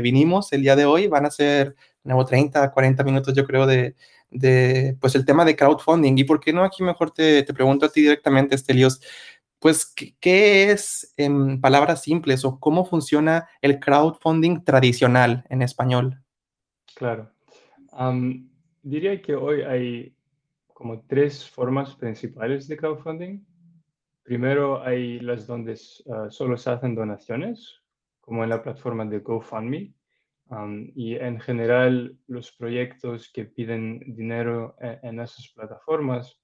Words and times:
vinimos 0.00 0.52
el 0.52 0.62
día 0.62 0.76
de 0.76 0.84
hoy. 0.84 1.06
Van 1.06 1.26
a 1.26 1.30
ser 1.30 1.74
nuevo 2.02 2.24
30, 2.24 2.70
40 2.72 3.04
minutos, 3.04 3.34
yo 3.34 3.46
creo, 3.46 3.66
de, 3.66 3.94
de, 4.30 4.96
pues 5.00 5.14
el 5.14 5.24
tema 5.24 5.44
de 5.44 5.56
crowdfunding. 5.56 6.18
¿Y 6.18 6.24
por 6.24 6.40
qué 6.40 6.52
no? 6.52 6.64
Aquí 6.64 6.82
mejor 6.82 7.10
te, 7.10 7.42
te 7.42 7.54
pregunto 7.54 7.86
a 7.86 7.88
ti 7.90 8.02
directamente, 8.02 8.54
Estelios, 8.54 9.00
pues, 9.64 9.94
¿qué, 10.20 10.70
es 10.70 11.14
en 11.16 11.58
palabras 11.58 12.02
simples 12.02 12.44
o 12.44 12.60
cómo 12.60 12.84
funciona 12.84 13.48
el 13.62 13.80
crowdfunding 13.80 14.62
tradicional 14.62 15.46
en 15.48 15.62
español? 15.62 16.20
Claro. 16.94 17.32
diría 18.82 19.22
que 19.22 19.34
hoy 19.34 19.62
hay 19.62 20.14
como 20.66 21.00
tres 21.06 21.48
formas 21.48 21.96
principales 21.96 22.68
de 22.68 22.76
crowdfunding. 22.76 23.42
Primero 24.22 24.82
hay 24.82 25.18
las 25.20 25.46
donde 25.46 25.80
ah, 26.12 26.26
solo 26.28 26.58
se 26.58 26.68
hacen 26.68 26.94
donaciones, 26.94 27.80
como 28.24 28.42
en 28.42 28.50
la 28.50 28.62
plataforma 28.62 29.04
de 29.04 29.18
GoFundMe. 29.18 29.94
y 30.94 31.14
en 31.16 31.40
general 31.40 32.18
los 32.26 32.52
proyectos 32.52 33.30
que 33.32 33.44
piden 33.44 34.00
dinero 34.14 34.76
e, 34.80 34.98
en, 35.02 35.20
esas 35.20 35.52
plataformas 35.54 36.40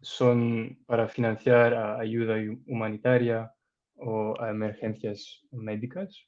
son 0.00 0.78
para 0.86 1.08
financiar 1.08 1.74
ayuda 2.00 2.36
humanitaria 2.66 3.52
o 3.96 4.40
a 4.40 4.50
emergencias 4.50 5.42
médicas. 5.50 6.26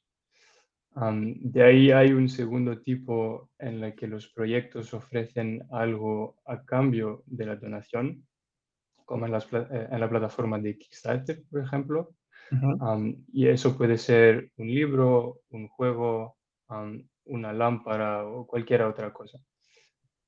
de 0.95 1.63
ahí 1.63 1.91
hay 1.91 2.11
un 2.11 2.27
segundo 2.29 2.81
tipo 2.81 3.49
en 3.57 3.83
el 3.83 3.95
que 3.95 4.07
los 4.07 4.27
proyectos 4.27 4.93
ofrecen 4.93 5.63
algo 5.71 6.37
a 6.45 6.63
cambio 6.65 7.23
de 7.25 7.45
la 7.45 7.55
donación, 7.55 8.27
como 9.05 9.25
en, 9.25 9.33
eh, 9.33 9.97
la 9.97 10.09
plataforma 10.09 10.59
de 10.59 10.77
Kickstarter, 10.77 11.43
por 11.49 11.61
ejemplo. 11.63 12.15
Y 13.31 13.47
eso 13.47 13.77
puede 13.77 13.97
ser 13.97 14.51
un 14.57 14.67
libro, 14.67 15.41
un 15.49 15.67
juego, 15.69 16.37
una 17.25 17.53
lámpara 17.53 18.27
o 18.27 18.45
cualquier 18.45 18.83
otra 18.83 19.13
cosa. 19.13 19.39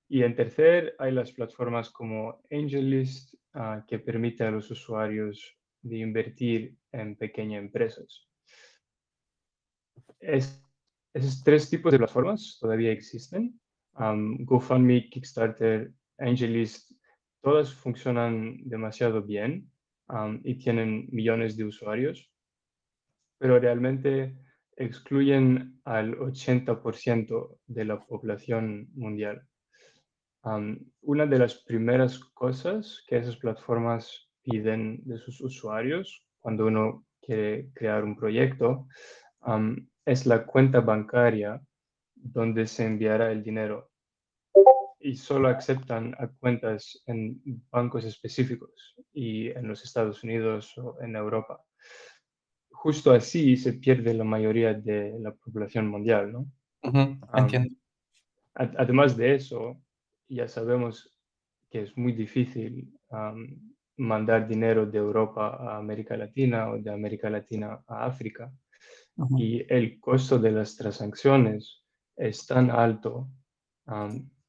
Y 0.08 0.24
en 0.24 0.36
tercer, 0.36 0.96
hay 1.00 1.12
las 1.12 1.32
plataformas 1.32 1.90
como 1.90 2.42
AngelList, 2.52 3.34
uh, 3.56 3.84
que 3.88 4.00
permite 4.00 4.44
a 4.44 4.52
los 4.52 4.70
usuarios 4.70 5.58
de 5.82 5.98
invertir 5.98 6.78
en 6.92 7.16
pequeñas 7.16 7.64
empresas. 7.64 8.30
esos 10.20 11.44
tres 11.44 11.70
tipos 11.70 11.92
de 11.92 11.98
plataformas 11.98 12.58
todavía 12.60 12.92
existen. 12.92 13.60
GoFundMe, 13.96 15.10
Kickstarter, 15.10 15.92
AngelList, 16.18 16.92
todas 17.42 17.74
funcionan 17.74 18.58
demasiado 18.64 19.22
bien 19.22 19.70
y 20.44 20.56
tienen 20.56 21.08
millones 21.12 21.58
de 21.58 21.66
usuarios, 21.66 22.32
pero 23.38 23.60
realmente 23.60 24.36
excluyen 24.76 25.80
al 25.84 26.18
80% 26.18 27.58
de 27.68 27.86
la 27.86 28.00
población 28.00 28.90
mundial 28.94 29.48
una 31.02 31.26
de 31.26 31.40
las 31.40 31.56
primeras 31.64 32.20
cosas 32.20 33.04
que 33.08 33.18
esas 33.18 33.38
plataformas 33.38 34.30
piden 34.44 35.02
de 35.06 35.18
sus 35.18 35.40
usuarios 35.42 36.28
cuando 36.40 36.68
uno 36.68 37.06
quiere 37.22 37.70
crear 37.74 38.04
un 38.04 38.16
proyecto 38.18 38.88
es 40.06 40.26
la 40.26 40.46
cuenta 40.46 40.82
bancaria 40.82 41.62
donde 42.16 42.68
se 42.68 42.86
enviará 42.86 43.32
el 43.32 43.42
dinero. 43.42 43.92
Y 45.06 45.18
solo 45.18 45.50
aceptan 45.50 46.16
a 46.18 46.28
cuentas 46.28 47.04
en 47.06 47.42
bancos 47.70 48.06
específicos 48.06 48.96
y 49.12 49.50
en 49.50 49.68
los 49.68 49.84
Estados 49.84 50.24
Unidos 50.24 50.78
o 50.78 50.98
en 51.02 51.18
Europa. 51.18 51.62
Justo 52.72 53.12
así 53.12 53.58
se 53.58 53.74
pierde 53.74 54.14
la 54.14 54.24
mayoría 54.24 54.74
de 54.74 55.20
la 55.20 55.34
población 55.34 55.88
mundial, 55.90 56.32
¿no? 56.32 56.48
además 58.56 59.18
de 59.18 59.36
eso, 59.36 59.82
ya 60.30 60.48
sabemos 60.48 61.14
que 61.70 61.82
es 61.82 61.98
muy 61.98 62.14
difícil 62.14 62.92
mandar 63.98 64.48
dinero 64.48 64.86
de 64.86 64.98
Europa 64.98 65.58
a 65.60 65.78
América 65.78 66.16
Latina 66.16 66.70
o 66.70 66.78
de 66.78 66.92
América 66.92 67.30
Latina 67.30 67.84
a 67.88 68.06
África. 68.06 68.52
Y 69.38 69.64
el 69.72 70.00
costo 70.00 70.40
de 70.40 70.52
las 70.52 70.76
transacciones 70.76 71.84
es 72.16 72.46
tan 72.48 72.72
alto 72.72 73.30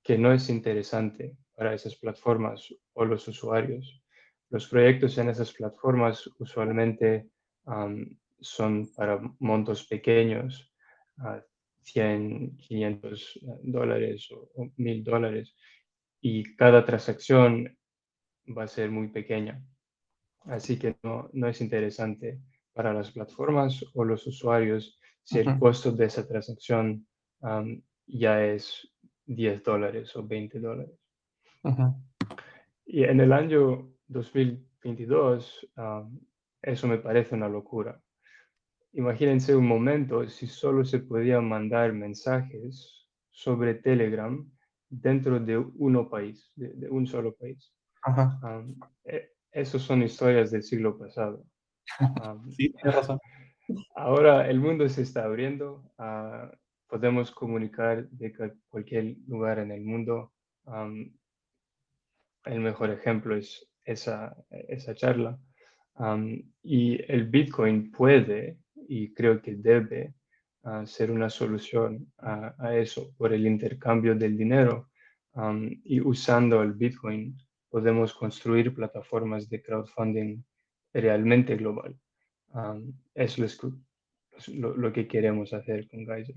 que 0.05 0.19
no 0.19 0.33
es 0.33 0.51
interesante 0.51 1.37
para 1.57 1.75
esas 1.75 1.97
plataformas 1.97 2.73
o 2.93 3.05
los 3.07 3.27
usuarios. 3.27 4.03
Los 4.51 4.69
proyectos 4.69 5.17
en 5.19 5.31
esas 5.31 5.53
plataformas 5.53 6.29
usualmente 6.39 7.31
son 8.41 8.93
para 8.95 9.19
montos 9.39 9.87
pequeños, 9.87 10.71
100, 11.81 12.59
500 12.59 13.41
dólares 13.63 14.29
o, 14.31 14.71
1000 14.77 15.03
dólares 15.03 15.57
y 16.21 16.55
cada 16.57 16.85
transacción 16.85 17.77
va 18.47 18.65
a 18.65 18.69
ser 18.69 18.91
muy 18.91 19.09
pequeña. 19.09 19.65
Así 20.41 20.79
que 20.79 20.97
no, 21.03 21.31
no 21.33 21.49
es 21.49 21.63
interesante 21.63 22.41
para 22.75 22.93
las 22.93 23.11
plataformas 23.11 23.83
o 23.95 24.05
los 24.05 24.27
usuarios 24.27 24.99
si 25.23 25.39
el 25.39 25.59
costo 25.59 25.91
de 25.93 26.05
esa 26.05 26.29
transacción 26.29 27.07
ya 28.07 28.45
es 28.45 28.94
10 29.27 29.63
dólares 29.63 30.15
o 30.17 30.27
20 30.27 30.61
dólares. 30.61 30.95
Y 32.85 33.05
en 33.05 33.21
el 33.21 33.33
año 33.33 33.91
2022, 34.09 35.71
eso 36.63 36.89
me 36.89 36.99
parece 36.99 37.35
una 37.35 37.49
locura 37.49 38.01
imagínense 38.95 39.55
un 39.55 39.67
momento 39.67 40.29
si 40.29 40.47
solo 40.47 40.85
se 40.85 41.01
podían 41.01 41.49
mandar 41.49 41.93
mensajes 41.93 43.09
sobre 43.31 43.75
Telegram 43.75 44.49
dentro 44.89 45.41
de 45.41 45.59
uno 45.59 46.09
país, 46.09 46.53
de, 46.55 46.89
un 46.89 47.07
solo 47.07 47.35
país. 47.35 47.73
Ajá. 48.03 48.39
E, 49.05 49.31
esas 49.51 49.83
son 49.83 50.03
historias 50.03 50.51
del 50.51 50.63
siglo 50.63 50.97
pasado. 50.97 51.45
sí, 52.51 52.73
tienes 52.73 52.95
razón. 52.95 53.19
Ahora 53.97 54.49
el 54.49 54.61
mundo 54.61 54.89
se 54.89 55.03
está 55.03 55.25
abriendo, 55.25 55.91
ah, 55.99 56.51
podemos 56.89 57.31
comunicar 57.31 58.09
de 58.11 58.33
cualquier 58.69 59.17
lugar 59.27 59.59
en 59.59 59.71
el 59.73 59.83
mundo. 59.83 60.33
el 62.45 62.61
mejor 62.61 62.91
ejemplo 62.91 63.37
es 63.37 63.67
esa, 63.85 64.37
charla. 64.95 65.39
y 66.63 67.13
el 67.13 67.29
Bitcoin 67.29 67.91
puede 67.91 68.59
y 68.89 69.13
creo 69.15 69.41
que 69.41 69.55
debe 69.57 70.15
ah, 70.65 70.85
ser 70.87 71.11
una 71.11 71.31
solución 71.31 72.13
a, 72.19 72.77
eso 72.77 73.15
por 73.17 73.33
el 73.33 73.47
intercambio 73.47 74.15
del 74.15 74.37
dinero 74.37 74.91
y 75.85 76.01
usando 76.01 76.63
el 76.63 76.73
Bitcoin 76.75 77.37
podemos 77.69 78.15
construir 78.15 78.73
plataformas 78.73 79.49
de 79.49 79.61
crowdfunding 79.61 80.45
realmente 80.93 81.57
global. 81.57 81.99
eso 83.15 83.45
es 83.45 83.59
lo, 84.55 84.77
lo, 84.77 84.93
que 84.93 85.09
queremos 85.09 85.53
hacer 85.53 85.89
con 85.89 86.07
Geyser. 86.07 86.37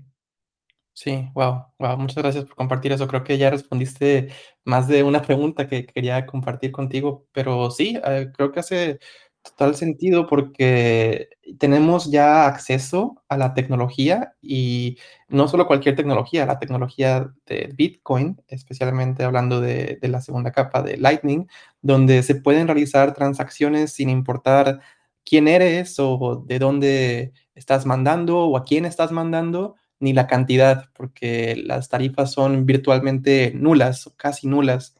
Sí, 1.00 1.30
wow, 1.32 1.66
wow, 1.78 1.96
muchas 1.96 2.16
gracias 2.16 2.44
por 2.44 2.56
compartir 2.56 2.90
eso. 2.90 3.06
Creo 3.06 3.22
que 3.22 3.38
ya 3.38 3.50
respondiste 3.50 4.30
más 4.64 4.88
de 4.88 5.04
una 5.04 5.22
pregunta 5.22 5.68
que 5.68 5.86
quería 5.86 6.26
compartir 6.26 6.72
contigo, 6.72 7.24
pero 7.30 7.70
sí, 7.70 8.00
eh, 8.04 8.32
creo 8.36 8.50
que 8.50 8.58
hace 8.58 8.98
total 9.40 9.76
sentido 9.76 10.26
porque 10.26 11.28
tenemos 11.60 12.10
ya 12.10 12.48
acceso 12.48 13.22
a 13.28 13.36
la 13.36 13.54
tecnología 13.54 14.34
y 14.42 14.98
no 15.28 15.46
solo 15.46 15.68
cualquier 15.68 15.94
tecnología, 15.94 16.46
la 16.46 16.58
tecnología 16.58 17.32
de 17.46 17.70
Bitcoin, 17.76 18.42
especialmente 18.48 19.22
hablando 19.22 19.60
de, 19.60 20.00
la 20.02 20.20
segunda 20.20 20.50
capa 20.50 20.82
de 20.82 20.96
Lightning, 20.96 21.46
donde 21.80 22.24
se 22.24 22.34
pueden 22.34 22.66
realizar 22.66 23.14
transacciones 23.14 23.92
sin 23.92 24.10
importar 24.10 24.80
quién 25.24 25.46
eres 25.46 25.96
o 26.00 26.42
de 26.44 26.58
dónde 26.58 27.32
estás 27.54 27.86
mandando 27.86 28.40
o 28.40 28.56
a 28.56 28.64
quién 28.64 28.84
estás 28.84 29.12
mandando, 29.12 29.76
ni 30.00 30.12
la 30.12 30.26
cantidad, 30.26 30.90
porque 30.94 31.56
las 31.56 31.88
tarifas 31.88 32.32
son 32.32 32.66
virtualmente 32.66 33.52
nulas, 33.54 34.12
casi 34.16 34.46
nulas. 34.46 34.94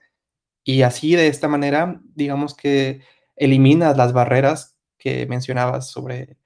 Y 0.64 0.82
así 0.82 1.16
de 1.16 1.28
esta 1.28 1.48
manera, 1.48 2.00
digamos 2.14 2.54
que 2.54 3.00
eliminas 3.36 3.96
las 3.96 4.12
barreras 4.12 4.76
que 4.98 5.26
mencionabas 5.26 5.90
sobre 5.90 6.36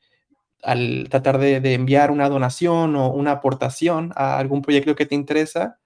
al 0.63 1.09
tratar 1.11 1.39
de, 1.39 1.57
enviar 1.75 2.11
una 2.11 2.29
donación 2.29 2.97
o 2.97 3.11
una 3.11 3.33
aportación 3.33 4.13
a 4.15 4.39
algún 4.39 4.63
proyecto 4.63 4.95
que 4.95 5.07
te 5.07 5.15
interesa, 5.17 5.81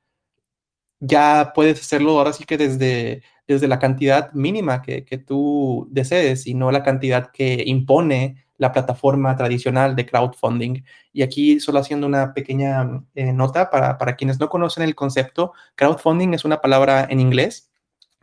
ya 1.00 1.52
puedes 1.54 1.80
hacerlo 1.80 2.18
ahora 2.18 2.32
sí 2.32 2.44
que 2.44 2.58
desde, 2.58 3.22
desde 3.46 3.68
la 3.68 3.78
cantidad 3.78 4.32
mínima 4.32 4.82
que, 4.82 5.02
tú 5.26 5.88
desees 5.90 6.46
y 6.46 6.54
no 6.54 6.70
la 6.70 6.82
cantidad 6.82 7.30
que 7.32 7.62
impone 7.66 8.45
la 8.58 8.72
plataforma 8.72 9.36
tradicional 9.36 9.96
de 9.96 10.06
crowdfunding. 10.06 10.82
Y 11.12 11.22
aquí 11.22 11.60
solo 11.60 11.78
haciendo 11.78 12.06
una 12.06 12.34
pequeña 12.34 13.02
eh, 13.14 13.32
nota 13.32 13.70
para, 13.70 13.98
para 13.98 14.16
quienes 14.16 14.40
no 14.40 14.48
conocen 14.48 14.82
el 14.82 14.94
concepto, 14.94 15.52
crowdfunding 15.74 16.34
es 16.34 16.44
una 16.44 16.60
palabra 16.60 17.06
en 17.08 17.20
inglés 17.20 17.70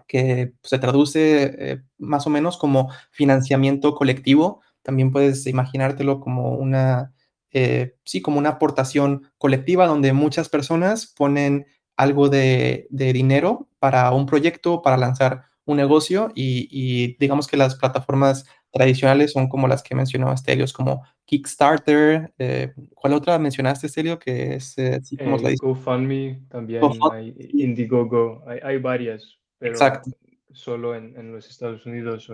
que 0.07 0.53
se 0.61 0.79
traduce 0.79 1.43
eh, 1.57 1.81
más 1.97 2.27
o 2.27 2.29
menos 2.29 2.57
como 2.57 2.91
financiamiento 3.11 3.95
colectivo. 3.95 4.61
También 4.81 5.11
puedes 5.11 5.47
imaginártelo 5.47 6.19
como 6.19 6.55
una 6.55 7.13
eh, 7.53 7.95
sí, 8.03 8.21
como 8.21 8.39
una 8.39 8.49
aportación 8.49 9.31
colectiva 9.37 9.85
donde 9.85 10.11
muchas 10.11 10.49
personas 10.49 11.05
ponen 11.05 11.67
algo 11.95 12.27
de, 12.27 12.87
de 12.89 13.13
dinero 13.13 13.69
para 13.77 14.11
un 14.11 14.25
proyecto, 14.25 14.81
para 14.81 14.97
lanzar 14.97 15.45
un 15.65 15.77
negocio 15.77 16.31
y, 16.33 16.67
y, 16.71 17.15
digamos 17.19 17.47
que 17.47 17.55
las 17.55 17.75
plataformas 17.75 18.45
tradicionales 18.73 19.31
son 19.31 19.47
como 19.47 19.67
las 19.67 19.83
que 19.83 19.93
mencionó 19.93 20.33
Estelios, 20.33 20.73
como 20.73 21.03
Kickstarter. 21.25 22.33
Eh, 22.39 22.73
¿Cuál 22.95 23.13
otra 23.13 23.37
mencionaste, 23.37 23.85
Estelio? 23.87 24.17
Que 24.17 24.55
es 24.55 24.77
eh, 24.79 24.99
como 25.19 25.37
eh, 25.47 25.55
GoFundMe, 25.61 26.41
también 26.49 26.81
hay 27.11 27.35
Indiegogo, 27.53 28.43
hay, 28.47 28.59
hay 28.63 28.77
varias, 28.79 29.39
pero 29.59 29.73
Exacto. 29.73 30.09
solo 30.51 30.95
en, 30.95 31.15
en, 31.15 31.31
los 31.31 31.47
Estados 31.47 31.85
Unidos, 31.85 32.29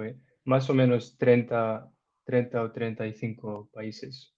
más 0.46 0.70
o 0.70 0.74
menos 0.74 1.18
30, 1.18 1.92
30 2.24 2.64
o 2.64 2.72
35 2.72 3.70
países. 3.74 4.34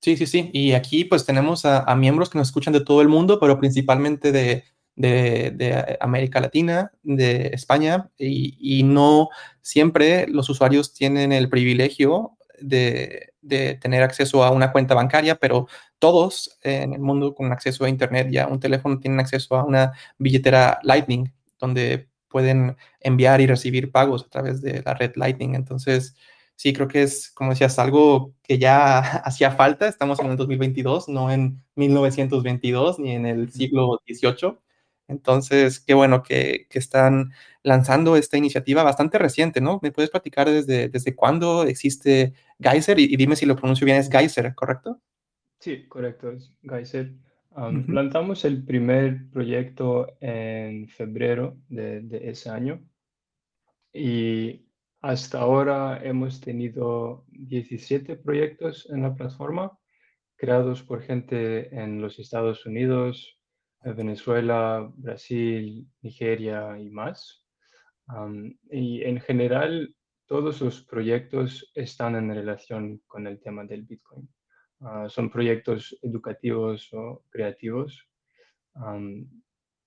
Sí, 0.00 0.16
sí, 0.16 0.26
sí. 0.26 0.50
Y 0.52 0.72
aquí 0.72 1.04
pues 1.04 1.26
tenemos 1.26 1.64
a, 1.66 1.94
miembros 1.96 2.30
que 2.30 2.38
nos 2.38 2.48
escuchan 2.48 2.72
de 2.72 2.84
todo 2.84 3.02
el 3.02 3.08
mundo, 3.08 3.40
pero 3.40 3.58
principalmente 3.58 4.30
de, 4.30 4.62
de, 5.00 5.96
América 6.00 6.40
Latina, 6.40 6.92
de 7.02 7.50
España, 7.52 8.10
y, 8.18 8.82
no 8.84 9.28
siempre 9.62 10.26
los 10.28 10.48
usuarios 10.48 10.92
tienen 10.92 11.32
el 11.32 11.48
privilegio 11.48 12.36
de, 12.60 13.32
de, 13.40 13.74
tener 13.74 14.02
acceso 14.02 14.44
a 14.44 14.50
una 14.50 14.72
cuenta 14.72 14.94
bancaria, 14.94 15.36
pero 15.36 15.68
todos 15.98 16.58
en 16.62 16.94
el 16.94 17.00
mundo 17.00 17.34
con 17.34 17.52
acceso 17.52 17.84
a 17.84 17.88
Internet 17.88 18.28
y 18.30 18.38
a 18.38 18.46
un 18.46 18.60
teléfono 18.60 18.98
tienen 18.98 19.20
acceso 19.20 19.56
a 19.56 19.64
una 19.64 19.92
billetera 20.18 20.80
Lightning, 20.82 21.32
donde 21.58 22.08
pueden 22.28 22.76
enviar 23.00 23.40
y 23.40 23.46
recibir 23.46 23.90
pagos 23.92 24.24
a 24.24 24.28
través 24.28 24.62
de 24.62 24.82
la 24.84 24.94
red 24.94 25.12
Lightning. 25.16 25.54
Entonces, 25.54 26.14
sí, 26.56 26.72
creo 26.72 26.88
que 26.88 27.02
es, 27.02 27.30
como 27.32 27.50
decías, 27.50 27.78
algo 27.78 28.34
que 28.42 28.58
ya 28.58 28.98
hacía 29.24 29.50
falta. 29.52 29.88
Estamos 29.88 30.20
en 30.20 30.26
el 30.26 30.36
2022, 30.36 31.08
no 31.08 31.30
en 31.30 31.62
1922 31.74 32.98
ni 32.98 33.12
en 33.12 33.26
el 33.26 33.50
siglo 33.52 34.00
XVIII. 34.06 34.58
Entonces, 35.10 35.80
qué 35.80 35.94
bueno 35.94 36.22
que, 36.22 36.66
que, 36.70 36.78
están 36.78 37.32
lanzando 37.62 38.16
esta 38.16 38.36
iniciativa 38.36 38.82
bastante 38.82 39.18
reciente, 39.18 39.60
¿no? 39.60 39.80
¿Me 39.82 39.92
puedes 39.92 40.10
platicar 40.10 40.48
desde, 40.48 40.88
desde 40.88 41.14
cuándo 41.14 41.64
existe 41.64 42.32
Geyser? 42.60 42.98
Y, 42.98 43.16
dime 43.16 43.36
si 43.36 43.46
lo 43.46 43.56
pronuncio 43.56 43.84
bien, 43.84 43.98
es 43.98 44.10
Geyser, 44.10 44.54
¿correcto? 44.54 45.00
Sí, 45.58 45.86
correcto, 45.88 46.30
es 46.30 46.52
Geyser. 46.62 47.12
Lanzamos 47.88 48.44
el 48.44 48.64
primer 48.64 49.28
proyecto 49.30 50.06
en 50.20 50.88
febrero 50.88 51.58
de, 51.68 52.00
de, 52.00 52.30
ese 52.30 52.48
año 52.48 52.80
y 53.92 54.66
hasta 55.00 55.40
ahora 55.40 56.00
hemos 56.02 56.40
tenido 56.40 57.24
17 57.32 58.16
proyectos 58.16 58.88
en 58.90 59.02
la 59.02 59.14
plataforma 59.14 59.76
creados 60.40 60.82
por 60.82 61.02
gente 61.02 61.68
en 61.76 62.00
los 62.00 62.18
Estados 62.18 62.64
Unidos, 62.64 63.38
Venezuela, 63.82 64.90
Brasil, 64.96 65.86
Nigeria 66.02 66.78
y 66.78 66.90
más. 66.90 67.44
y 68.70 69.02
en 69.02 69.20
general, 69.20 69.94
todos 70.26 70.60
los 70.60 70.82
proyectos 70.84 71.70
están 71.74 72.14
en 72.14 72.32
relación 72.34 73.00
con 73.06 73.26
el 73.26 73.40
tema 73.40 73.64
del 73.64 73.82
Bitcoin. 73.82 74.28
Ah, 74.80 75.08
son 75.08 75.30
proyectos 75.30 75.98
educativos 76.02 76.88
o 76.92 77.24
creativos. 77.30 78.08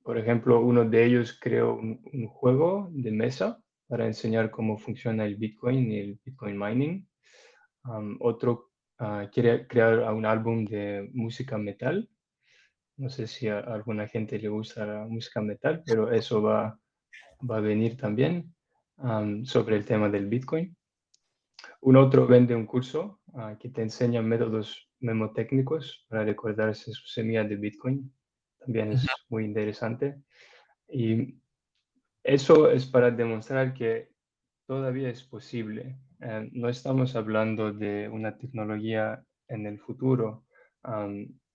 por 0.03 0.17
ejemplo, 0.17 0.59
uno 0.59 0.83
de 0.83 1.05
ellos 1.05 1.39
creó 1.39 1.75
un, 1.75 2.27
juego 2.27 2.89
de 2.91 3.11
mesa 3.11 3.57
para 3.87 4.05
enseñar 4.05 4.51
cómo 4.51 4.77
funciona 4.77 5.25
el 5.25 5.37
Bitcoin 5.37 5.91
y 5.91 5.99
el 5.99 6.19
Bitcoin 6.25 6.57
mining. 6.57 7.07
otro 8.19 8.71
ah, 8.99 9.29
quiere 9.31 9.67
crear 9.67 10.13
un 10.13 10.25
álbum 10.25 10.65
de 10.65 11.09
música 11.13 11.57
metal 11.57 12.09
no 12.97 13.09
sé 13.09 13.27
si 13.27 13.47
a 13.47 13.59
alguna 13.59 14.07
gente 14.07 14.39
le 14.39 14.49
gusta 14.49 14.85
la 14.85 15.05
música 15.05 15.41
metal, 15.41 15.83
pero 15.85 16.11
eso 16.11 16.41
va, 16.41 16.77
va 17.49 17.57
a 17.57 17.61
venir 17.61 17.97
también 17.97 18.53
sobre 19.43 19.75
el 19.75 19.85
tema 19.85 20.09
del 20.09 20.27
Bitcoin. 20.27 20.75
Un 21.81 21.97
otro 21.97 22.25
vende 22.27 22.55
un 22.55 22.65
curso 22.65 23.19
ah, 23.33 23.57
que 23.59 23.69
te 23.69 23.81
enseña 23.81 24.21
métodos 24.21 24.89
memotécnicos 24.99 26.05
para 26.07 26.23
recordarse 26.23 26.91
su 26.93 27.07
semilla 27.07 27.43
de 27.43 27.57
Bitcoin. 27.57 28.13
También 28.59 28.93
es 28.93 29.05
muy 29.29 29.43
interesante. 29.43 30.21
Y 30.87 31.35
eso 32.23 32.69
es 32.69 32.85
para 32.85 33.11
demostrar 33.11 33.73
que 33.73 34.09
todavía 34.65 35.09
es 35.09 35.23
posible. 35.23 35.97
Eh, 36.21 36.49
no 36.53 36.69
estamos 36.69 37.15
hablando 37.15 37.73
de 37.73 38.07
una 38.07 38.37
tecnología 38.37 39.21
en 39.49 39.65
el 39.65 39.79
futuro 39.79 40.45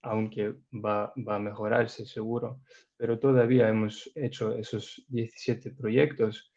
aunque 0.02 0.54
va, 0.72 1.12
a 1.14 1.38
mejorarse 1.38 2.06
seguro, 2.06 2.60
pero 2.96 3.18
todavía 3.18 3.68
hemos 3.68 4.10
hecho 4.14 4.54
esos 4.54 5.04
17 5.08 5.72
proyectos 5.72 6.52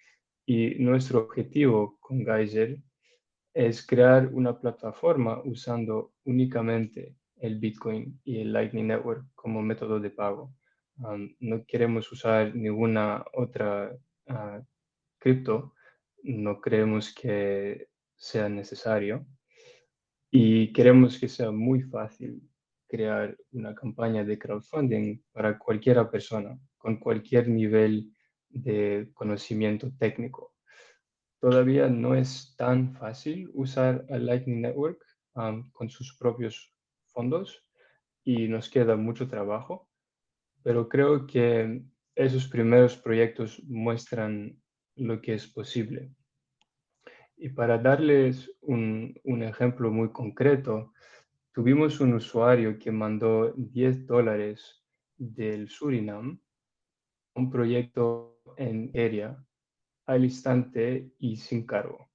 y 0.46 0.76
nuestro 0.76 1.20
objetivo 1.20 1.98
con 2.00 2.26
Geyser 2.26 2.78
es 3.54 3.86
crear 3.86 4.28
una 4.34 4.60
plataforma 4.60 5.42
usando 5.44 6.14
únicamente 6.26 7.16
el 7.38 7.60
Bitcoin 7.60 8.20
y 8.24 8.42
el 8.42 8.54
Lightning 8.54 8.88
Network 8.88 9.26
como 9.36 9.62
método 9.62 10.00
de 10.00 10.12
pago. 10.12 10.54
no 11.40 11.66
queremos 11.66 12.12
usar 12.12 12.56
ninguna 12.56 13.26
otra 13.34 13.92
uh, 14.28 14.64
cripto, 15.18 15.74
no 16.24 16.62
creemos 16.62 17.14
que 17.14 17.88
sea 18.16 18.48
necesario 18.48 19.26
y 20.30 20.72
queremos 20.72 21.20
que 21.20 21.28
sea 21.28 21.52
muy 21.52 21.82
fácil 21.82 22.42
crear 22.92 23.38
una 23.54 23.74
campaña 23.74 24.26
de 24.26 24.38
crowdfunding 24.38 25.22
para 25.32 25.58
cualquier 25.58 25.98
persona 26.10 26.60
con 26.78 26.98
cualquier 26.98 27.48
nivel 27.48 28.12
de 28.50 29.10
conocimiento 29.14 29.90
técnico. 29.98 30.54
Todavía 31.40 31.88
no 31.88 32.16
es 32.16 32.54
tan 32.58 32.94
fácil 32.94 33.50
usar 33.54 34.06
el 34.10 34.26
Lightning 34.26 34.62
Network 34.62 35.02
um, 35.36 35.72
con 35.72 35.90
sus 35.90 36.18
propios 36.18 36.76
fondos 37.14 37.66
y 38.26 38.50
nos 38.50 38.70
queda 38.70 38.98
mucho 38.98 39.30
trabajo, 39.30 39.90
pero 40.62 40.90
creo 40.90 41.26
que 41.26 41.84
esos 42.14 42.48
primeros 42.50 42.98
proyectos 42.98 43.64
muestran 43.64 44.62
lo 44.98 45.22
que 45.22 45.34
es 45.36 45.48
posible. 45.48 46.12
Y 47.38 47.50
para 47.50 47.78
darles 47.78 48.52
un, 48.60 49.16
un 49.24 49.44
ejemplo 49.44 49.90
muy 49.92 50.12
concreto, 50.12 50.92
Tuvimos 51.54 52.00
un 52.00 52.14
usuario 52.14 52.80
que 52.80 52.92
mandó 52.92 53.52
10 53.52 54.08
dólares 54.08 54.82
del 55.18 55.68
Surinam, 55.68 56.40
un 57.36 57.50
proyecto 57.50 58.42
en 58.56 58.90
Area, 58.96 59.38
al 60.06 60.24
instante 60.24 61.12
y 61.20 61.36
sin 61.36 61.66
cargo. 61.66 62.10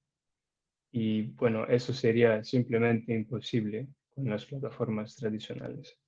Y 0.90 1.22
bueno, 1.32 1.66
eso 1.66 1.92
sería 1.92 2.42
simplemente 2.44 3.14
imposible 3.14 3.88
con 4.14 4.30
las 4.30 4.46
plataformas 4.46 5.14
tradicionales. 5.16 5.98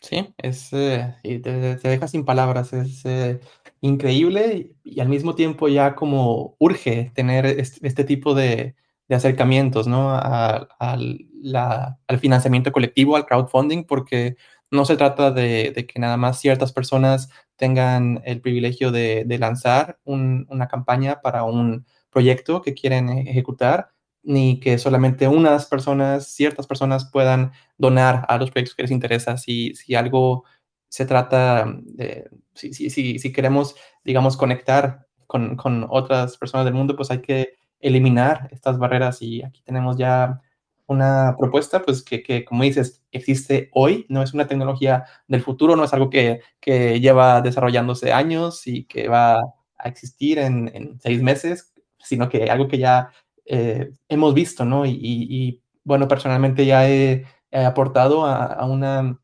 Sí, 0.00 0.34
es, 0.38 0.72
eh, 0.72 1.16
te, 1.22 1.76
deja 1.76 2.08
sin 2.08 2.24
palabras, 2.24 2.72
es 2.72 3.04
eh, 3.04 3.40
increíble 3.82 4.74
y 4.84 5.00
al 5.00 5.08
mismo 5.08 5.34
tiempo 5.34 5.68
ya 5.68 5.94
como 5.94 6.56
urge 6.58 7.10
tener 7.14 7.44
este 7.46 8.04
tipo 8.04 8.34
de, 8.34 8.76
de 9.08 9.14
acercamientos, 9.14 9.86
¿no? 9.86 10.10
A, 10.10 10.68
al 10.78 12.18
financiamiento 12.20 12.72
colectivo, 12.72 13.16
al 13.16 13.26
crowdfunding, 13.26 13.84
porque 13.84 14.36
no 14.70 14.84
se 14.84 14.96
trata 14.96 15.30
de, 15.30 15.86
que 15.86 16.00
nada 16.00 16.16
más 16.16 16.40
ciertas 16.40 16.72
personas 16.72 17.30
tengan 17.56 18.20
el 18.24 18.40
privilegio 18.40 18.90
de, 18.90 19.24
lanzar 19.38 19.98
una 20.04 20.68
campaña 20.68 21.20
para 21.20 21.44
un 21.44 21.86
proyecto 22.10 22.62
que 22.62 22.74
quieren 22.74 23.08
ejecutar, 23.10 23.90
ni 24.22 24.58
que 24.58 24.78
solamente 24.78 25.28
unas 25.28 25.66
personas, 25.66 26.28
ciertas 26.28 26.66
personas 26.66 27.08
puedan 27.10 27.52
donar 27.78 28.24
a 28.28 28.38
los 28.38 28.50
proyectos 28.50 28.74
que 28.74 28.82
les 28.82 28.90
interesa. 28.90 29.36
Si, 29.38 29.74
si 29.76 29.94
algo 29.94 30.44
se 30.88 31.06
trata 31.06 31.66
de, 31.82 32.28
si, 32.54 32.72
si, 32.72 33.18
si, 33.18 33.32
queremos, 33.32 33.76
digamos, 34.04 34.36
conectar 34.36 35.06
con, 35.26 35.56
con 35.56 35.86
otras 35.88 36.36
personas 36.38 36.64
del 36.64 36.74
mundo, 36.74 36.96
pues 36.96 37.10
hay 37.10 37.20
que 37.20 37.54
eliminar 37.80 38.48
estas 38.52 38.78
barreras 38.78 39.22
y 39.22 39.42
aquí 39.42 39.62
tenemos 39.62 39.96
ya 39.96 40.40
una 40.86 41.34
propuesta, 41.36 41.82
pues 41.82 42.02
que, 42.02 42.44
como 42.44 42.62
dices, 42.62 43.02
existe 43.10 43.70
hoy, 43.72 44.06
no 44.08 44.22
es 44.22 44.34
una 44.34 44.46
tecnología 44.46 45.04
del 45.26 45.42
futuro, 45.42 45.76
no 45.76 45.84
es 45.84 45.92
algo 45.92 46.10
que, 46.10 46.40
lleva 46.64 47.40
desarrollándose 47.40 48.12
años 48.12 48.66
y 48.66 48.84
que 48.84 49.08
va 49.08 49.40
a 49.78 49.88
existir 49.88 50.38
en, 50.38 50.98
seis 51.00 51.22
meses, 51.22 51.74
sino 51.98 52.28
que 52.28 52.50
algo 52.50 52.68
que 52.68 52.78
ya 52.78 53.10
eh, 53.44 53.90
hemos 54.08 54.34
visto, 54.34 54.64
¿no? 54.64 54.86
Y, 54.86 55.62
bueno, 55.84 56.08
personalmente 56.08 56.66
ya 56.66 56.88
he, 56.88 57.26
aportado 57.52 58.26
a, 58.26 58.64
una, 58.66 59.18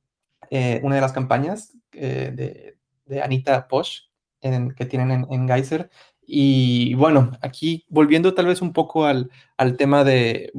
eh, 0.50 0.80
una 0.82 0.94
de 0.94 1.00
las 1.00 1.12
campañas 1.12 1.76
eh, 1.92 2.74
de, 3.06 3.22
Anita 3.22 3.68
Posh 3.68 4.04
que 4.40 4.86
tienen 4.86 5.10
en, 5.10 5.26
en 5.30 5.46
Geyser, 5.46 5.90
y 6.26 6.94
bueno, 6.94 7.32
aquí 7.42 7.84
volviendo 7.88 8.34
tal 8.34 8.46
vez 8.46 8.62
un 8.62 8.72
poco 8.72 9.06
al, 9.06 9.30
tema 9.76 10.04
de 10.04 10.52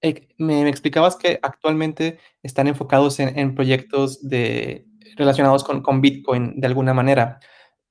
Eh, 0.00 0.28
me 0.38 0.68
explicabas 0.68 1.16
que 1.16 1.38
actualmente 1.42 2.18
están 2.42 2.66
enfocados 2.66 3.20
en 3.20 3.54
proyectos 3.54 4.28
de 4.28 4.86
relacionados 5.16 5.64
con 5.64 5.82
con 5.82 6.00
Bitcoin 6.00 6.60
de 6.60 6.66
alguna 6.66 6.94
manera. 6.94 7.38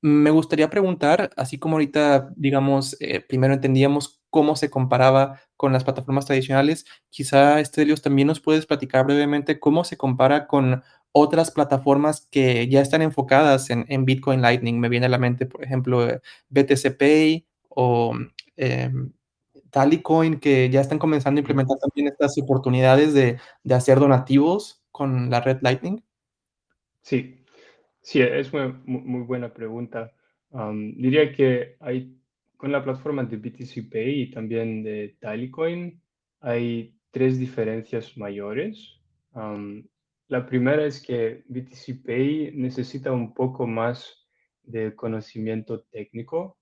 Me 0.04 0.32
gustaría 0.32 0.70
preguntar, 0.70 1.30
así 1.38 1.60
como 1.60 1.76
ahorita, 1.76 2.34
digamos, 2.36 2.98
eh, 3.02 3.20
primero 3.22 3.54
entendíamos 3.54 4.24
cómo 4.32 4.56
se 4.56 4.72
comparaba 4.72 5.40
con 5.58 5.74
las 5.74 5.84
plataformas 5.84 6.26
tradicionales, 6.26 6.86
quizá, 7.10 7.64
Stelios, 7.64 8.02
también 8.02 8.28
nos 8.28 8.40
puedes 8.40 8.66
platicar 8.66 9.06
brevemente 9.06 9.60
cómo 9.60 9.84
se 9.84 9.98
compara 9.98 10.48
con 10.48 10.84
otras 11.14 11.52
plataformas 11.52 12.28
que 12.32 12.68
ya 12.70 12.82
están 12.82 13.02
enfocadas 13.02 13.70
en 13.70 13.86
en 13.90 14.06
Bitcoin 14.06 14.42
Lightning. 14.42 14.80
Me 14.80 14.90
viene 14.90 15.08
a 15.08 15.10
la 15.10 15.18
mente, 15.20 15.46
por 15.46 15.64
ejemplo, 15.64 16.08
eh, 16.10 16.22
BTC 16.50 16.92
Pay 16.98 17.46
o, 17.70 18.16
em, 18.58 19.12
Tallycoin, 19.72 20.40
que 20.40 20.70
ya 20.70 20.82
están 20.82 21.00
comenzando 21.00 21.40
a 21.40 21.42
implementar 21.42 21.78
también 21.80 22.08
estas 22.08 22.38
oportunidades 22.38 23.14
de 23.14 23.40
de 23.64 23.76
hacer 23.76 24.00
donativos 24.00 24.84
con 24.92 25.30
la 25.30 25.42
red 25.42 25.60
Lightning. 25.62 26.02
Sí, 27.02 27.44
sí, 28.02 28.22
es 28.22 28.52
muy, 28.54 28.74
mu- 28.86 29.02
muy 29.02 29.22
buena 29.24 29.54
pregunta. 29.54 30.14
Am, 30.52 30.94
diría 30.98 31.34
que 31.34 31.76
hay, 31.80 32.18
con 32.58 32.72
la 32.72 32.84
plataforma 32.84 33.24
de 33.24 33.38
BTC 33.38 33.90
Pay 33.90 34.22
y 34.24 34.32
también 34.32 34.84
de 34.84 35.18
Tallycoin, 35.20 36.02
hay 36.42 36.96
tres 37.12 37.38
diferencias 37.40 38.18
mayores. 38.18 39.00
La 40.32 40.46
primera 40.46 40.86
es 40.86 41.02
que 41.06 41.44
BTC 41.50 42.06
Pay 42.06 42.52
necesita 42.56 43.12
un 43.12 43.34
poco 43.34 43.68
más 43.68 44.30
de 44.64 44.96
conocimiento 44.96 45.84
técnico. 45.92 46.58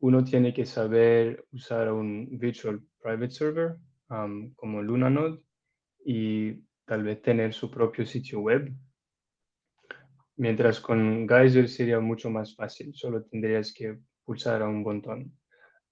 Uno 0.00 0.24
tiene 0.24 0.52
que 0.52 0.66
saber 0.66 1.46
usar 1.52 1.92
un 1.92 2.36
Virtual 2.36 2.82
Private 3.00 3.30
Server, 3.30 3.76
am, 4.08 4.52
como 4.56 4.82
Lunanode 4.82 5.40
y 6.04 6.64
tal 6.84 7.04
vez 7.04 7.22
tener 7.22 7.54
su 7.54 7.70
propio 7.70 8.04
sitio 8.04 8.40
web 8.40 8.72
Mientras 10.34 10.80
con 10.80 11.28
Geyser 11.28 11.68
sería 11.68 12.00
mucho 12.00 12.28
más 12.28 12.56
fácil, 12.56 12.92
solo 12.92 13.22
tendrías 13.22 13.72
que 13.72 14.00
pulsar 14.24 14.62
a 14.62 14.68
un 14.68 14.82
botón. 14.82 15.38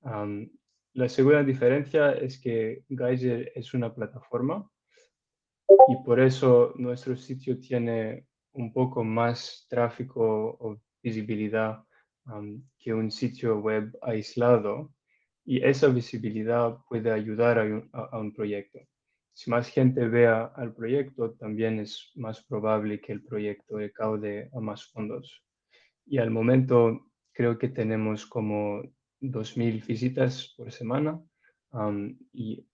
Am, 0.03 0.51
la 0.95 1.09
segunda 1.09 1.45
diferencia 1.45 2.11
es 2.13 2.41
que 2.41 2.83
Geyser 2.89 3.53
es 3.55 3.73
una 3.73 3.95
plataforma 3.95 4.69
y 5.69 5.97
por 6.05 6.21
eso 6.21 6.73
nuestro 6.77 7.17
sitio 7.17 7.59
tiene 7.59 8.27
un 8.53 8.73
poco 8.73 9.05
más 9.05 9.67
tráfico 9.69 10.57
o 10.61 10.81
visibilidad 11.03 11.83
que 12.79 12.93
un 12.93 13.11
sitio 13.11 13.59
web 13.59 13.97
aislado 14.03 14.93
y 15.45 15.65
esa 15.65 15.89
visibilidad 15.89 16.77
puede 16.89 17.11
ayudar 17.11 17.59
a 17.93 18.19
un, 18.19 18.35
proyecto. 18.35 18.81
Si 19.33 19.51
más 19.51 19.69
gente 19.69 20.07
vea 20.07 20.53
al 20.57 20.75
proyecto, 20.75 21.33
también 21.35 21.81
es 21.81 22.11
más 22.17 22.45
probable 22.45 23.01
que 23.01 23.13
el 23.13 23.25
proyecto 23.25 23.79
recaude 23.79 24.51
a 24.53 24.61
más 24.61 24.85
fondos. 24.91 25.43
Y 26.05 26.19
al 26.19 26.31
momento 26.31 27.07
creo 27.33 27.57
que 27.57 27.69
tenemos 27.69 28.27
como 28.27 28.83
2.000 29.21 29.87
visitas 29.87 30.55
por 30.57 30.71
semana 30.71 31.19
y 32.33 32.67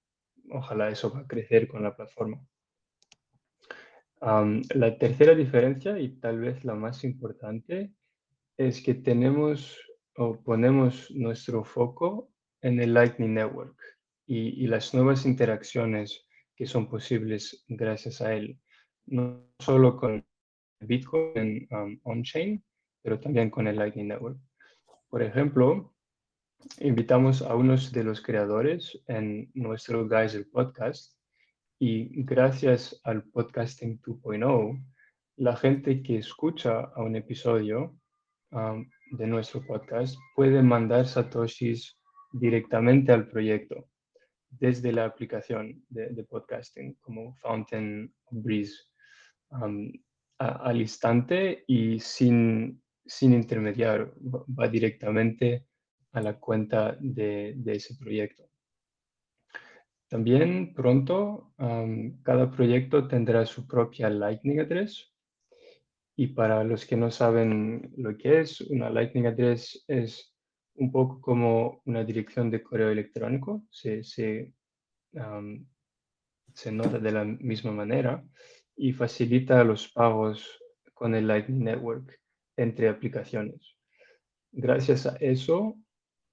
ojalá 0.51 0.89
eso 0.89 1.13
va 1.13 1.21
a 1.21 1.27
crecer 1.27 1.69
con 1.69 1.83
la 1.83 1.95
plataforma. 1.95 2.45
La 4.25 4.97
tercera 4.99 5.35
diferencia, 5.35 5.99
y 5.99 6.17
tal 6.19 6.41
vez 6.41 6.65
la 6.65 6.75
más 6.75 7.05
importante, 7.05 7.93
es 8.57 8.81
que 8.81 8.95
tenemos 8.95 9.79
o 10.17 10.41
ponemos 10.43 11.11
nuestro 11.11 11.63
foco 11.63 12.31
en 12.63 12.81
el 12.81 12.95
Lightning 12.95 13.35
Network 13.35 13.77
y, 14.27 14.65
y 14.65 14.67
las 14.67 14.95
nuevas 14.95 15.27
interacciones 15.27 16.27
que 16.57 16.65
son 16.67 16.89
posibles 16.89 17.65
gracias 17.69 18.23
a 18.23 18.33
él, 18.33 18.59
no 19.07 19.45
solo 19.59 19.97
con 19.99 20.25
Bitcoin 20.81 21.69
um, 21.71 22.01
on-chain, 22.05 22.65
pero 23.03 23.21
también 23.21 23.51
con 23.51 23.67
el 23.67 23.77
Lightning 23.77 24.09
Network. 24.09 24.39
Por 25.11 25.23
ejemplo, 25.23 25.95
invitamos 26.81 27.43
a 27.43 27.55
unos 27.55 27.93
de 27.93 28.05
los 28.05 28.23
creadores 28.23 28.99
en 29.07 29.51
nuestro 29.53 30.09
Geyser 30.09 30.49
podcast 30.51 31.14
y 31.87 32.23
gracias 32.25 32.99
al 33.05 33.25
podcasting 33.25 34.01
2.0, 34.01 34.83
la 35.37 35.55
gente 35.55 36.03
que 36.03 36.17
escucha 36.17 36.81
a 36.81 37.03
un 37.03 37.15
episodio 37.15 37.95
um, 38.53 38.89
de 39.11 39.27
nuestro 39.27 39.61
podcast 39.67 40.17
puede 40.35 40.63
mandar 40.63 41.07
satoshis 41.07 41.99
directamente 42.33 43.13
al 43.13 43.29
proyecto 43.29 43.91
desde 44.49 44.93
la 44.93 45.05
aplicación 45.05 45.85
de, 45.91 46.25
podcasting 46.25 46.95
como 47.03 47.35
Fountain 47.43 48.11
Breeze 48.31 48.77
um, 49.51 49.93
al 50.39 50.81
instante 50.81 51.65
y 51.67 52.01
sin, 52.01 52.83
sin 53.05 53.35
intermediar, 53.35 54.11
va, 54.59 54.69
directamente 54.69 55.67
a 56.13 56.23
la 56.23 56.41
cuenta 56.41 56.97
de 56.99 57.63
ese 57.67 57.95
proyecto. 57.97 58.54
También 60.09 60.75
pronto 60.75 61.53
cada 62.23 62.51
proyecto 62.51 63.09
tendrá 63.09 63.45
su 63.47 63.67
propia 63.67 64.11
Lightning 64.11 64.61
Address 64.61 65.13
y 66.17 66.29
para 66.29 66.63
los 66.63 66.87
que 66.87 66.97
no 66.97 67.11
saben 67.11 67.93
lo 67.97 68.17
que 68.17 68.41
es, 68.41 68.61
una 68.61 68.91
Lightning 68.91 69.27
Address 69.27 69.85
es 69.89 70.33
un 70.77 70.93
poco 70.93 71.21
como 71.21 71.83
una 71.85 72.05
dirección 72.05 72.51
de 72.51 72.63
correo 72.63 72.91
electrónico. 72.91 73.65
Se, 73.71 74.05
se, 74.05 74.53
se 76.53 76.73
nota 76.73 76.99
de 76.99 77.13
la 77.13 77.25
misma 77.25 77.73
manera 77.73 78.25
y 78.77 78.93
facilita 78.93 79.65
los 79.65 79.89
pagos 79.89 80.61
con 80.93 81.15
el 81.15 81.27
Lightning 81.27 81.65
Network 81.65 82.21
entre 82.57 82.89
aplicaciones. 82.89 83.77
Gracias 84.53 85.07
a 85.07 85.17
eso, 85.17 85.77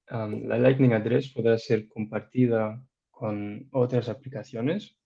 la 0.07 0.59
Lightning 0.59 0.93
Address 0.93 1.33
podrá 1.33 1.57
ser 1.57 1.87
compartida 1.87 2.79
con 3.21 3.67
otras 3.71 4.09
aplicaciones 4.09 4.97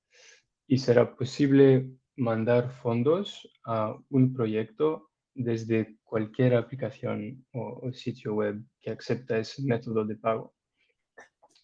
y 0.67 0.77
será 0.77 1.17
posible 1.17 1.89
mandar 2.15 2.71
fondos 2.71 3.45
a 3.65 3.93
un 4.09 4.33
proyecto 4.33 5.09
desde 5.33 5.97
cualquier 6.01 6.55
aplicación 6.55 7.45
o, 7.51 7.91
sitio 7.91 8.33
web 8.35 8.63
que 8.79 8.91
acepta 8.91 9.37
ese 9.37 9.63
método 9.63 10.05
de 10.05 10.15
pago. 10.15 10.55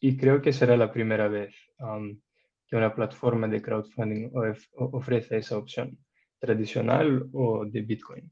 Y 0.02 0.18
creo 0.18 0.42
que 0.42 0.52
será 0.52 0.76
la 0.76 0.92
primera 0.92 1.30
vez 1.30 1.56
um, 1.80 2.20
que 2.68 2.76
una 2.76 2.94
plataforma 2.94 3.48
de 3.48 3.62
crowdfunding 3.62 4.32
of- 4.34 4.68
ofrece 4.76 5.38
esa 5.38 5.58
opción, 5.58 5.98
tradicional 6.38 7.30
o 7.32 7.66
de 7.66 7.82
Bitcoin. 7.82 8.30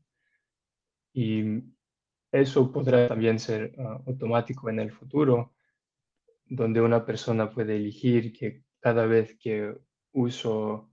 Y 1.13 1.63
eso 2.33 2.69
podrá 2.69 3.07
también 3.07 3.39
ser 3.39 3.73
ah, 3.79 4.01
automático 4.07 4.69
en 4.69 4.79
el 4.81 4.91
futuro, 4.91 5.53
donde 6.49 6.81
una 6.81 7.05
persona 7.05 7.51
puede 7.51 7.75
elegir 7.77 8.33
que 8.33 8.63
cada 8.79 9.05
vez 9.05 9.37
que 9.39 9.75
uso 10.11 10.91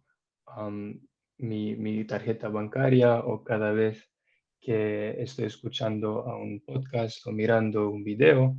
mi, 1.38 1.76
mi 1.76 2.04
tarjeta 2.04 2.48
bancaria 2.48 3.20
o 3.20 3.42
cada 3.42 3.72
vez 3.72 4.10
que 4.60 5.20
estoy 5.22 5.46
escuchando 5.46 6.26
a 6.26 6.36
un 6.36 6.60
podcast 6.60 7.26
o 7.26 7.32
mirando 7.32 7.90
un 7.90 8.04
video, 8.04 8.56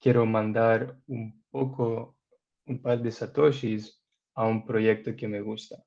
quiero 0.00 0.26
mandar 0.26 0.98
un 1.06 1.44
poco, 1.50 2.18
un 2.66 2.80
par 2.80 3.02
de 3.02 3.10
satoshis 3.10 4.02
a 4.34 4.46
un 4.46 4.64
proyecto 4.64 5.14
que 5.16 5.28
me 5.28 5.40
gusta 5.40 5.82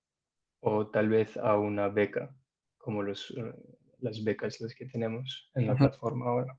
o 0.61 0.87
tal 0.87 1.09
vez 1.09 1.37
a 1.37 1.57
una 1.57 1.89
beca, 1.89 2.35
como 2.77 3.03
los, 3.03 3.31
eh, 3.31 3.53
las 3.99 4.23
becas 4.23 4.59
las 4.61 4.73
que 4.73 4.87
tenemos 4.87 5.51
en 5.53 5.67
la 5.67 5.75
plataforma 5.75 6.25
ahora. 6.25 6.57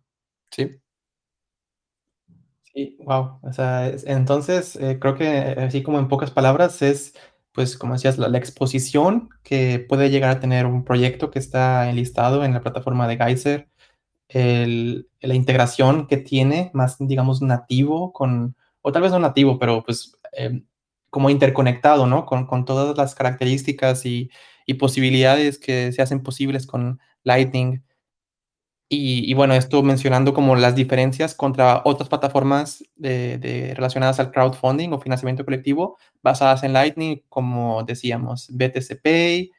Sí. 0.51 0.81
Sí, 2.75 2.97
guau. 3.01 3.39
O 3.43 3.53
sea, 3.53 3.89
es 3.89 4.05
entonces, 4.07 4.77
eh, 4.77 4.99
creo 5.01 5.15
que 5.17 5.25
eh, 5.27 5.55
así 5.67 5.83
como 5.83 5.99
en 5.99 6.09
pocas 6.09 6.31
palabras 6.31 6.83
es, 6.83 7.15
pues, 7.53 7.77
como 7.79 7.95
decías, 7.95 8.19
la 8.19 8.29
la 8.29 8.39
exposición 8.39 9.31
que 9.43 9.79
puede 9.79 10.11
llegar 10.11 10.31
a 10.31 10.41
tener 10.41 10.67
un 10.67 10.85
proyecto 10.85 11.31
que 11.31 11.39
está 11.39 11.89
enlistado 11.89 12.45
en 12.45 12.53
la 12.53 12.61
plataforma 12.61 13.09
de 13.09 13.17
Geyser, 13.17 13.69
el 14.29 15.09
la 15.23 15.35
integración 15.35 16.07
que 16.09 16.19
tiene 16.19 16.71
más, 16.75 16.97
digamos, 17.01 17.43
nativo 17.43 18.13
con 18.13 18.57
o 18.83 18.93
tal 18.93 19.03
vez 19.03 19.13
no 19.13 19.21
nativo, 19.21 19.59
pero, 19.59 19.85
pues, 19.85 20.17
em, 20.33 20.67
como 21.11 21.31
interconectado, 21.31 22.07
¿no? 22.07 22.27
Con 22.27 22.47
con 22.47 22.65
todas 22.67 22.97
las 22.99 23.15
características 23.17 24.07
y 24.07 24.31
y 24.67 24.75
posibilidades 24.75 25.59
que 25.59 25.93
se 25.93 26.03
hacen 26.03 26.23
posibles 26.23 26.67
con 26.67 27.01
Lightning. 27.25 27.83
Y 28.89 29.35
bueno, 29.35 29.55
esto 29.55 29.83
mencionando 29.83 30.33
como 30.33 30.55
las 30.55 30.77
diferencias 30.77 31.35
contra 31.35 31.83
otras 31.85 32.09
plataformas 32.09 32.85
de 32.95 33.73
relacionadas 33.75 34.21
al 34.21 34.31
crowdfunding 34.31 34.91
o 34.93 35.01
financiamiento 35.01 35.45
colectivo, 35.45 35.99
basadas 36.23 36.63
en 36.63 36.73
Lightning, 36.73 37.23
como 37.29 37.83
decíamos, 37.83 38.49
BTC 38.51 39.01
Pay 39.03 39.51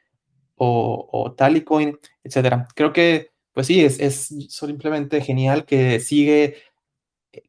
o 0.58 1.10
o 1.12 1.34
Tallycoin, 1.34 1.98
etcétera. 2.24 2.68
Creo 2.76 2.94
que, 2.94 3.32
pues 3.54 3.68
sí, 3.68 3.84
es 3.86 4.00
es 4.00 4.28
simplemente 4.50 5.22
genial 5.22 5.66
que 5.66 6.00
sigue 6.00 6.58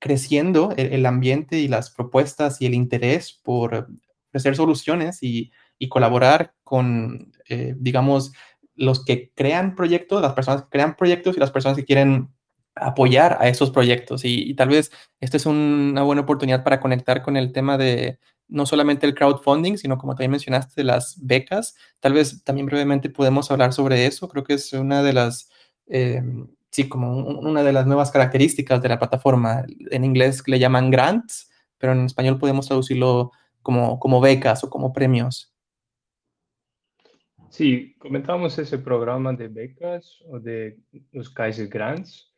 creciendo 0.01 0.73
el 0.77 0.93
el 0.95 1.07
ambiente 1.07 1.59
y 1.59 1.69
las 1.69 1.91
propuestas 1.91 2.61
y 2.63 2.67
el 2.67 2.75
interés 2.75 3.33
por 3.33 3.89
ofrecer 4.29 4.57
soluciones 4.57 5.23
y, 5.23 5.53
y 5.79 5.89
colaborar 5.89 6.55
con, 6.65 7.33
eh, 7.49 7.75
digamos, 7.79 8.33
los 8.79 9.05
que 9.05 9.33
crean 9.35 9.75
proyectos, 9.75 10.23
las 10.23 10.33
personas 10.33 10.63
que 10.63 10.69
crean 10.71 10.97
proyectos 10.97 11.37
y 11.37 11.41
las 11.41 11.51
personas 11.51 11.77
que 11.77 11.85
quieren 11.85 12.31
apoyar 12.75 13.37
a 13.41 13.49
esos 13.49 13.71
proyectos. 13.71 14.25
Y, 14.25 14.55
tal 14.55 14.69
vez 14.69 14.91
esta 15.21 15.37
es 15.37 15.47
una 15.47 16.03
buena 16.03 16.23
oportunidad 16.23 16.65
para 16.65 16.81
conectar 16.81 17.23
con 17.23 17.37
el 17.37 17.53
tema 17.53 17.77
de 17.77 18.19
no 18.47 18.65
solamente 18.65 19.07
el 19.07 19.15
crowdfunding, 19.15 19.77
sino 19.77 19.99
como 19.99 20.15
también 20.15 20.31
mencionaste, 20.31 20.85
las 20.85 21.19
becas. 21.21 21.75
Tal 22.01 22.15
vez 22.15 22.43
también 22.45 22.67
brevemente 22.67 23.11
podemos 23.11 23.51
hablar 23.51 23.73
sobre 23.73 24.07
eso. 24.07 24.29
Creo 24.29 24.45
que 24.45 24.55
es 24.55 24.73
una 24.73 25.03
de 25.03 25.13
las, 25.13 25.51
eh, 25.87 26.23
sí, 26.71 26.89
como 26.89 27.17
una 27.17 27.63
de 27.63 27.73
las 27.73 27.87
nuevas 27.87 28.11
características 28.11 28.81
de 28.81 28.89
la 28.89 28.99
plataforma. 28.99 29.67
En 29.91 30.05
inglés 30.05 30.43
le 30.47 30.59
llaman 30.59 30.91
grants, 30.91 31.51
pero 31.79 31.93
en 31.93 32.07
español 32.07 32.39
podemos 32.39 32.67
traducirlo 32.67 33.33
como, 33.61 33.99
como 33.99 34.21
becas 34.21 34.65
o 34.65 34.71
como 34.71 34.93
premios. 34.93 35.53
Sí, 37.51 37.95
comentamos 37.99 38.59
ese 38.59 38.79
programa 38.79 39.33
de 39.33 39.49
becas 39.49 40.23
o 40.27 40.39
de 40.39 40.79
los 41.13 41.31
Kaiser 41.31 41.69
Grants 41.69 42.33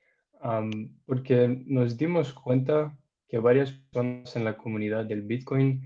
porque 1.07 1.49
nos 1.67 1.97
dimos 1.97 2.33
cuenta 2.33 2.97
que 3.29 3.39
varias 3.39 3.73
personas 3.73 4.35
en 4.37 4.45
la 4.45 4.57
comunidad 4.57 5.05
del 5.05 5.23
Bitcoin 5.23 5.83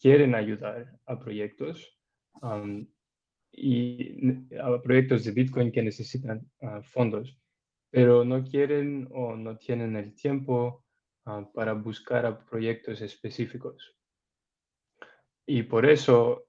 quieren 0.00 0.34
ayudar 0.34 0.98
a 1.06 1.18
proyectos 1.18 1.98
y 3.52 4.56
a 4.58 4.82
proyectos 4.82 5.24
de 5.24 5.32
Bitcoin 5.32 5.72
que 5.72 5.82
necesitan 5.82 6.48
ah, 6.62 6.80
fondos, 6.82 7.36
pero 7.90 8.24
no 8.24 8.44
quieren 8.44 9.08
o 9.10 9.36
no 9.36 9.58
tienen 9.58 9.96
el 9.96 10.14
tiempo 10.14 10.84
ah, 11.24 11.48
para 11.52 11.72
buscar 11.72 12.26
a 12.26 12.38
proyectos 12.38 13.00
específicos. 13.00 13.96
Y 15.46 15.64
por 15.64 15.86
eso 15.86 16.46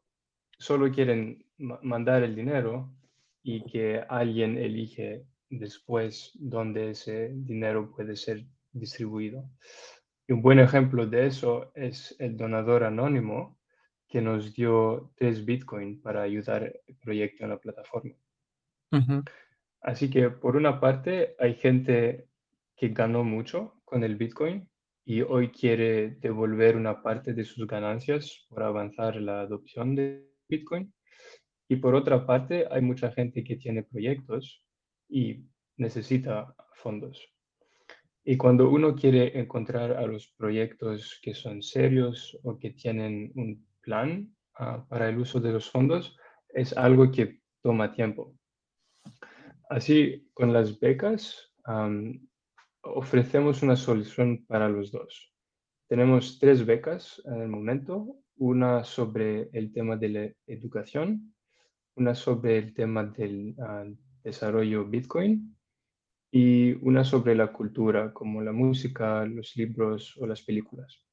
solo 0.58 0.92
quieren 0.92 1.49
mandar 1.60 2.24
el 2.24 2.36
dinero 2.36 2.92
y 3.44 3.64
que 3.66 4.04
alguien 4.10 4.58
elige 4.58 5.26
después 5.50 6.32
dónde 6.36 6.92
ese 6.92 7.30
dinero 7.34 7.92
puede 7.92 8.16
ser 8.16 8.46
distribuido. 8.72 9.50
Y 10.28 10.34
un 10.34 10.42
buen 10.42 10.60
ejemplo 10.60 11.08
de 11.08 11.28
eso 11.28 11.72
es 11.76 12.16
el 12.20 12.38
donador 12.38 12.84
anónimo 12.84 13.58
que 14.08 14.22
nos 14.22 14.54
dio 14.54 15.12
tres 15.16 15.46
Bitcoin 15.46 16.02
para 16.02 16.24
ayudar 16.24 16.74
el 16.88 16.96
proyecto 16.96 17.44
en 17.44 17.50
la 17.52 17.60
plataforma. 17.60 18.16
Así 19.82 20.10
que 20.10 20.30
por 20.30 20.56
una 20.56 20.80
parte 20.80 21.36
hay 21.40 21.56
gente 21.56 22.28
que 22.76 22.90
ganó 22.90 23.24
mucho 23.24 23.82
con 23.86 24.04
el 24.04 24.16
Bitcoin 24.16 24.68
y 25.06 25.22
hoy 25.22 25.50
quiere 25.50 26.12
devolver 26.22 26.76
una 26.76 27.02
parte 27.02 27.34
de 27.34 27.44
sus 27.44 27.66
ganancias 27.68 28.46
por 28.50 28.64
avanzar 28.64 29.16
la 29.16 29.42
adopción 29.42 29.96
de 29.96 30.28
Bitcoin. 30.48 30.94
Y 31.70 31.76
por 31.76 31.94
otra 31.94 32.26
parte 32.26 32.68
hay 32.70 32.82
mucha 32.82 33.12
gente 33.12 33.44
que 33.44 33.56
tiene 33.56 33.84
proyectos 33.84 34.64
y 35.08 35.46
necesita 35.78 36.56
fondos. 36.74 37.32
Y 38.26 38.38
cuando 38.38 38.70
uno 38.70 38.96
quiere 38.96 39.40
encontrar 39.40 39.92
a 39.92 40.06
los 40.08 40.28
proyectos 40.30 41.20
que 41.22 41.34
son 41.34 41.62
serios 41.62 42.38
o 42.44 42.58
que 42.58 42.72
tienen 42.72 43.32
un 43.36 43.66
plan 43.82 44.36
ah, 44.56 44.86
para 44.90 45.10
el 45.10 45.20
uso 45.20 45.40
de 45.40 45.52
los 45.52 45.70
fondos, 45.70 46.18
es 46.50 46.76
algo 46.76 47.12
que 47.12 47.40
toma 47.62 47.92
tiempo. 47.92 48.36
Así, 49.70 50.28
con 50.34 50.52
las 50.52 50.80
becas, 50.80 51.54
ofrecemos 52.82 53.62
una 53.62 53.76
solución 53.76 54.44
para 54.48 54.68
los 54.68 54.92
dos. 54.92 55.32
Tenemos 55.88 56.40
tres 56.40 56.66
becas 56.66 57.22
en 57.26 57.42
el 57.42 57.48
momento, 57.48 58.18
una 58.38 58.84
sobre 58.84 59.50
el 59.54 59.72
tema 59.72 59.96
de 59.98 60.10
la 60.10 60.34
educación, 60.48 61.36
una 62.00 62.16
sobre 62.16 62.58
el 62.58 62.74
tema 62.74 63.04
del 63.04 63.56
ah, 63.60 63.86
desarrollo 64.24 64.86
Bitcoin 64.86 65.56
y 66.32 66.74
una 66.86 67.04
sobre 67.04 67.36
la 67.36 67.52
cultura, 67.52 68.14
como 68.14 68.42
la 68.42 68.54
música, 68.54 69.26
los 69.26 69.56
libros 69.56 70.16
o 70.18 70.26
las 70.26 70.42
películas. 70.42 71.04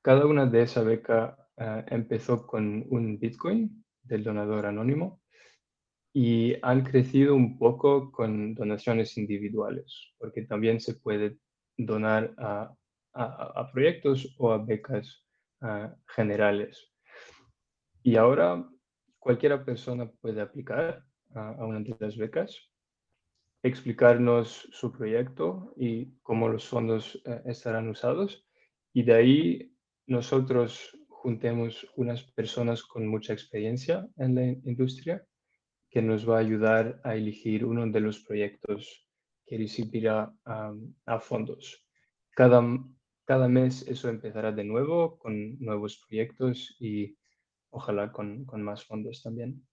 Cada 0.00 0.26
una 0.26 0.46
de 0.46 0.62
esa 0.62 0.82
beca 0.82 1.36
eh, 1.56 1.84
empezó 1.88 2.46
con 2.46 2.86
un 2.88 3.18
Bitcoin 3.18 3.84
del 4.02 4.24
donador 4.24 4.66
anónimo 4.66 5.20
y 6.14 6.54
han 6.62 6.82
crecido 6.82 7.34
un 7.34 7.58
poco 7.58 8.10
con 8.10 8.54
donaciones 8.54 9.18
individuales, 9.18 10.14
porque 10.18 10.42
también 10.42 10.80
se 10.80 10.94
puede 10.94 11.38
donar 11.76 12.34
a, 12.38 12.74
proyectos 13.72 14.34
o 14.38 14.52
a 14.52 14.58
becas 14.58 15.24
eh, 15.62 15.90
generales. 16.06 16.92
Y 18.02 18.16
ahora 18.16 18.64
cualquiera 19.26 19.64
persona 19.64 20.08
puede 20.20 20.40
aplicar 20.40 21.04
a 21.34 21.64
una 21.64 21.80
de 21.80 21.96
las 21.98 22.16
becas 22.16 22.70
explicarnos 23.60 24.68
su 24.70 24.92
proyecto 24.92 25.74
y 25.76 26.12
cómo 26.22 26.48
los 26.48 26.68
fondos 26.68 27.20
eh, 27.24 27.42
estarán 27.46 27.88
usados. 27.88 28.46
Y 28.92 29.02
de 29.02 29.14
ahí 29.14 29.72
nosotros 30.06 30.96
juntemos 31.08 31.84
unas 31.96 32.22
personas 32.22 32.84
con 32.84 33.08
mucha 33.08 33.32
experiencia 33.32 34.06
en 34.16 34.36
la 34.36 34.44
industria 34.44 35.26
que 35.90 36.02
nos 36.02 36.28
va 36.28 36.36
a 36.36 36.46
ayudar 36.46 37.00
a 37.02 37.16
elegir 37.16 37.64
uno 37.64 37.84
de 37.84 38.00
los 38.00 38.20
proyectos 38.20 39.08
que 39.44 39.58
recibirá 39.58 40.32
a 40.44 41.18
fondos. 41.18 41.84
Cada, 42.30 42.62
cada 43.24 43.48
mes 43.48 43.88
eso 43.88 44.08
empezará 44.08 44.52
de 44.52 44.62
nuevo 44.62 45.18
con 45.18 45.58
nuevos 45.58 46.00
proyectos 46.06 46.76
y 46.78 47.16
ojalá 47.70 48.12
con, 48.12 48.44
con 48.44 48.62
más 48.62 48.84
fondos 48.84 49.22
también. 49.22 49.66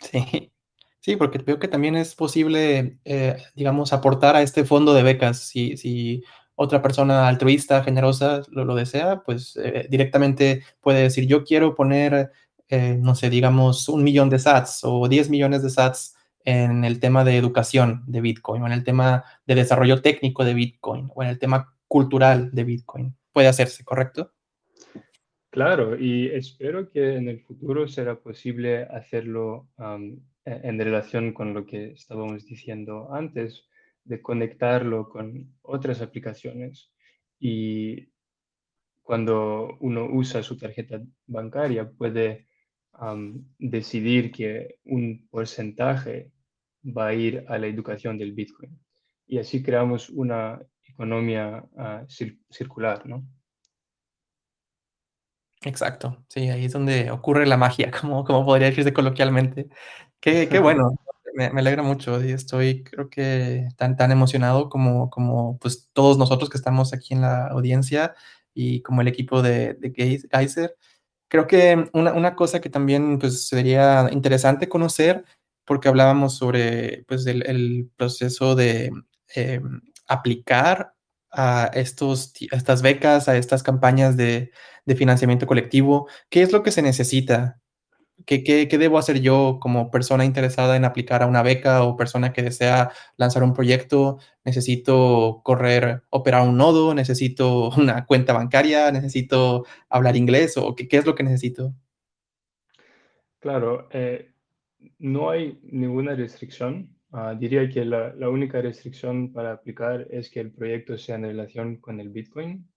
Sí, 0.00 0.52
Sí, 1.00 1.16
porque 1.16 1.38
veo 1.38 1.58
que 1.58 1.68
también 1.68 1.96
es 1.96 2.14
posible, 2.14 2.98
eh, 3.04 3.42
digamos, 3.54 3.92
aportar 3.94 4.36
a 4.36 4.42
este 4.42 4.64
fondo 4.66 4.92
de 4.92 5.02
becas. 5.02 5.38
Si, 5.40 5.78
si 5.78 6.22
otra 6.54 6.82
persona 6.82 7.26
altruista, 7.26 7.82
generosa, 7.82 8.42
lo, 8.50 8.74
desea, 8.74 9.22
pues 9.24 9.56
eh, 9.56 9.86
directamente 9.90 10.62
puede 10.80 11.02
decir, 11.02 11.26
yo 11.26 11.42
quiero 11.44 11.74
poner, 11.74 12.32
eh, 12.68 12.98
no 13.00 13.14
sé, 13.14 13.30
digamos, 13.30 13.88
un 13.88 14.04
millón 14.04 14.28
de 14.28 14.38
sats 14.38 14.80
o 14.84 15.08
10 15.08 15.30
millones 15.30 15.62
de 15.62 15.70
sats 15.70 16.16
en 16.44 16.84
el 16.84 17.00
tema 17.00 17.24
de 17.24 17.38
educación 17.38 18.04
de 18.06 18.20
Bitcoin 18.20 18.62
o 18.62 18.66
en 18.66 18.72
el 18.72 18.84
tema 18.84 19.24
de 19.46 19.54
desarrollo 19.54 20.02
técnico 20.02 20.44
de 20.44 20.54
Bitcoin 20.54 21.10
o 21.14 21.22
en 21.22 21.30
el 21.30 21.38
tema 21.38 21.74
cultural 21.88 22.50
de 22.52 22.64
Bitcoin. 22.64 23.16
Puede 23.32 23.48
hacerse, 23.48 23.84
¿correcto? 23.84 24.32
Claro, 25.50 25.98
y 25.98 26.28
espero 26.28 26.88
que 26.88 27.16
en 27.16 27.28
el 27.28 27.40
futuro 27.40 27.88
será 27.88 28.20
posible 28.20 28.84
hacerlo 28.84 29.68
e-, 30.44 30.60
en 30.62 30.78
relación 30.78 31.32
con 31.32 31.54
lo 31.54 31.66
que 31.66 31.92
estábamos 31.92 32.46
diciendo 32.46 33.12
antes, 33.12 33.66
de 34.04 34.22
conectarlo 34.22 35.08
con 35.08 35.52
otras 35.62 36.00
aplicaciones. 36.02 36.92
Y 37.38 38.08
cuando 39.02 39.76
uno 39.80 40.06
usa 40.10 40.42
su 40.42 40.56
tarjeta 40.56 41.02
bancaria, 41.26 41.90
puede 41.90 42.46
decidir 43.58 44.30
que 44.30 44.76
un 44.84 45.26
porcentaje 45.30 46.30
va 46.84 47.08
a 47.08 47.14
ir 47.14 47.44
a 47.48 47.58
la 47.58 47.66
educación 47.66 48.18
del 48.18 48.32
Bitcoin. 48.32 48.78
Y 49.26 49.38
así 49.38 49.62
creamos 49.62 50.10
una 50.10 50.60
economía 50.84 51.64
ah, 51.76 52.04
circular, 52.50 53.06
¿no? 53.06 53.26
Exacto, 55.62 56.24
sí, 56.28 56.48
ahí 56.48 56.64
es 56.64 56.72
donde 56.72 57.10
ocurre 57.10 57.46
la 57.46 57.56
magia, 57.56 57.90
como, 58.00 58.24
como 58.24 58.44
podría 58.44 58.68
decirse 58.68 58.92
coloquialmente. 58.92 59.68
Qué, 60.20 60.48
qué 60.48 60.58
bueno, 60.58 60.94
me, 61.34 61.50
me, 61.50 61.60
alegra 61.60 61.82
mucho 61.82 62.22
y 62.24 62.32
estoy 62.32 62.82
creo 62.84 63.10
que 63.10 63.68
tan, 63.76 63.96
tan 63.96 64.10
emocionado 64.12 64.68
como, 64.68 65.10
como 65.10 65.58
pues 65.58 65.88
todos 65.92 66.18
nosotros 66.18 66.50
que 66.50 66.58
estamos 66.58 66.92
aquí 66.92 67.14
en 67.14 67.22
la 67.22 67.48
audiencia 67.48 68.14
y 68.54 68.82
como 68.82 69.02
el 69.02 69.08
equipo 69.08 69.42
de, 69.42 69.74
de 69.74 69.92
Geyser. 70.30 70.76
Creo 71.28 71.46
que 71.46 71.88
una, 71.92 72.12
una, 72.12 72.34
cosa 72.34 72.60
que 72.60 72.70
también 72.70 73.18
pues 73.18 73.46
sería 73.48 74.08
interesante 74.12 74.68
conocer, 74.68 75.24
porque 75.64 75.88
hablábamos 75.88 76.36
sobre 76.36 77.04
pues 77.06 77.26
el, 77.26 77.46
el 77.46 77.90
proceso 77.96 78.54
de 78.56 78.90
eh, 79.36 79.60
aplicar 80.08 80.94
a, 81.32 81.70
estos, 81.74 82.32
estas 82.50 82.82
becas, 82.82 83.28
a 83.28 83.36
estas 83.36 83.62
campañas 83.62 84.16
de, 84.16 84.50
de, 84.86 84.96
financiamiento 84.96 85.46
colectivo? 85.46 86.08
¿Qué 86.28 86.42
es 86.42 86.52
lo 86.52 86.62
que 86.62 86.72
se 86.72 86.82
necesita? 86.82 87.60
¿Qué, 88.26 88.44
¿Qué, 88.44 88.68
qué, 88.68 88.78
debo 88.78 88.98
hacer 88.98 89.20
yo 89.20 89.58
como 89.60 89.90
persona 89.90 90.24
interesada 90.24 90.76
en 90.76 90.84
aplicar 90.84 91.22
a 91.22 91.26
una 91.26 91.42
beca 91.42 91.82
o 91.84 91.96
persona 91.96 92.32
que 92.32 92.42
desea 92.42 92.92
lanzar 93.16 93.42
un 93.42 93.54
proyecto? 93.54 94.18
¿Necesito 94.44 95.40
correr, 95.44 96.02
operar 96.10 96.46
un 96.46 96.56
nodo? 96.56 96.94
¿Necesito 96.94 97.70
una 97.76 98.06
cuenta 98.06 98.32
bancaria? 98.32 98.90
¿Necesito 98.92 99.64
hablar 99.88 100.16
inglés? 100.16 100.56
¿O 100.56 100.74
qué, 100.74 100.88
qué 100.88 100.98
es 100.98 101.06
lo 101.06 101.14
que 101.14 101.22
necesito? 101.22 101.74
Claro, 103.40 103.88
eh, 103.90 104.32
no 104.98 105.30
hay 105.30 105.58
ninguna 105.62 106.14
restricción 106.14 106.94
Ah, 107.12 107.34
diría 107.34 107.68
que 107.68 107.84
la, 107.84 108.14
la, 108.14 108.28
única 108.28 108.60
restricción 108.60 109.32
para 109.32 109.52
aplicar 109.52 110.06
es 110.10 110.30
que 110.30 110.40
el 110.40 110.52
proyecto 110.52 110.96
sea 110.96 111.16
en 111.16 111.24
relación 111.24 111.76
con 111.78 111.98
el 111.98 112.10
Bitcoin 112.10 112.70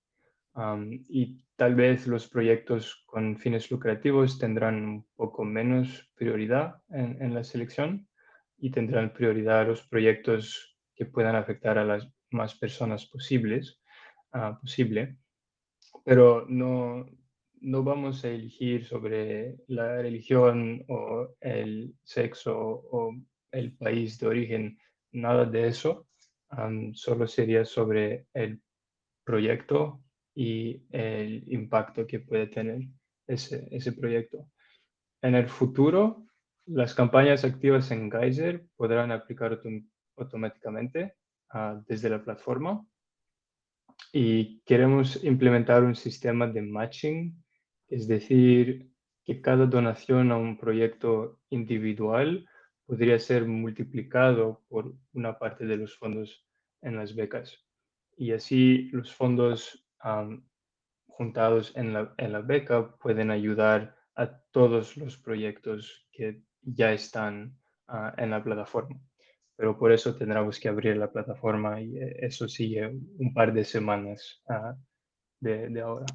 y 1.10 1.44
tal 1.56 1.76
vez 1.76 2.08
los 2.08 2.28
proyectos 2.28 3.04
con 3.08 3.38
fines 3.38 3.72
lucrativos 3.72 4.38
tendrán 4.38 4.76
un 4.86 5.08
poco 5.16 5.44
menos 5.44 6.12
prioridad 6.16 6.76
en, 6.90 7.34
la 7.34 7.44
selección 7.44 8.08
y 8.58 8.70
tendrán 8.70 9.14
prioridad 9.14 9.68
los 9.68 9.82
proyectos 9.88 10.78
que 10.96 11.06
puedan 11.06 11.36
afectar 11.36 11.78
a 11.78 11.86
las 11.86 12.08
más 12.30 12.56
personas 12.56 13.06
posibles, 13.08 13.80
uh, 14.34 14.60
posible. 14.60 15.18
Pero 16.06 16.46
no, 16.48 17.08
no 17.62 17.84
vamos 17.84 18.24
a 18.24 18.30
elegir 18.30 18.86
sobre 18.86 19.58
la 19.68 20.02
religión 20.02 20.86
o 20.88 21.30
el 21.42 21.96
sexo 22.04 22.56
o 22.60 23.16
el 23.54 23.74
país 23.78 24.20
de 24.20 24.28
origen, 24.28 24.78
nada 25.14 25.46
de 25.46 25.68
eso. 25.68 26.08
solo 26.94 27.28
sería 27.28 27.66
sobre 27.66 28.28
el 28.34 28.62
proyecto 29.24 30.02
y 30.36 30.84
el 30.92 31.44
impacto 31.52 32.06
que 32.06 32.20
puede 32.20 32.48
tener 32.48 32.82
ese, 33.28 33.68
ese 33.72 33.94
proyecto. 33.94 34.50
En 35.22 35.36
el 35.36 35.48
futuro, 35.48 36.26
las 36.66 36.94
campañas 36.94 37.46
activas 37.46 37.92
en 37.92 38.12
Geyser 38.12 38.66
podrán 38.76 39.12
aplicar 39.12 39.62
automáticamente 40.18 41.16
ah, 41.50 41.82
desde 41.88 42.10
la 42.10 42.24
plataforma 42.24 42.86
y 44.12 44.62
queremos 44.62 45.24
implementar 45.24 45.84
un 45.84 45.96
sistema 45.96 46.48
de 46.48 46.62
matching, 46.62 47.44
es 47.88 48.08
decir, 48.08 48.90
que 49.24 49.42
cada 49.42 49.66
donación 49.66 50.32
a 50.32 50.38
un 50.38 50.58
proyecto 50.58 51.40
individual 51.50 52.46
podría 52.86 53.20
ser 53.20 53.46
multiplicado 53.46 54.62
por 54.70 54.94
una 55.14 55.38
parte 55.38 55.66
de 55.66 55.78
los 55.78 55.96
fondos 55.98 56.46
en 56.82 56.98
las 56.98 57.16
becas. 57.16 57.64
Y 58.18 58.32
así 58.32 58.90
los 58.92 59.14
fondos 59.14 59.86
juntados 61.08 61.72
en 61.76 61.94
la, 61.94 62.14
en 62.18 62.34
la, 62.34 62.42
beca 62.42 62.96
pueden 62.98 63.32
ayudar 63.32 63.96
a 64.16 64.28
todos 64.52 64.98
los 64.98 65.18
proyectos 65.18 66.06
que 66.12 66.42
ya 66.62 66.92
están 66.92 67.58
ah, 67.88 68.14
en 68.18 68.32
la 68.32 68.44
plataforma. 68.44 69.00
Pero 69.56 69.78
por 69.78 69.92
eso 69.92 70.16
tendremos 70.16 70.60
que 70.60 70.68
abrir 70.68 70.98
la 70.98 71.12
plataforma 71.12 71.80
y 71.80 71.98
eh, 71.98 72.18
eso 72.20 72.48
sigue 72.50 72.88
un 72.88 73.34
par 73.34 73.54
de 73.54 73.64
semanas 73.64 74.42
ah, 74.50 74.76
de, 75.40 75.70
de, 75.70 75.82
ahora. 75.82 76.06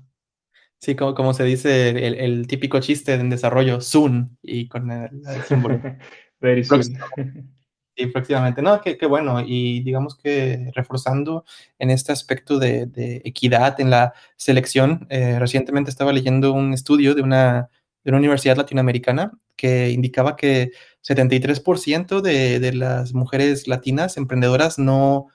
Sí, 0.80 0.94
como, 0.94 1.14
como 1.14 1.34
se 1.34 1.44
dice 1.44 1.90
el, 1.90 2.14
el, 2.14 2.46
típico 2.46 2.80
chiste 2.80 3.14
en 3.14 3.30
desarrollo, 3.30 3.80
soon, 3.80 4.38
y 4.42 4.68
con 4.68 4.90
el, 4.90 5.10
símbolo. 5.44 5.80
Very. 6.40 6.64
Sí, 6.64 8.04
efectivamente. 8.04 8.62
No, 8.62 8.80
qué, 8.80 8.96
bueno. 9.06 9.40
Y 9.44 9.80
digamos 9.80 10.16
que 10.16 10.70
reforzando 10.74 11.44
en 11.78 11.90
este 11.90 12.12
aspecto 12.12 12.58
de, 12.58 12.88
equidad 13.24 13.80
en 13.80 13.90
la 13.90 14.14
selección, 14.36 15.06
eh, 15.10 15.38
recientemente 15.38 15.90
estaba 15.90 16.12
leyendo 16.12 16.52
un 16.52 16.72
estudio 16.72 17.14
de 17.16 17.22
una, 17.22 17.70
de 18.04 18.10
una 18.10 18.18
universidad 18.18 18.56
latinoamericana 18.56 19.32
que 19.56 19.90
indicaba 19.90 20.36
que 20.36 20.70
73% 21.02 22.20
de, 22.20 22.60
de 22.60 22.72
las 22.72 23.14
mujeres 23.14 23.66
latinas 23.66 24.16
emprendedoras 24.16 24.78
no, 24.78 25.26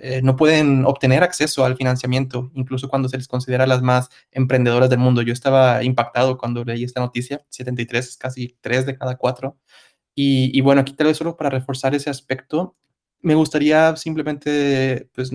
eh, 0.00 0.20
no 0.22 0.36
pueden 0.36 0.84
obtener 0.84 1.24
acceso 1.24 1.64
al 1.64 1.76
financiamiento, 1.76 2.50
incluso 2.54 2.88
cuando 2.88 3.08
se 3.08 3.16
les 3.16 3.26
considera 3.26 3.66
las 3.66 3.82
más 3.82 4.08
emprendedoras 4.30 4.90
del 4.90 5.00
mundo. 5.00 5.22
Yo 5.22 5.32
estaba 5.32 5.82
impactado 5.82 6.38
cuando 6.38 6.64
leí 6.64 6.84
esta 6.84 7.00
noticia, 7.00 7.44
73 7.48 8.08
es 8.08 8.16
casi 8.16 8.56
3 8.60 8.86
de 8.86 8.96
cada 8.96 9.16
4. 9.16 9.56
Y, 10.20 10.60
bueno, 10.62 10.80
aquí 10.80 10.94
tal 10.94 11.06
vez 11.06 11.16
solo 11.16 11.36
para 11.36 11.48
reforzar 11.48 11.94
ese 11.94 12.10
aspecto, 12.10 12.74
me 13.20 13.36
gustaría 13.36 13.94
simplemente, 13.94 15.08
pues, 15.14 15.30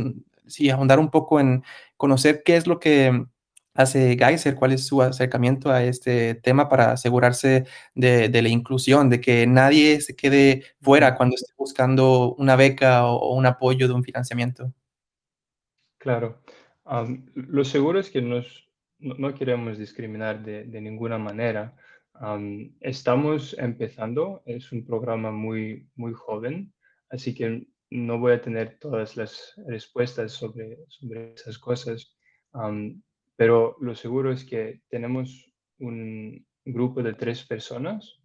sí, 0.46 0.70
ahondar 0.70 1.00
un 1.00 1.10
poco 1.10 1.40
en 1.40 1.64
conocer 1.96 2.44
qué 2.44 2.58
es 2.58 2.68
lo 2.68 2.82
que 2.82 3.26
hace 3.74 4.18
Geyser, 4.18 4.56
cuál 4.56 4.74
es 4.74 4.86
su 4.86 5.02
acercamiento 5.02 5.72
a 5.72 5.86
este 5.86 6.36
tema 6.36 6.68
para 6.68 6.92
asegurarse 6.92 7.66
de, 7.96 8.42
la 8.42 8.50
inclusión, 8.50 9.10
de 9.10 9.22
que 9.22 9.48
nadie 9.48 10.02
se 10.02 10.18
quede 10.18 10.66
fuera 10.82 11.16
cuando 11.16 11.36
esté 11.36 11.54
buscando 11.58 12.36
una 12.36 12.58
beca 12.58 13.06
o, 13.08 13.36
un 13.36 13.46
apoyo 13.46 13.88
de 13.88 13.94
un 13.94 14.04
financiamiento. 14.04 14.74
Claro. 15.98 16.42
lo 17.36 17.64
seguro 17.64 18.02
es 18.02 18.10
que 18.10 18.22
nos, 18.22 18.68
no, 19.00 19.34
queremos 19.34 19.78
discriminar 19.78 20.44
de, 20.44 20.66
de 20.66 20.82
ninguna 20.82 21.18
manera 21.18 21.74
estamos 22.80 23.56
empezando, 23.58 24.42
es 24.46 24.72
un 24.72 24.86
programa 24.86 25.32
muy, 25.32 25.90
muy 25.96 26.14
joven, 26.14 26.74
así 27.10 27.34
que 27.34 27.68
no 27.90 28.20
voy 28.20 28.34
a 28.34 28.42
tener 28.42 28.80
todas 28.80 29.18
las 29.18 29.54
respuestas 29.68 30.32
sobre, 30.32 30.80
sobre 30.88 31.34
esas 31.34 31.58
cosas, 31.58 32.16
pero 33.36 33.78
lo 33.82 33.96
seguro 33.96 34.32
es 34.32 34.46
que 34.46 34.82
tenemos 34.90 35.52
un 35.80 36.46
grupo 36.66 37.04
de 37.04 37.14
tres 37.14 37.44
personas 37.46 38.20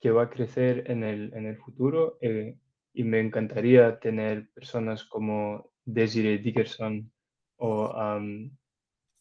que 0.00 0.10
va 0.10 0.24
a 0.24 0.30
crecer 0.30 0.90
en 0.90 1.02
el, 1.02 1.32
en 1.34 1.46
el 1.46 1.56
futuro 1.56 2.18
eh, 2.20 2.58
y 2.92 3.04
me 3.04 3.20
encantaría 3.20 3.98
tener 3.98 4.48
personas 4.50 5.04
como 5.04 5.70
Desiree 5.84 6.38
Dickerson 6.38 7.10
o 7.56 7.94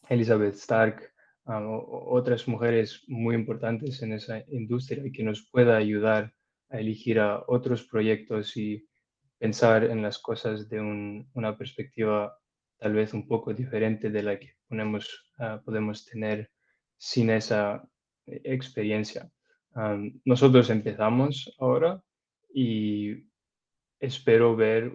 Elizabeth 0.09 0.55
Stark 0.55 1.12
otras 1.45 2.47
mujeres 2.47 3.03
muy 3.07 3.35
importantes 3.35 4.01
en 4.01 4.13
esa 4.13 4.43
industria 4.47 5.05
y 5.05 5.11
que 5.11 5.23
nos 5.23 5.47
pueda 5.49 5.77
ayudar 5.77 6.33
a 6.69 6.79
elegir 6.79 7.19
a 7.19 7.43
otros 7.47 7.83
proyectos 7.83 8.55
y 8.55 8.87
pensar 9.37 9.83
en 9.83 10.01
las 10.01 10.19
cosas 10.19 10.69
de 10.69 10.79
una 11.33 11.57
perspectiva 11.57 12.33
tal 12.77 12.93
vez 12.93 13.13
un 13.13 13.27
poco 13.27 13.53
diferente 13.53 14.09
de 14.09 14.23
la 14.23 14.39
que 14.39 14.55
ponemos, 14.67 15.31
ah, 15.39 15.61
podemos 15.63 16.05
tener 16.05 16.49
sin 16.97 17.29
esa 17.29 17.83
eh, 18.25 18.41
experiencia. 18.43 19.29
nosotros 20.25 20.69
empezamos 20.69 21.55
ahora 21.59 22.01
y 22.53 23.25
espero 23.99 24.55
ver 24.55 24.93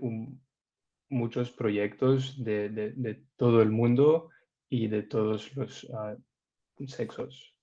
muchos 1.09 1.51
proyectos 1.51 2.43
de, 2.45 2.69
de, 2.69 3.25
todo 3.37 3.61
el 3.63 3.71
mundo 3.71 4.31
y 4.69 4.87
de 4.89 5.03
todos 5.03 5.57
los 5.57 5.85
uh, 5.85 6.17
sexos. 6.87 7.55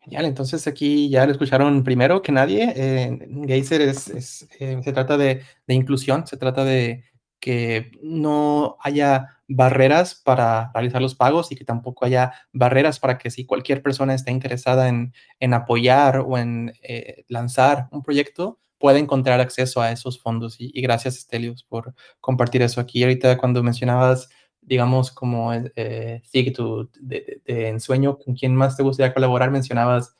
Genial, 0.00 0.24
entonces 0.24 0.66
aquí 0.66 1.08
ya 1.10 1.26
lo 1.26 1.32
escucharon 1.32 1.84
primero 1.84 2.22
que 2.22 2.32
nadie. 2.32 2.72
Eh, 2.74 3.28
Geyser 3.46 3.80
es, 3.82 4.48
eh, 4.58 4.80
se 4.82 4.92
trata 4.92 5.16
de, 5.16 5.42
inclusión, 5.66 6.26
se 6.26 6.36
trata 6.36 6.64
de 6.64 7.04
que 7.40 7.92
no 8.02 8.76
haya 8.80 9.40
barreras 9.46 10.14
para 10.14 10.70
realizar 10.74 11.00
los 11.00 11.14
pagos 11.14 11.52
y 11.52 11.56
que 11.56 11.64
tampoco 11.64 12.04
haya 12.04 12.32
barreras 12.52 12.98
para 12.98 13.18
que 13.18 13.30
si 13.30 13.46
cualquier 13.46 13.82
persona 13.82 14.14
está 14.14 14.30
interesada 14.30 14.88
en, 14.88 15.54
apoyar 15.54 16.18
o 16.18 16.38
en 16.38 16.72
eh, 16.82 17.24
lanzar 17.28 17.88
un 17.92 18.02
proyecto, 18.02 18.58
pueda 18.78 18.98
encontrar 18.98 19.40
acceso 19.40 19.80
a 19.80 19.92
esos 19.92 20.20
fondos. 20.20 20.60
Y, 20.60 20.70
y 20.74 20.80
gracias, 20.82 21.16
Estelios, 21.16 21.62
por 21.62 21.94
compartir 22.20 22.62
eso 22.62 22.80
aquí. 22.80 23.02
Ahorita 23.02 23.38
cuando 23.38 23.62
mencionabas 23.62 24.28
digamos, 24.68 25.10
como 25.10 25.52
eh, 25.52 26.22
sí, 26.24 26.50
tu 26.52 26.90
de, 27.00 27.40
ensueño, 27.46 28.18
con 28.18 28.34
quién 28.34 28.54
más 28.54 28.76
te 28.76 28.82
gustaría 28.82 29.14
colaborar, 29.14 29.50
mencionabas, 29.50 30.16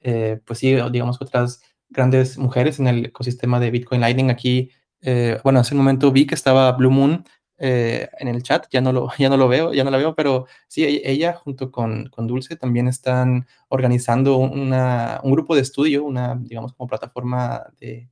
eh, 0.00 0.40
pues 0.44 0.60
sí, 0.60 0.76
digamos, 0.90 1.20
otras 1.20 1.60
grandes 1.88 2.38
mujeres 2.38 2.78
en 2.78 2.86
el 2.86 3.06
ecosistema 3.06 3.60
de 3.60 3.70
Bitcoin 3.70 4.00
Lightning. 4.00 4.30
Aquí, 4.30 4.70
eh, 5.00 5.38
bueno, 5.42 5.60
hace 5.60 5.74
un 5.74 5.78
momento 5.78 6.12
vi 6.12 6.26
que 6.26 6.34
estaba 6.34 6.70
Blue 6.72 6.90
Moon 6.90 7.24
eh, 7.58 8.08
en 8.20 8.28
el 8.28 8.42
chat, 8.42 8.66
ya 8.70 8.80
no, 8.80 8.92
lo, 8.92 9.08
ya 9.18 9.28
no 9.28 9.36
lo 9.36 9.48
veo, 9.48 9.74
ya 9.74 9.84
no 9.84 9.90
la 9.90 9.98
veo, 9.98 10.14
pero 10.14 10.46
sí, 10.68 10.84
e, 10.84 11.10
ella 11.10 11.34
junto 11.34 11.72
con, 11.72 12.08
con 12.10 12.26
Dulce 12.28 12.56
también 12.56 12.86
están 12.88 13.46
organizando 13.68 14.36
una, 14.36 15.20
un 15.24 15.32
grupo 15.32 15.56
de 15.56 15.62
estudio, 15.62 16.04
una, 16.04 16.36
digamos, 16.36 16.72
como 16.74 16.88
plataforma 16.88 17.64
de 17.80 18.10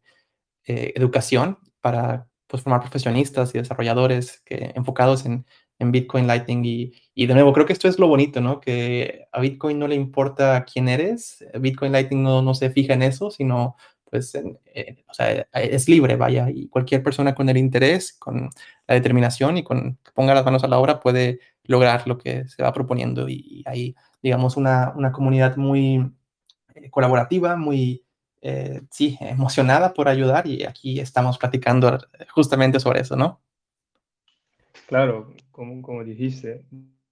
educación 0.68 1.58
para 1.80 2.26
pues, 2.48 2.62
formar 2.62 2.80
profesionistas 2.80 3.54
y 3.54 3.58
desarrolladores 3.58 4.42
que, 4.44 4.72
enfocados 4.74 5.26
en 5.26 5.46
en 5.78 5.92
Bitcoin 5.92 6.26
Lightning. 6.26 6.64
Y, 6.64 6.92
y, 7.14 7.26
de 7.26 7.34
nuevo, 7.34 7.52
creo 7.52 7.66
que 7.66 7.72
esto 7.72 7.88
es 7.88 7.98
lo 7.98 8.08
bonito, 8.08 8.40
¿no? 8.40 8.60
Que 8.60 9.26
a 9.32 9.40
Bitcoin 9.40 9.78
no 9.78 9.88
le 9.88 9.94
importa 9.94 10.64
quién 10.64 10.88
eres, 10.88 11.44
Bitcoin 11.58 11.92
Lightning 11.92 12.22
no, 12.22 12.42
no 12.42 12.54
se 12.54 12.70
fija 12.70 12.94
en 12.94 13.02
eso, 13.02 13.30
sino 13.30 13.76
pues 14.08 14.34
o 14.36 15.14
sea, 15.14 15.46
es 15.52 15.88
libre, 15.88 16.16
vaya, 16.16 16.48
y 16.48 16.68
cualquier 16.68 17.02
persona 17.02 17.34
con 17.34 17.48
el 17.48 17.56
interés, 17.56 18.12
con 18.12 18.48
la 18.86 18.94
determinación 18.94 19.56
y 19.58 19.64
con 19.64 19.96
que 19.96 20.12
ponga 20.12 20.34
las 20.34 20.44
manos 20.44 20.62
a 20.64 20.68
la 20.68 20.78
obra 20.78 21.00
puede 21.00 21.40
lograr 21.64 22.06
lo 22.06 22.16
que 22.16 22.46
se 22.48 22.62
va 22.62 22.72
proponiendo. 22.72 23.28
Y, 23.28 23.64
hay, 23.66 23.96
digamos, 24.22 24.56
una, 24.56 24.92
una 24.96 25.12
comunidad 25.12 25.56
muy 25.56 26.12
eh, 26.74 26.90
colaborativa, 26.90 27.56
muy, 27.56 28.04
eh, 28.40 28.82
sí, 28.90 29.18
emocionada 29.20 29.92
por 29.92 30.08
ayudar 30.08 30.46
y 30.46 30.64
aquí 30.64 31.00
estamos 31.00 31.36
platicando 31.36 31.98
justamente 32.30 32.78
sobre 32.80 33.00
eso, 33.00 33.16
¿no? 33.16 33.40
Claro, 34.86 35.34
como, 35.50 35.82
como 35.82 36.04
dijiste, 36.04 36.64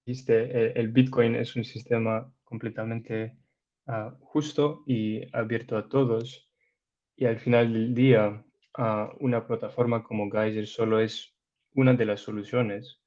dijiste 0.06 0.78
el, 0.78 0.88
Bitcoin 0.88 1.34
es 1.34 1.56
un 1.56 1.64
sistema 1.64 2.32
completamente 2.44 3.36
ah, 3.86 4.14
justo 4.20 4.84
y 4.86 5.22
abierto 5.36 5.76
a 5.76 5.88
todos. 5.88 6.48
Y 7.16 7.26
al 7.26 7.38
final 7.38 7.72
del 7.72 7.94
día, 7.94 8.44
uh, 8.78 9.06
una 9.20 9.46
plataforma 9.46 10.02
como 10.02 10.30
Geyser 10.30 10.66
solo 10.66 11.00
es 11.00 11.34
una 11.74 11.94
de 11.94 12.04
las 12.06 12.20
soluciones. 12.20 13.00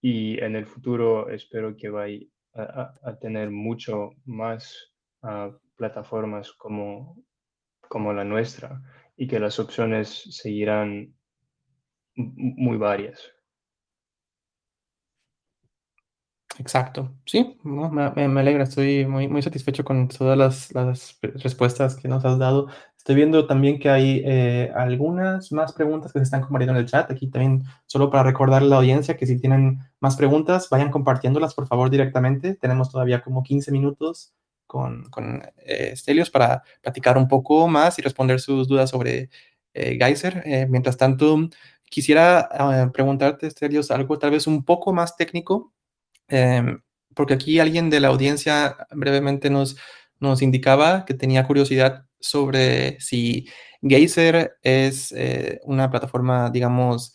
y 0.00 0.38
en 0.40 0.54
el 0.56 0.66
futuro 0.66 1.28
espero 1.30 1.76
que 1.76 1.88
vaya 1.90 2.20
a, 2.54 3.18
tener 3.20 3.50
mucho 3.50 4.10
más 4.24 4.92
ah, 5.22 5.50
plataformas 5.76 6.52
como, 6.52 7.16
como 7.88 8.12
la 8.12 8.24
nuestra 8.24 8.82
y 9.16 9.26
que 9.26 9.40
las 9.40 9.58
opciones 9.58 10.08
seguirán 10.30 11.14
muy 12.14 12.76
varias. 12.76 13.37
Exacto. 16.58 17.14
Sí, 17.24 17.56
me, 17.62 18.02
alegra, 18.40 18.64
estoy 18.64 19.06
muy, 19.06 19.28
muy 19.28 19.42
satisfecho 19.42 19.84
con 19.84 20.08
todas 20.08 20.36
las, 20.36 20.74
las, 20.74 21.18
respuestas 21.22 21.94
que 21.94 22.08
nos 22.08 22.24
has 22.24 22.38
dado. 22.38 22.68
Estoy 22.96 23.14
viendo 23.14 23.46
también 23.46 23.78
que 23.78 23.88
hay 23.88 24.22
eh, 24.24 24.72
algunas 24.74 25.52
más 25.52 25.72
preguntas 25.72 26.12
que 26.12 26.18
se 26.18 26.24
están 26.24 26.40
compartiendo 26.40 26.72
en 26.74 26.84
el 26.84 26.90
chat. 26.90 27.10
Aquí 27.10 27.28
también, 27.28 27.64
solo 27.86 28.10
para 28.10 28.24
recordar 28.24 28.62
a 28.62 28.64
la 28.64 28.76
audiencia 28.76 29.16
que 29.16 29.26
si 29.26 29.38
tienen 29.38 29.78
más 30.00 30.16
preguntas, 30.16 30.68
vayan 30.68 30.90
compartiéndolas, 30.90 31.54
por 31.54 31.68
favor, 31.68 31.90
directamente. 31.90 32.54
Tenemos 32.54 32.90
todavía 32.90 33.22
como 33.22 33.44
15 33.44 33.70
minutos 33.70 34.34
con, 34.66 35.04
con 35.10 35.42
eh, 35.58 35.94
Stelios 35.96 36.28
para 36.28 36.64
platicar 36.82 37.16
un 37.18 37.28
poco 37.28 37.68
más 37.68 37.98
y 38.00 38.02
responder 38.02 38.40
sus 38.40 38.66
dudas 38.66 38.90
sobre 38.90 39.30
eh, 39.74 39.96
Geyser. 39.96 40.68
mientras 40.68 40.96
tanto, 40.96 41.38
quisiera 41.84 42.90
preguntarte, 42.92 43.48
Stelios, 43.48 43.92
algo 43.92 44.18
tal 44.18 44.32
vez 44.32 44.46
un 44.48 44.64
poco 44.64 44.92
más 44.92 45.16
técnico 45.16 45.72
Em, 46.28 46.80
porque 47.14 47.34
aquí 47.34 47.58
alguien 47.58 47.90
de 47.90 48.00
la 48.00 48.08
audiencia 48.08 48.76
brevemente 48.90 49.50
nos, 49.50 49.76
nos 50.20 50.42
indicaba 50.42 51.04
que 51.04 51.14
tenía 51.14 51.46
curiosidad 51.46 52.06
sobre 52.20 53.00
si 53.00 53.48
Geyser 53.82 54.56
es 54.62 55.12
eh, 55.12 55.60
una 55.64 55.90
plataforma, 55.90 56.50
digamos, 56.50 57.14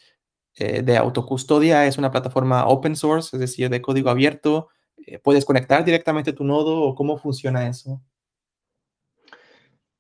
eh, 0.56 0.82
de 0.82 0.98
autocustodia, 0.98 1.86
es 1.88 1.98
una 1.98 2.12
plataforma 2.12 2.68
open 2.68 2.96
source, 2.96 3.36
es 3.36 3.40
decir, 3.40 3.70
de 3.70 3.82
código 3.82 4.10
abierto. 4.10 4.70
Eh, 5.06 5.20
¿Puedes 5.20 5.46
conectar 5.46 5.84
directamente 5.84 6.34
tu 6.34 6.44
nodo 6.44 6.82
o 6.82 6.96
cómo 6.96 7.18
funciona 7.18 7.68
eso? 7.68 8.02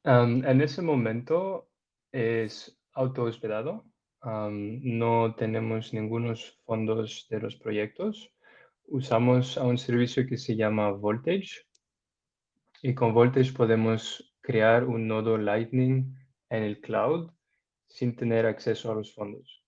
en 0.05 0.59
ese 0.59 0.81
momento 0.81 1.69
es 2.11 2.77
auto 2.91 3.23
hospedado. 3.23 3.85
no 4.21 5.33
tenemos 5.35 5.93
ningunos 5.93 6.59
fondos 6.65 7.25
de 7.29 7.39
los 7.39 7.55
proyectos 7.55 8.32
usamos 8.87 9.57
a 9.57 9.63
un 9.63 9.77
servicio 9.77 10.27
que 10.27 10.37
se 10.37 10.55
llama 10.55 10.91
Voltage 10.91 11.65
y 12.81 12.93
con 12.93 13.13
Voltage 13.13 13.53
podemos 13.53 14.35
crear 14.41 14.83
un 14.83 15.07
nodo 15.07 15.37
Lightning 15.37 16.13
en 16.49 16.63
el 16.63 16.81
cloud 16.81 17.31
sin 17.87 18.15
tener 18.15 18.45
acceso 18.45 18.91
a 18.91 18.95
los 18.95 19.13
fondos. 19.13 19.63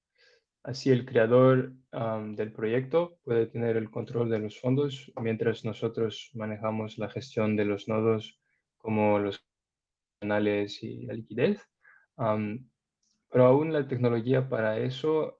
Así 0.63 0.89
el 0.89 1.05
creador 1.05 1.73
del 2.35 2.51
proyecto 2.51 3.19
puede 3.23 3.45
tener 3.45 3.77
el 3.77 3.89
control 3.89 4.29
de 4.29 4.39
los 4.39 4.59
fondos 4.59 5.11
mientras 5.21 5.63
nosotros 5.63 6.31
manejamos 6.33 6.97
la 6.97 7.09
gestión 7.09 7.55
de 7.55 7.65
los 7.65 7.87
nodos 7.87 8.39
como 8.77 9.19
los 9.19 9.45
canales 10.19 10.81
y 10.83 11.05
la 11.05 11.13
liquidez. 11.13 11.61
pero 12.15 13.45
aún 13.45 13.71
la 13.71 13.87
tecnología 13.87 14.49
para 14.49 14.79
eso 14.79 15.39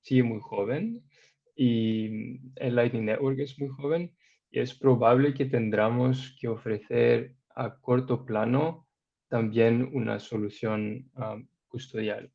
sigue 0.00 0.22
muy 0.22 0.40
joven 0.40 1.02
y 1.56 2.40
el 2.56 2.74
Lightning 2.74 3.06
Network 3.06 3.38
es 3.38 3.58
muy 3.58 3.68
joven 3.68 4.14
y 4.50 4.60
es 4.60 4.74
probable 4.74 5.34
que 5.34 5.46
tendremos 5.46 6.36
que 6.40 6.48
ofrecer 6.48 7.34
a 7.54 7.76
corto 7.76 8.24
plano 8.24 8.86
también 9.28 9.90
una 9.92 10.18
solución 10.18 11.10
custodial. 11.68 12.30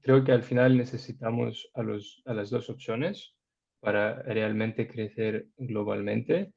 Creo 0.00 0.24
que 0.24 0.32
al 0.32 0.42
final 0.42 0.76
necesitamos 0.76 1.70
a, 1.74 1.82
las 2.32 2.50
dos 2.50 2.70
opciones 2.70 3.34
para 3.80 4.22
realmente 4.22 4.88
crecer 4.88 5.48
globalmente, 5.56 6.52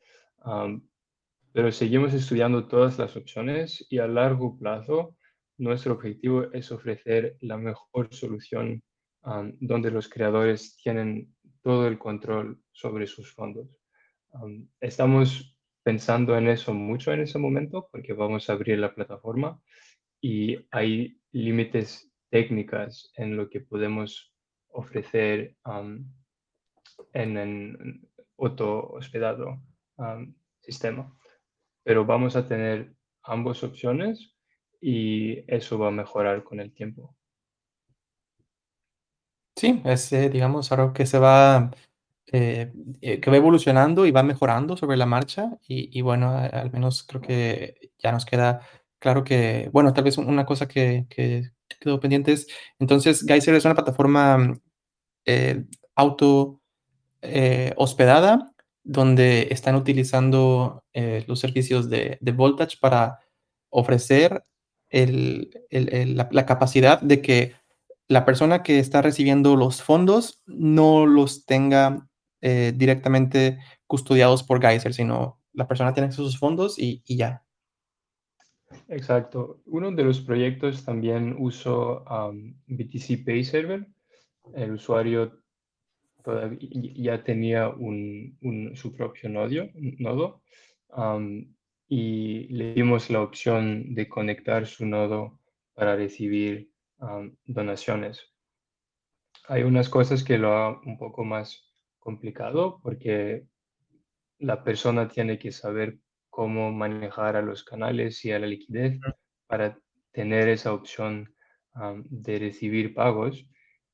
pero 1.51 1.71
seguimos 1.71 2.13
estudiando 2.13 2.67
todas 2.67 2.97
las 2.97 3.15
opciones 3.15 3.85
y 3.89 3.97
a 3.99 4.07
largo 4.07 4.57
plazo 4.57 5.15
nuestro 5.57 5.93
objetivo 5.93 6.51
es 6.53 6.71
ofrecer 6.71 7.37
la 7.41 7.57
mejor 7.57 8.13
solución 8.13 8.81
donde 9.59 9.91
los 9.91 10.07
creadores 10.09 10.77
tienen 10.77 11.35
todo 11.61 11.87
el 11.87 11.97
control 11.97 12.61
sobre 12.71 13.07
sus 13.07 13.33
fondos. 13.33 13.67
estamos 14.79 15.57
pensando 15.83 16.37
en 16.37 16.47
eso 16.47 16.73
mucho 16.73 17.11
en 17.11 17.21
ese 17.21 17.39
momento 17.39 17.89
porque 17.91 18.13
vamos 18.13 18.49
a 18.49 18.53
abrir 18.53 18.77
la 18.79 18.93
plataforma 18.93 19.59
y 20.21 20.57
hay 20.71 21.19
límites 21.31 22.11
técnicas 22.29 23.11
en 23.15 23.35
lo 23.35 23.49
que 23.49 23.61
podemos 23.61 24.33
ofrecer 24.69 25.55
en 27.13 27.37
el 27.37 28.01
auto 28.37 28.91
hospedado 28.91 29.61
sistema. 30.61 31.15
Pero 31.83 32.05
vamos 32.05 32.35
a 32.35 32.47
tener 32.47 32.93
ambas 33.23 33.63
opciones 33.63 34.35
y 34.81 35.43
eso 35.53 35.77
va 35.79 35.87
a 35.87 35.91
mejorar 35.91 36.43
con 36.43 36.59
el 36.59 36.73
tiempo. 36.73 37.18
Sí, 39.59 39.81
es, 39.83 40.13
eh, 40.13 40.29
digamos, 40.29 40.71
algo 40.71 40.93
que 40.93 41.05
se 41.05 41.19
va, 41.19 41.71
eh, 42.27 42.71
eh, 43.01 43.19
que 43.19 43.29
va 43.29 43.35
evolucionando 43.35 44.05
y 44.05 44.11
va 44.11 44.23
mejorando 44.23 44.77
sobre 44.77 44.95
la 44.95 45.05
marcha. 45.05 45.57
Y, 45.67 46.01
bueno, 46.01 46.29
al 46.29 46.71
menos 46.71 47.03
creo 47.03 47.19
que 47.21 47.91
ya 47.99 48.13
nos 48.13 48.25
queda 48.25 48.61
claro 48.99 49.25
que, 49.25 49.69
bueno, 49.73 49.93
tal 49.93 50.05
vez 50.05 50.17
una 50.17 50.45
cosa 50.45 50.65
que, 50.67 51.07
que 51.09 51.51
quedó 51.81 51.99
pendiente 51.99 52.31
es, 52.31 52.47
entonces, 52.79 53.25
Geyser 53.27 53.53
es 53.55 53.65
una 53.65 53.75
plataforma 53.75 54.57
auto 55.95 56.61
hospedada 57.75 58.53
donde 58.83 59.49
están 59.51 59.75
utilizando 59.75 60.83
los 61.27 61.39
servicios 61.39 61.89
de, 61.89 62.17
Voltage 62.33 62.77
para 62.79 63.19
ofrecer 63.69 64.43
la 64.89 66.45
capacidad 66.45 67.01
de 67.01 67.21
que 67.21 67.58
la 68.09 68.25
persona 68.25 68.63
que 68.63 68.79
está 68.79 69.01
recibiendo 69.01 69.55
los 69.55 69.83
fondos 69.83 70.41
no 70.47 71.05
los 71.05 71.45
tenga 71.45 72.09
eh, 72.41 72.73
directamente 72.75 73.59
custodiados 73.85 74.43
por 74.43 74.59
Geyser, 74.59 74.93
sino 74.93 75.39
la 75.53 75.67
persona 75.67 75.93
tiene 75.93 76.07
acceso 76.07 76.23
a 76.23 76.25
sus 76.25 76.39
fondos 76.39 76.79
y, 76.79 77.03
ya. 77.05 77.43
Exacto. 78.87 79.61
Uno 79.65 79.91
de 79.91 80.03
los 80.03 80.21
proyectos 80.21 80.83
también 80.83 81.35
usó 81.37 82.03
BTC 82.67 83.23
Pay 83.23 83.43
Server. 83.43 83.87
El 84.55 84.71
usuario 84.71 85.43
ya 86.95 87.23
tenía 87.23 87.71
su 88.73 88.93
propio 88.95 89.29
nodo 89.29 90.41
y 91.87 92.47
le 92.47 92.73
dimos 92.73 93.09
la 93.11 93.21
opción 93.21 93.93
de 93.93 94.09
conectar 94.09 94.65
su 94.65 94.87
nodo 94.87 95.39
para 95.75 95.95
recibir 95.95 96.71
donaciones. 97.45 98.33
Hay 99.47 99.63
unas 99.63 99.89
cosas 99.89 100.23
que 100.23 100.37
lo 100.37 100.53
hagan 100.53 100.81
un 100.85 100.97
poco 100.97 101.23
más 101.23 101.73
complicado 101.99 102.79
porque 102.83 103.45
la 104.39 104.63
persona 104.63 105.07
tiene 105.07 105.37
que 105.37 105.51
saber 105.51 105.99
cómo 106.29 106.71
manejar 106.71 107.35
a 107.35 107.41
los 107.41 107.63
canales 107.63 108.23
y 108.25 108.31
a 108.31 108.39
la 108.39 108.47
liquidez 108.47 108.99
para 109.47 109.77
tener 110.11 110.47
esa 110.49 110.73
opción 110.73 111.33
de 112.05 112.39
recibir 112.39 112.93
pagos 112.93 113.45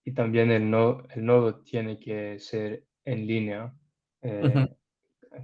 y 0.03 0.13
también 0.13 0.51
el, 0.51 0.63
el 0.63 1.25
nodo 1.25 1.61
tiene 1.63 1.99
que 1.99 2.39
ser 2.39 2.83
en 3.05 3.25
línea 3.25 3.73
eh, 4.21 4.67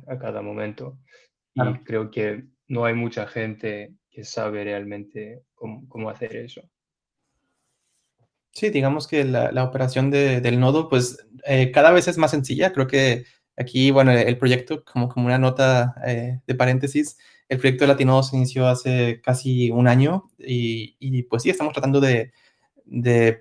a 0.07 0.17
cada 0.19 0.41
momento. 0.41 0.99
Y 1.53 1.61
creo 1.83 2.09
que 2.11 2.45
no 2.67 2.85
hay 2.85 2.93
mucha 2.93 3.27
gente 3.27 3.95
que 4.09 4.23
sabe 4.23 4.63
realmente 4.63 5.43
cómo 5.55 6.09
hacer 6.09 6.35
eso. 6.35 6.61
Sí, 8.53 8.69
digamos 8.69 9.07
que 9.07 9.23
la, 9.23 9.63
operación 9.63 10.11
del 10.11 10.59
nodo, 10.59 10.89
pues 10.89 11.25
eh, 11.45 11.71
cada 11.71 11.91
vez 11.91 12.07
es 12.07 12.17
más 12.17 12.31
sencilla. 12.31 12.73
Creo 12.73 12.87
que 12.87 13.25
aquí, 13.55 13.91
bueno, 13.91 14.11
el 14.11 14.37
proyecto, 14.37 14.83
como, 14.83 15.07
como 15.09 15.27
una 15.27 15.37
nota 15.37 15.95
eh, 16.05 16.41
de 16.45 16.55
paréntesis, 16.55 17.17
el 17.47 17.59
proyecto 17.59 17.83
de 17.85 17.89
Latino 17.89 18.21
se 18.23 18.37
inició 18.37 18.67
hace 18.67 19.21
casi 19.21 19.71
un 19.71 19.87
año 19.87 20.29
y, 20.37 21.23
pues 21.23 21.43
sí, 21.43 21.49
estamos 21.49 21.73
tratando 21.73 21.99
de, 22.01 22.31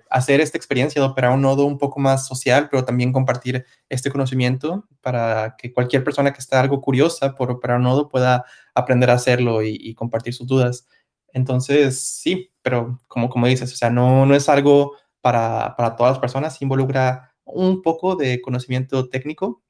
hacer 0.09 0.39
esta 0.39 0.57
experiencia 0.57 1.01
de 1.01 1.07
operar 1.07 1.31
un 1.33 1.41
nodo 1.41 1.65
un 1.65 1.77
poco 1.77 1.99
más 1.99 2.25
social, 2.27 2.69
pero 2.69 2.85
también 2.85 3.11
compartir 3.11 3.65
este 3.89 4.11
conocimiento 4.11 4.87
para 5.01 5.55
que 5.57 5.73
cualquier 5.73 6.03
persona 6.03 6.31
que 6.33 6.39
está 6.39 6.61
algo 6.61 6.81
curiosa 6.81 7.35
por 7.35 7.51
operar 7.51 7.77
un 7.77 7.83
nodo 7.83 8.07
pueda 8.09 8.45
aprender 8.75 9.09
a 9.09 9.15
hacerlo 9.15 9.61
y, 9.63 9.77
y 9.79 9.93
compartir 9.95 10.33
sus 10.33 10.47
dudas. 10.47 10.87
Entonces, 11.33 12.01
sí, 12.01 12.51
pero 12.61 12.99
como, 13.07 13.29
como 13.29 13.47
dices, 13.47 13.73
o 13.73 13.75
sea, 13.75 13.89
no, 13.89 14.25
no 14.25 14.35
es 14.35 14.49
algo 14.49 14.93
para, 15.21 15.75
para 15.75 15.95
todas 15.95 16.13
las 16.13 16.19
personas, 16.19 16.61
involucra 16.61 17.33
un 17.43 17.81
poco 17.81 18.15
de 18.15 18.41
conocimiento 18.41 19.09
técnico 19.09 19.63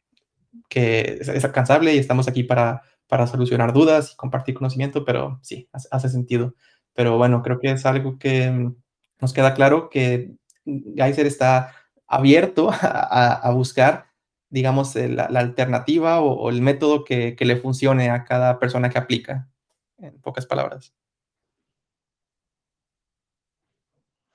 que 0.70 1.18
es, 1.22 1.46
alcanzable 1.46 1.94
y 1.96 2.00
estamos 2.00 2.28
aquí 2.28 2.44
para, 2.44 2.82
para 3.08 3.28
solucionar 3.28 3.74
dudas 3.74 4.14
y 4.14 4.16
compartir 4.16 4.56
conocimiento, 4.56 5.06
pero 5.06 5.40
sí, 5.42 5.70
hace, 5.72 6.10
sentido. 6.10 6.56
Pero 6.94 7.18
bueno, 7.18 7.42
creo 7.42 7.60
que 7.60 7.72
es 7.72 7.86
algo 7.86 8.18
que 8.18 8.72
nos 9.20 9.34
queda 9.34 9.54
claro 9.54 9.90
que 9.90 10.34
Geyser 10.66 11.26
está 11.26 11.74
abierto 12.08 12.70
a, 12.82 13.34
a 13.34 13.52
buscar 13.52 14.12
digamos, 14.52 14.96
eh, 14.98 15.10
la, 15.10 15.26
alternativa 15.26 16.22
o, 16.22 16.50
el 16.50 16.62
método 16.62 17.04
que, 17.06 17.36
le 17.40 17.58
funcione 17.58 18.12
a 18.12 18.24
cada 18.26 18.60
persona 18.60 18.90
que 18.90 19.00
aplica, 19.00 19.50
en 19.98 20.20
pocas 20.22 20.46
palabras. 20.46 20.94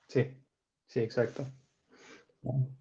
Sí, 0.08 0.26
sí, 0.96 1.00
exacto. 1.04 1.46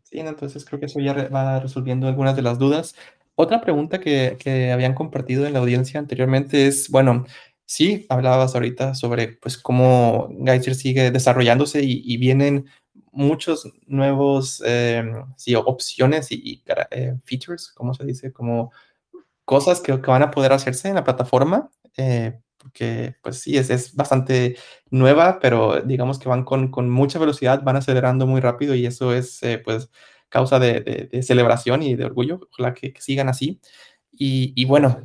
Sí, 0.04 0.20
entonces 0.20 0.64
creo 0.64 0.80
que 0.80 0.86
eso 0.86 1.00
ya 1.00 1.14
va 1.30 1.60
resolviendo 1.60 2.08
algunas 2.08 2.36
de 2.36 2.42
las 2.42 2.60
dudas. 2.60 2.96
Otra 3.36 3.62
pregunta 3.62 4.00
que, 4.00 4.38
que 4.40 4.72
habían 4.72 4.94
compartido 4.94 5.46
en 5.46 5.54
la 5.54 5.60
audiencia 5.60 6.00
anteriormente 6.00 6.68
es, 6.68 6.90
bueno, 6.90 7.26
sí, 7.66 8.06
hablabas 8.10 8.54
ahorita 8.56 8.96
sobre 8.96 9.30
pues 9.42 9.58
cómo 9.58 10.30
Geyser 10.46 10.76
sigue 10.76 11.12
desarrollándose 11.12 11.82
y, 11.84 12.18
vienen 12.18 12.68
muchos 13.12 13.72
nuevos 13.88 14.62
em, 14.66 15.26
sí, 15.36 15.56
opciones 15.56 16.32
y, 16.32 16.64
eh, 16.92 17.16
features, 17.26 17.72
¿cómo 17.74 17.94
se 17.94 18.06
dice? 18.06 18.32
Como 18.32 18.72
cosas 19.46 19.82
que, 19.82 20.00
que, 20.02 20.12
van 20.12 20.24
a 20.24 20.32
poder 20.32 20.54
hacerse 20.54 20.90
en 20.90 20.96
la 20.96 21.04
plataforma, 21.04 21.70
eh, 21.98 22.40
porque 22.66 23.16
pues 23.22 23.40
sí, 23.42 23.58
es, 23.58 23.70
es, 23.70 23.94
bastante 23.94 24.58
nueva, 24.90 25.38
pero 25.40 25.82
digamos 25.82 26.18
que 26.18 26.28
van 26.28 26.44
con, 26.44 26.72
con, 26.72 26.90
mucha 26.90 27.20
velocidad, 27.20 27.62
van 27.62 27.76
acelerando 27.76 28.26
muy 28.26 28.42
rápido 28.42 28.74
y 28.74 28.88
eso 28.88 29.14
es 29.14 29.44
eh, 29.44 29.60
pues 29.64 29.92
causa 30.30 30.58
de, 30.58 30.82
de, 31.12 31.22
celebración 31.22 31.84
y 31.84 31.94
de 31.96 32.06
orgullo, 32.06 32.40
ojalá 32.52 32.74
que, 32.74 32.92
que 32.92 33.02
sigan 33.02 33.30
así. 33.30 33.62
Y, 34.12 34.52
y 34.60 34.66
bueno, 34.66 34.98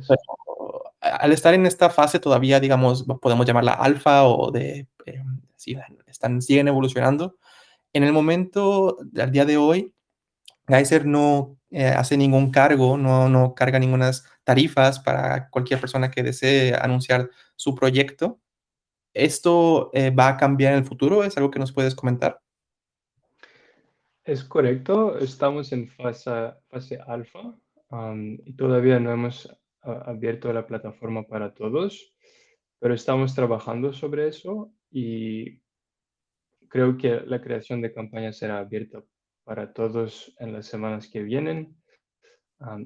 al 1.01 1.31
estar 1.33 1.53
en 1.53 1.67
esta 1.67 1.91
fase 1.91 2.19
todavía, 2.19 2.59
digamos, 2.59 3.05
podemos 3.21 3.45
llamarla 3.45 3.73
alfa 3.73 4.23
o 4.23 4.49
de, 4.49 4.87
eh, 5.05 5.23
están, 6.07 6.41
siguen 6.41 6.67
evolucionando. 6.67 7.37
En 7.93 8.03
el 8.03 8.11
momento, 8.11 8.97
al 9.19 9.31
día 9.31 9.45
de 9.45 9.57
hoy, 9.57 9.93
Geyser 10.67 11.05
no 11.05 11.57
eh, 11.71 11.87
hace 11.87 12.17
ningún 12.17 12.51
cargo, 12.51 12.97
no, 12.97 13.29
no 13.29 13.55
carga 13.55 13.79
ninguna 13.79 14.11
tarifas 14.43 14.99
para 14.99 15.49
cualquier 15.49 15.79
persona 15.79 16.11
que 16.11 16.21
desee 16.21 16.75
anunciar 16.75 17.29
su 17.55 17.73
proyecto. 17.73 18.41
¿Esto 19.13 19.89
eh, 19.93 20.09
va 20.09 20.27
a 20.27 20.37
cambiar 20.37 20.73
en 20.73 20.79
el 20.79 20.85
futuro? 20.85 21.23
¿Es 21.23 21.37
algo 21.37 21.49
que 21.49 21.59
nos 21.59 21.71
puedes 21.71 21.95
comentar? 21.95 22.41
Es 24.23 24.43
correcto, 24.43 25.17
estamos 25.17 25.71
en 25.71 25.87
fase, 25.87 26.53
fase 26.69 26.99
alfa 27.07 27.55
y 28.45 28.53
todavía 28.53 28.99
no 28.99 29.11
hemos 29.11 29.53
abierto 29.81 30.53
la 30.53 30.65
plataforma 30.65 31.23
para 31.23 31.53
todos, 31.53 32.13
pero 32.79 32.93
estamos 32.93 33.33
trabajando 33.33 33.91
sobre 33.93 34.27
eso 34.27 34.71
y 34.91 35.61
creo 36.67 36.97
que 36.97 37.21
la 37.25 37.41
creación 37.41 37.81
de 37.81 37.93
campañas 37.93 38.37
será 38.37 38.59
abierta 38.59 39.03
para 39.51 39.73
todos 39.73 40.33
en 40.39 40.53
las 40.53 40.65
semanas 40.65 41.09
que 41.09 41.21
vienen. 41.21 41.75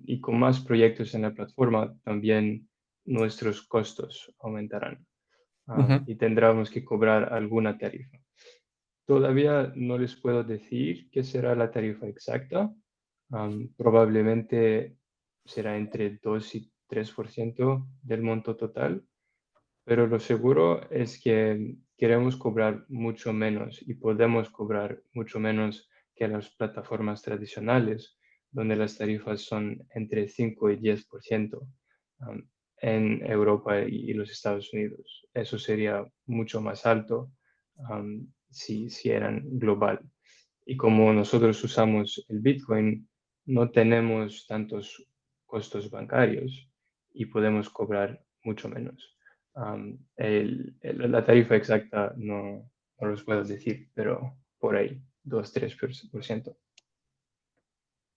y 0.05 0.19
con 0.19 0.39
más 0.39 0.61
proyectos 0.61 1.13
en 1.13 1.21
la 1.21 1.31
plataforma, 1.31 1.95
también 2.03 2.67
nuestros 3.05 3.61
costos 3.67 4.33
aumentarán 4.39 5.05
y 6.07 6.15
tendremos 6.15 6.71
que 6.71 6.83
cobrar 6.83 7.31
alguna 7.31 7.77
tarifa. 7.77 8.17
Todavía 9.05 9.73
no 9.75 9.99
les 9.99 10.15
puedo 10.15 10.43
decir 10.43 11.07
qué 11.11 11.23
será 11.23 11.53
la 11.53 11.69
tarifa 11.69 12.07
exacta. 12.07 12.73
probablemente 13.77 14.97
será 15.45 15.77
entre 15.77 16.17
2 16.17 16.55
y 16.55 16.71
3% 16.89 17.85
del 18.01 18.23
monto 18.23 18.55
total, 18.55 19.05
pero 19.83 20.07
lo 20.07 20.19
seguro 20.19 20.89
es 20.89 21.21
que 21.21 21.75
queremos 21.95 22.35
cobrar 22.37 22.85
mucho 22.89 23.33
menos 23.33 23.83
y 23.87 23.93
podemos 23.93 24.49
cobrar 24.49 25.03
mucho 25.13 25.39
menos 25.39 25.87
que 26.15 26.27
las 26.27 26.49
plataformas 26.55 27.21
tradicionales, 27.21 28.17
donde 28.51 28.75
las 28.75 28.97
tarifas 28.97 29.41
son 29.41 29.85
entre 29.93 30.27
5 30.27 30.71
y 30.71 30.77
10% 30.77 31.59
um, 32.19 32.49
en 32.77 33.25
Europa 33.25 33.81
y, 33.81 34.13
los 34.13 34.31
Estados 34.31 34.71
Unidos. 34.73 35.27
Eso 35.33 35.57
sería 35.57 36.05
mucho 36.25 36.61
más 36.61 36.85
alto 36.85 37.31
si, 38.49 38.89
si 38.89 39.09
eran 39.09 39.43
global. 39.59 39.99
Y 40.65 40.77
como 40.77 41.11
nosotros 41.13 41.63
usamos 41.63 42.25
el 42.29 42.39
Bitcoin, 42.39 43.07
no 43.45 43.69
tenemos 43.69 44.45
tantos 44.47 45.05
costos 45.45 45.89
bancarios 45.89 46.69
y 47.13 47.25
podemos 47.25 47.69
cobrar 47.69 48.21
mucho 48.43 48.69
menos. 48.69 49.17
la 49.55 51.25
tarifa 51.25 51.55
exacta 51.55 52.13
no, 52.17 52.69
no 52.99 53.07
los 53.07 53.23
puedo 53.23 53.43
decir, 53.43 53.89
pero 53.93 54.37
por 54.59 54.75
ahí, 54.75 55.01
2-3%. 55.25 56.55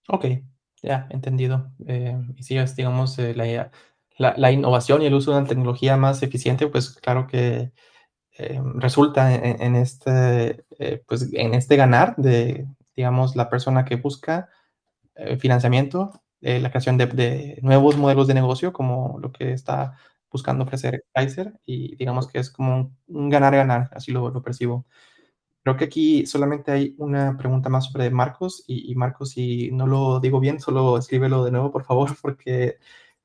Ok, 0.07 0.25
ya, 0.81 1.07
entendido. 1.11 1.71
Eh, 1.87 2.17
y 2.35 2.43
si 2.43 2.57
es, 2.57 2.75
digamos, 2.75 3.17
eh, 3.19 3.35
la, 3.35 3.71
la, 4.37 4.51
innovación 4.51 5.01
y 5.01 5.05
el 5.05 5.13
uso 5.13 5.31
de 5.31 5.37
una 5.39 5.47
tecnología 5.47 5.97
más 5.97 6.23
eficiente, 6.23 6.67
pues 6.67 6.91
claro 6.91 7.27
que 7.27 7.71
eh, 8.37 8.61
resulta 8.75 9.33
en, 9.35 9.61
en 9.61 9.75
este, 9.75 10.65
pues, 11.07 11.31
en 11.33 11.53
este 11.53 11.75
ganar 11.75 12.15
de, 12.17 12.67
digamos, 12.95 13.35
la 13.35 13.49
persona 13.49 13.85
que 13.85 13.97
busca 13.97 14.49
financiamiento 15.39 16.13
eh, 16.41 16.59
la 16.59 16.69
creación 16.69 16.97
de, 16.97 17.59
nuevos 17.61 17.97
modelos 17.97 18.27
de 18.27 18.33
negocio, 18.33 18.71
como 18.71 19.19
lo 19.19 19.31
que 19.31 19.51
está 19.51 19.97
buscando 20.31 20.63
ofrecer 20.63 21.03
Kaiser, 21.13 21.59
y 21.65 21.95
digamos 21.97 22.27
que 22.27 22.39
es 22.39 22.49
como 22.49 22.95
un 23.07 23.29
ganar-ganar, 23.29 23.89
así 23.93 24.11
lo, 24.11 24.29
lo, 24.29 24.41
percibo. 24.41 24.85
Creo 25.63 25.77
que 25.77 25.85
aquí 25.85 26.25
solamente 26.25 26.71
hay 26.71 26.95
una 26.97 27.37
pregunta 27.37 27.69
más 27.69 27.85
sobre 27.85 28.09
Marcos, 28.09 28.63
y, 28.67 28.95
Marcos, 28.95 29.31
si 29.31 29.71
no 29.71 29.87
lo 29.87 30.19
digo 30.19 30.39
bien, 30.39 30.59
solo 30.59 30.97
escríbelo 30.97 31.43
de 31.43 31.51
nuevo, 31.51 31.71
por 31.71 31.83
favor, 31.83 32.09
porque, 32.21 32.77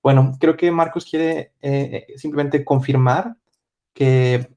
bueno, 0.03 0.37
creo 0.41 0.57
que 0.57 0.71
Marcos 0.71 1.07
quiere 1.07 1.53
eh, 1.63 2.07
simplemente 2.17 2.65
confirmar 2.65 3.37
que, 3.95 4.51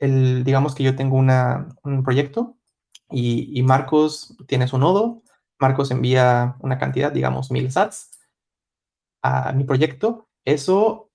el, 0.00 0.44
digamos 0.44 0.74
que 0.74 0.84
yo 0.84 0.96
tengo 0.96 1.16
un 1.16 2.02
proyecto, 2.04 2.56
y, 3.10 3.58
y 3.58 3.62
Marcos 3.62 4.36
tiene 4.46 4.68
su 4.68 4.78
nodo, 4.78 5.22
Marcos 5.62 5.90
envía 5.92 6.56
una 6.60 6.78
cantidad, 6.78 7.12
digamos, 7.12 7.50
mil 7.50 7.70
sats 7.70 8.10
a 9.22 9.52
mi 9.52 9.64
proyecto. 9.64 10.28
Eso 10.44 11.10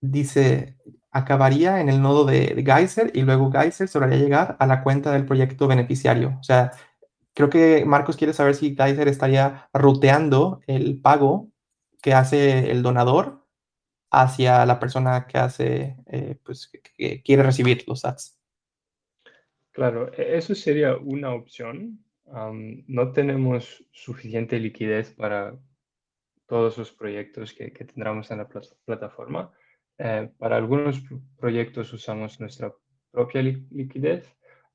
dice, 0.00 0.78
acabaría 1.12 1.80
en 1.80 1.88
el 1.88 2.02
nodo 2.02 2.24
de, 2.24 2.62
Geyser 2.64 3.10
y 3.14 3.22
luego 3.22 3.52
Geyser 3.52 3.88
se 3.88 3.98
haría 3.98 4.18
llegar 4.18 4.56
a 4.58 4.66
la 4.66 4.82
cuenta 4.82 5.12
del 5.12 5.26
proyecto 5.26 5.68
beneficiario. 5.68 6.36
O 6.40 6.42
sea, 6.42 6.72
creo 7.34 7.50
que 7.50 7.84
Marcos 7.84 8.16
quiere 8.16 8.32
saber 8.32 8.54
si 8.54 8.74
Geyser 8.74 9.08
estaría 9.08 9.68
ruteando 9.72 10.60
el 10.66 11.00
pago 11.00 11.50
que 12.02 12.14
hace 12.14 12.70
el 12.70 12.82
donador 12.82 13.46
hacia 14.10 14.66
la 14.66 14.80
persona 14.80 15.26
que 15.26 15.38
hace, 15.38 15.96
eh, 16.06 16.36
pues, 16.42 16.70
quiere 17.24 17.42
recibir 17.42 17.84
los 17.86 18.00
sats. 18.00 18.38
Claro, 19.70 20.12
e-, 20.12 20.36
eso 20.36 20.54
sería 20.54 20.96
una 20.96 21.32
opción 21.32 22.02
no 22.32 23.12
tenemos 23.12 23.84
suficiente 23.90 24.58
liquidez 24.58 25.10
para 25.12 25.58
todos 26.46 26.78
los 26.78 26.92
proyectos 26.92 27.52
que, 27.52 27.72
que 27.72 27.84
tendremos 27.84 28.30
en 28.30 28.38
la 28.38 28.48
plataforma. 28.84 29.52
Eh, 30.04 30.32
para 30.36 30.56
algunos 30.56 31.00
proyectos 31.38 31.92
usamos 31.92 32.40
nuestra 32.40 32.74
propia 33.12 33.40
liquidez, 33.40 34.26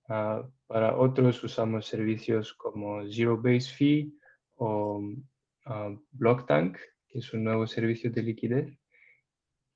ah, 0.08 0.48
para 0.68 0.96
otros 0.96 1.44
usamos 1.44 1.86
servicios 1.86 2.54
como 2.54 3.06
Zero 3.12 3.36
Base 3.36 3.70
Fee 3.76 4.14
o 4.56 5.00
uh, 5.00 6.06
Blocktank, 6.12 6.78
que 7.10 7.20
es 7.20 7.34
un 7.34 7.44
nuevo 7.44 7.68
servicio 7.68 8.10
de 8.10 8.24
liquidez. 8.24 8.80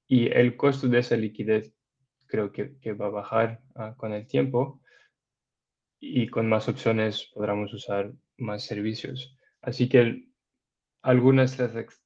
Y 0.08 0.28
el 0.28 0.56
costo 0.56 0.88
de 0.88 1.00
esa 1.00 1.18
liquidez 1.18 1.74
creo 2.28 2.54
que, 2.54 2.78
que 2.80 2.94
va 2.94 3.08
a 3.08 3.18
bajar 3.22 3.60
ah, 3.76 3.94
con 3.98 4.14
el 4.14 4.26
tiempo, 4.28 4.82
y 6.00 6.30
con 6.30 6.48
más 6.48 6.70
opciones 6.70 7.30
podremos 7.34 7.74
usar 7.74 8.14
más 8.38 8.64
servicios. 8.64 9.38
Así 9.62 9.90
que 9.90 10.30
algunas 11.02 11.58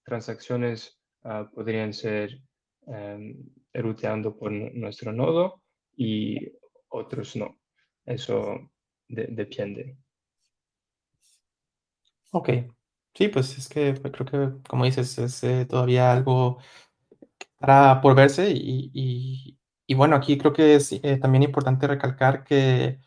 transacciones 0.03 0.99
ah, 1.23 1.47
podrían 1.53 1.93
ser 1.93 2.41
ruteando 3.73 4.37
por 4.37 4.51
nuestro 4.51 5.11
nodo 5.11 5.61
y 5.95 6.51
otros 6.89 7.35
no. 7.35 7.59
Eso 8.05 8.71
depende. 9.07 9.97
Ok. 12.31 12.49
Sí, 13.13 13.29
pues 13.29 13.57
es 13.57 13.69
que 13.69 13.93
creo 13.93 14.25
que, 14.25 14.67
como 14.67 14.85
dices, 14.85 15.17
es 15.17 15.43
eh, 15.43 15.65
todavía 15.65 16.11
algo 16.11 16.57
para 17.59 18.01
por 18.01 18.15
verse 18.15 18.51
y, 18.51 19.57
y, 19.87 19.93
bueno, 19.95 20.15
aquí 20.15 20.37
creo 20.37 20.53
que 20.53 20.75
es 20.75 20.91
eh, 20.91 21.17
también 21.17 21.43
importante 21.43 21.87
recalcar 21.87 22.43
que 22.43 22.99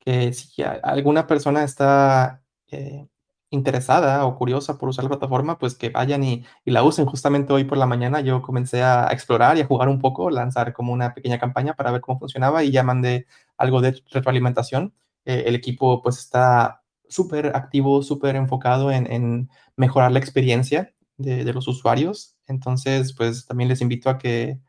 que 0.00 0.32
si 0.32 0.62
alguna 0.62 1.26
persona 1.26 1.62
está 1.62 2.42
eh, 2.68 3.06
interesada 3.50 4.24
o 4.24 4.36
curiosa 4.36 4.78
por 4.78 4.88
usar 4.88 5.04
la 5.04 5.10
plataforma, 5.10 5.58
pues 5.58 5.74
que 5.74 5.90
vayan 5.90 6.22
y, 6.24 6.44
la 6.64 6.84
usen. 6.84 7.06
Justamente 7.06 7.52
hoy 7.52 7.64
por 7.64 7.78
la 7.78 7.86
mañana 7.86 8.20
yo 8.20 8.42
comencé 8.42 8.82
a 8.82 9.08
explorar 9.10 9.56
y 9.56 9.60
a 9.60 9.66
jugar 9.66 9.88
un 9.88 9.98
poco, 9.98 10.30
lanzar 10.30 10.72
como 10.72 10.92
una 10.92 11.14
pequeña 11.14 11.38
campaña 11.38 11.74
para 11.74 11.90
ver 11.90 12.00
cómo 12.00 12.18
funcionaba 12.18 12.62
y 12.64 12.70
ya 12.70 12.82
mandé 12.82 13.26
algo 13.56 13.80
de 13.80 14.00
retroalimentación. 14.10 14.94
Eh, 15.24 15.44
el 15.46 15.54
equipo 15.54 16.00
pues 16.02 16.18
está 16.18 16.82
súper 17.08 17.54
activo, 17.56 18.02
súper 18.02 18.36
enfocado 18.36 18.92
en, 18.92 19.50
mejorar 19.76 20.12
la 20.12 20.20
experiencia 20.20 20.94
de, 21.16 21.44
los 21.52 21.66
usuarios. 21.66 22.36
Entonces, 22.46 23.12
pues 23.14 23.46
también 23.46 23.68
les 23.68 23.80
invito 23.80 24.10
a 24.10 24.18
que 24.18 24.60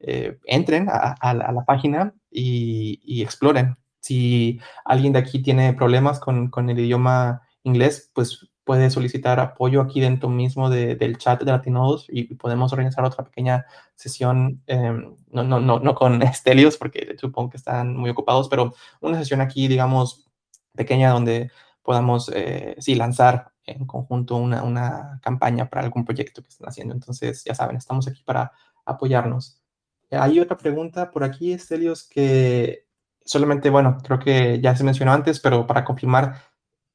eh, 0.00 0.38
entren 0.46 0.88
a, 0.90 1.34
la 1.34 1.64
página 1.66 2.14
y, 2.30 3.22
exploren. 3.22 3.76
Si 4.00 4.60
alguien 4.84 5.12
de 5.12 5.18
aquí 5.18 5.42
tiene 5.42 5.72
problemas 5.74 6.20
con, 6.20 6.50
con 6.50 6.70
el 6.70 6.78
idioma 6.78 7.42
inglés, 7.68 8.10
pues 8.14 8.50
puede 8.64 8.90
solicitar 8.90 9.40
apoyo 9.40 9.80
aquí 9.80 10.00
dentro 10.00 10.28
mismo 10.28 10.68
del 10.68 11.16
chat 11.16 11.42
de 11.42 11.50
Latinodos 11.50 12.06
y 12.10 12.34
podemos 12.34 12.70
organizar 12.72 13.04
otra 13.04 13.24
pequeña 13.24 13.64
sesión, 13.94 14.62
em, 14.66 15.16
no, 15.30 15.42
no, 15.42 15.58
no, 15.58 15.78
no 15.78 15.94
con 15.94 16.20
Estelios, 16.22 16.76
porque 16.76 17.16
supongo 17.18 17.50
que 17.50 17.56
están 17.56 17.96
muy 17.96 18.10
ocupados, 18.10 18.48
pero 18.48 18.74
una 19.00 19.18
sesión 19.18 19.40
aquí, 19.40 19.68
digamos, 19.68 20.28
pequeña 20.74 21.10
donde 21.10 21.50
podamos, 21.82 22.30
eh, 22.34 22.76
sí, 22.78 22.94
lanzar 22.94 23.52
en 23.64 23.86
conjunto 23.86 24.36
una, 24.36 24.62
una, 24.62 25.18
campaña 25.22 25.70
para 25.70 25.84
algún 25.84 26.04
proyecto 26.04 26.42
que 26.42 26.48
estén 26.48 26.68
haciendo. 26.68 26.94
Entonces, 26.94 27.42
ya 27.44 27.54
saben, 27.54 27.76
estamos 27.76 28.06
aquí 28.08 28.22
para 28.22 28.52
apoyarnos. 28.84 29.62
Hay 30.10 30.40
otra 30.40 30.56
pregunta 30.56 31.10
por 31.10 31.24
aquí, 31.24 31.52
Estelios, 31.52 32.06
que 32.06 32.86
solamente, 33.24 33.70
bueno, 33.70 33.98
creo 34.02 34.18
que 34.18 34.60
ya 34.60 34.76
se 34.76 34.84
mencionó 34.84 35.12
antes, 35.12 35.40
pero 35.40 35.66
para 35.66 35.84
confirmar, 35.84 36.42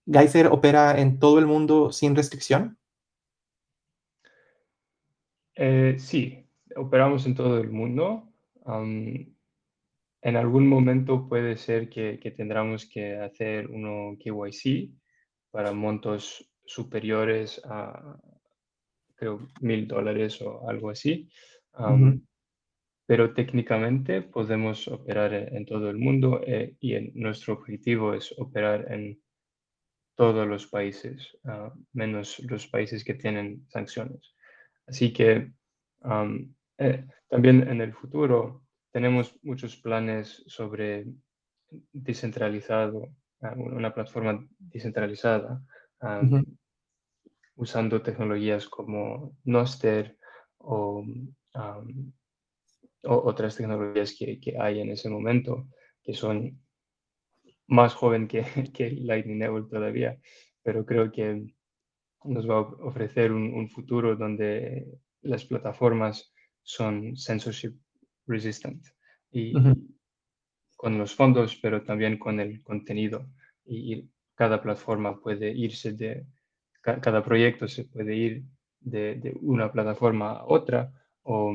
Geyser 0.06 0.48
opera 0.48 1.00
en 1.00 1.20
todo 1.20 1.40
el 1.40 1.46
mundo 1.46 1.92
sin 1.92 2.16
restricción. 2.16 2.78
Eh, 5.56 5.96
sí, 6.00 6.46
operamos 6.76 7.26
en 7.26 7.36
todo 7.36 7.60
el 7.60 7.70
mundo. 7.70 8.30
en 8.66 10.38
algún 10.38 10.68
momento 10.68 11.28
puede 11.28 11.58
ser 11.58 11.90
que, 11.90 12.20
que 12.20 12.32
tendremos 12.32 12.86
que 12.86 13.18
hacer 13.18 13.68
uno 13.68 14.18
KYC 14.18 14.90
para 15.52 15.74
montos 15.74 16.50
superiores 16.66 17.62
a, 17.66 18.18
creo, 19.16 19.48
mil 19.62 19.88
dólares 19.88 20.42
o 20.42 20.68
algo 20.70 20.90
así. 20.90 21.30
Pero 23.06 23.34
técnicamente 23.34 24.22
podemos 24.22 24.88
operar 24.88 25.34
en, 25.34 25.66
todo 25.66 25.90
el 25.90 25.98
mundo 25.98 26.42
eh, 26.46 26.76
y 26.80 26.98
nuestro 27.20 27.54
objetivo 27.56 28.14
es 28.14 28.34
operar 28.38 28.92
en 28.92 29.22
todos 30.16 30.48
los 30.48 30.68
países, 30.68 31.38
ah, 31.46 31.74
menos 31.94 32.40
los 32.40 32.68
países 32.68 33.04
que 33.04 33.16
tienen 33.16 33.66
sanciones. 33.70 34.36
Así 34.88 35.12
que 35.14 35.52
eh, 36.78 37.08
también 37.30 37.68
en 37.68 37.82
el 37.82 37.94
futuro 37.94 38.64
tenemos 38.92 39.40
muchos 39.44 39.78
planes 39.78 40.44
sobre 40.48 41.06
descentralizado, 41.92 43.10
ah, 43.42 43.54
una 43.58 43.94
plataforma 43.94 44.46
descentralizada, 44.60 45.62
usando 47.56 48.02
tecnologías 48.02 48.68
como 48.68 49.38
Noster 49.46 50.18
o, 50.58 51.06
otras 53.06 53.56
tecnologías 53.56 54.16
que, 54.18 54.40
que, 54.40 54.58
hay 54.60 54.80
en 54.82 54.92
ese 54.92 55.10
momento, 55.10 55.68
que 56.04 56.14
son 56.14 56.63
más 57.68 57.94
joven 57.94 58.28
que, 58.28 58.44
que 58.74 58.92
Lightning 58.92 59.40
Network 59.40 59.70
todavía, 59.70 60.18
pero 60.62 60.86
creo 60.86 61.12
que 61.12 61.46
nos 62.24 62.50
va 62.50 62.56
a 62.56 62.62
ofrecer 62.62 63.32
un, 63.32 63.70
futuro 63.70 64.16
donde 64.16 65.00
las 65.22 65.46
plataformas 65.46 66.34
son 66.62 67.16
censorship 67.18 67.74
resistant 68.28 68.86
y, 69.32 69.54
con 70.76 70.98
los 70.98 71.14
fondos, 71.16 71.56
pero 71.62 71.84
también 71.84 72.18
con 72.18 72.40
el 72.40 72.62
contenido. 72.64 73.30
Y, 73.66 74.10
cada 74.36 74.62
plataforma 74.64 75.22
puede 75.22 75.52
irse 75.52 75.94
de, 75.94 76.26
cada 76.82 77.24
proyecto 77.24 77.68
se 77.68 77.86
puede 77.86 78.16
ir 78.16 78.44
de, 78.80 79.16
de, 79.16 79.38
una 79.42 79.72
plataforma 79.72 80.32
a 80.32 80.46
otra 80.46 80.92
o 81.22 81.54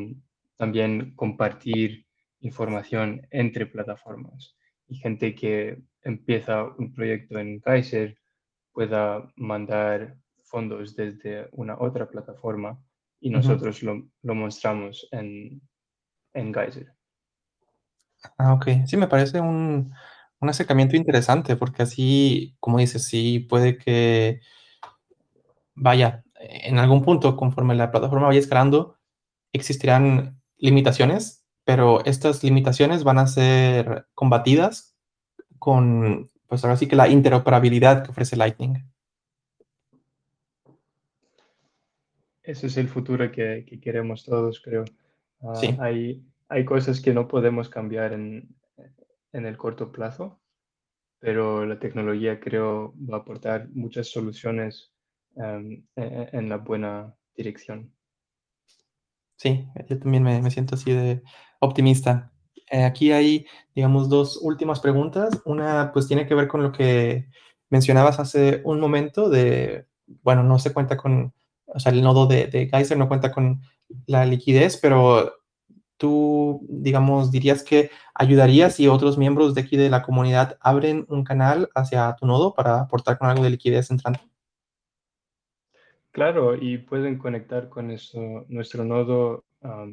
también 0.56 1.12
compartir 1.16 2.06
información 2.38 3.26
entre 3.32 3.66
plataformas 3.66 4.56
y 4.86 4.96
gente 4.96 5.34
que 5.34 5.82
empieza 6.10 6.64
un 6.64 6.92
proyecto 6.92 7.38
en 7.38 7.60
Kaiser 7.60 8.18
pueda 8.72 9.30
mandar 9.36 10.16
fondos 10.44 10.96
desde 10.96 11.48
una 11.52 11.76
otra 11.78 12.08
plataforma 12.08 12.80
y 13.20 13.30
nosotros 13.30 13.82
lo, 13.82 14.08
mostramos 14.22 15.08
en, 15.10 15.60
en 16.32 16.54
Geyser. 16.54 16.94
Ah, 18.36 18.54
ok. 18.54 18.68
Sí, 18.86 18.96
me 18.96 19.08
parece 19.08 19.40
un, 19.40 19.92
acercamiento 20.40 20.96
interesante 20.96 21.56
porque 21.56 21.82
así, 21.82 22.56
como 22.60 22.78
dices, 22.78 23.04
sí 23.04 23.40
puede 23.40 23.76
que 23.76 24.40
vaya, 25.74 26.24
en 26.36 26.78
algún 26.78 27.02
punto, 27.02 27.36
conforme 27.36 27.74
la 27.74 27.90
plataforma 27.90 28.28
vaya 28.28 28.40
escalando, 28.40 28.96
existirán 29.52 30.40
limitaciones, 30.56 31.44
pero 31.64 32.04
estas 32.04 32.42
limitaciones 32.42 33.04
van 33.04 33.18
a 33.18 33.26
ser 33.26 34.06
combatidas 34.14 34.97
con, 35.58 36.30
pues 36.46 36.64
ahora 36.64 36.76
sí 36.76 36.86
que 36.88 36.96
la 36.96 37.08
interoperabilidad 37.08 38.04
que 38.04 38.10
ofrece 38.10 38.36
Lightning. 38.36 38.84
Ese 42.42 42.68
es 42.68 42.78
el 42.78 42.88
futuro 42.88 43.30
que, 43.30 43.78
queremos 43.82 44.24
todos, 44.24 44.60
creo. 44.62 44.84
Ah, 45.42 45.60
hay, 45.80 46.24
hay 46.48 46.64
cosas 46.64 47.00
que 47.00 47.12
no 47.12 47.28
podemos 47.28 47.68
cambiar 47.68 48.14
en, 48.14 48.54
el 49.32 49.56
corto 49.58 49.92
plazo, 49.92 50.40
pero 51.18 51.66
la 51.66 51.78
tecnología 51.78 52.40
creo 52.40 52.94
va 52.98 53.18
a 53.18 53.20
aportar 53.20 53.68
muchas 53.74 54.08
soluciones 54.08 54.92
em, 55.36 55.84
e, 55.94 56.02
e, 56.02 56.28
en, 56.32 56.48
la 56.48 56.56
buena 56.56 57.14
dirección. 57.36 57.92
Sí, 59.36 59.68
yo 59.86 59.98
también 59.98 60.22
me, 60.22 60.40
me 60.40 60.50
siento 60.50 60.74
así 60.74 60.90
de 60.90 61.22
optimista. 61.60 62.32
Eh, 62.70 62.84
aquí 62.84 63.12
hay, 63.12 63.46
digamos, 63.74 64.08
dos 64.08 64.38
últimas 64.42 64.80
preguntas. 64.80 65.40
Una, 65.44 65.90
pues, 65.92 66.06
tiene 66.06 66.26
que 66.26 66.34
ver 66.34 66.48
con 66.48 66.62
lo 66.62 66.72
que 66.72 67.28
mencionabas 67.70 68.18
hace 68.20 68.62
un 68.64 68.80
momento 68.80 69.28
de, 69.30 69.86
bueno, 70.22 70.42
no 70.42 70.58
se 70.58 70.72
cuenta 70.72 70.96
con, 70.96 71.34
o 71.66 71.80
sea, 71.80 71.92
el 71.92 72.02
nodo 72.02 72.26
de, 72.26 72.68
Geyser 72.72 72.98
no 72.98 73.08
cuenta 73.08 73.32
con 73.32 73.60
la 74.06 74.24
liquidez, 74.24 74.78
pero 74.78 75.34
tú, 75.96 76.60
digamos, 76.68 77.30
dirías 77.30 77.62
que 77.62 77.90
ayudarías 78.14 78.74
si 78.76 78.88
otros 78.88 79.18
miembros 79.18 79.54
de 79.54 79.62
aquí 79.62 79.76
de 79.76 79.90
la 79.90 80.02
comunidad 80.02 80.58
abren 80.60 81.06
un 81.08 81.24
canal 81.24 81.68
hacia 81.74 82.14
tu 82.16 82.26
nodo 82.26 82.54
para 82.54 82.80
aportar 82.80 83.18
con 83.18 83.28
algo 83.28 83.44
de 83.44 83.50
liquidez 83.50 83.90
entrante. 83.90 84.20
Claro, 86.10 86.56
y 86.56 86.78
pueden 86.78 87.18
conectar 87.18 87.68
con 87.68 87.88
nuestro 87.88 88.84
nodo 88.84 89.44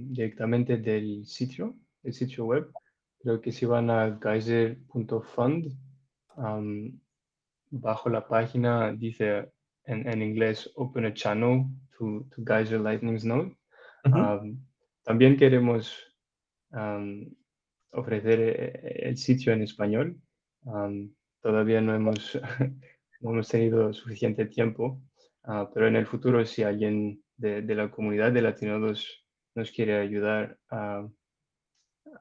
directamente 0.09 0.77
del 0.77 1.25
sitio 1.25 1.75
el 2.05 2.13
sitio 2.13 2.45
web. 2.45 2.71
Creo 3.19 3.41
que 3.41 3.51
si 3.51 3.65
van 3.65 3.89
a 3.89 4.19
geyser.fund, 4.21 5.73
bajo 7.71 8.09
la 8.09 8.27
página 8.27 8.93
dice 8.93 9.51
en, 9.85 10.21
inglés 10.21 10.71
Open 10.75 11.05
a 11.05 11.13
channel 11.13 11.65
to, 11.97 12.27
to 12.35 12.43
Geyser 12.45 12.79
Lightning's 12.79 13.25
Node. 13.25 13.55
también 15.03 15.37
queremos 15.37 15.93
ofrecer 17.91 18.39
eh, 18.39 18.99
el 19.07 19.17
sitio 19.17 19.53
en 19.53 19.61
español. 19.63 20.17
todavía 21.41 21.81
no 21.81 21.95
hemos, 21.95 22.35
no 23.21 23.31
hemos 23.31 23.47
tenido 23.47 23.93
suficiente 23.93 24.45
tiempo, 24.45 25.01
ah, 25.43 25.69
pero 25.73 25.87
en 25.87 25.95
el 25.95 26.05
futuro 26.05 26.45
si 26.45 26.63
alguien 26.63 27.23
de, 27.37 27.61
de 27.61 27.75
la 27.75 27.89
comunidad 27.89 28.31
de 28.31 28.41
Latinodos 28.41 29.25
nos 29.55 29.71
quiere 29.71 29.99
ayudar 29.99 30.57
a 30.69 31.07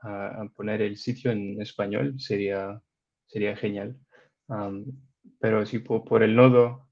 a, 0.02 0.46
poner 0.54 0.82
el 0.82 0.96
sitio 0.96 1.30
en 1.30 1.60
español 1.60 2.18
sería, 2.18 2.80
sería 3.26 3.56
genial. 3.56 3.96
pero 5.40 5.64
si 5.66 5.78
por, 5.78 6.22
el 6.22 6.36
nodo, 6.36 6.88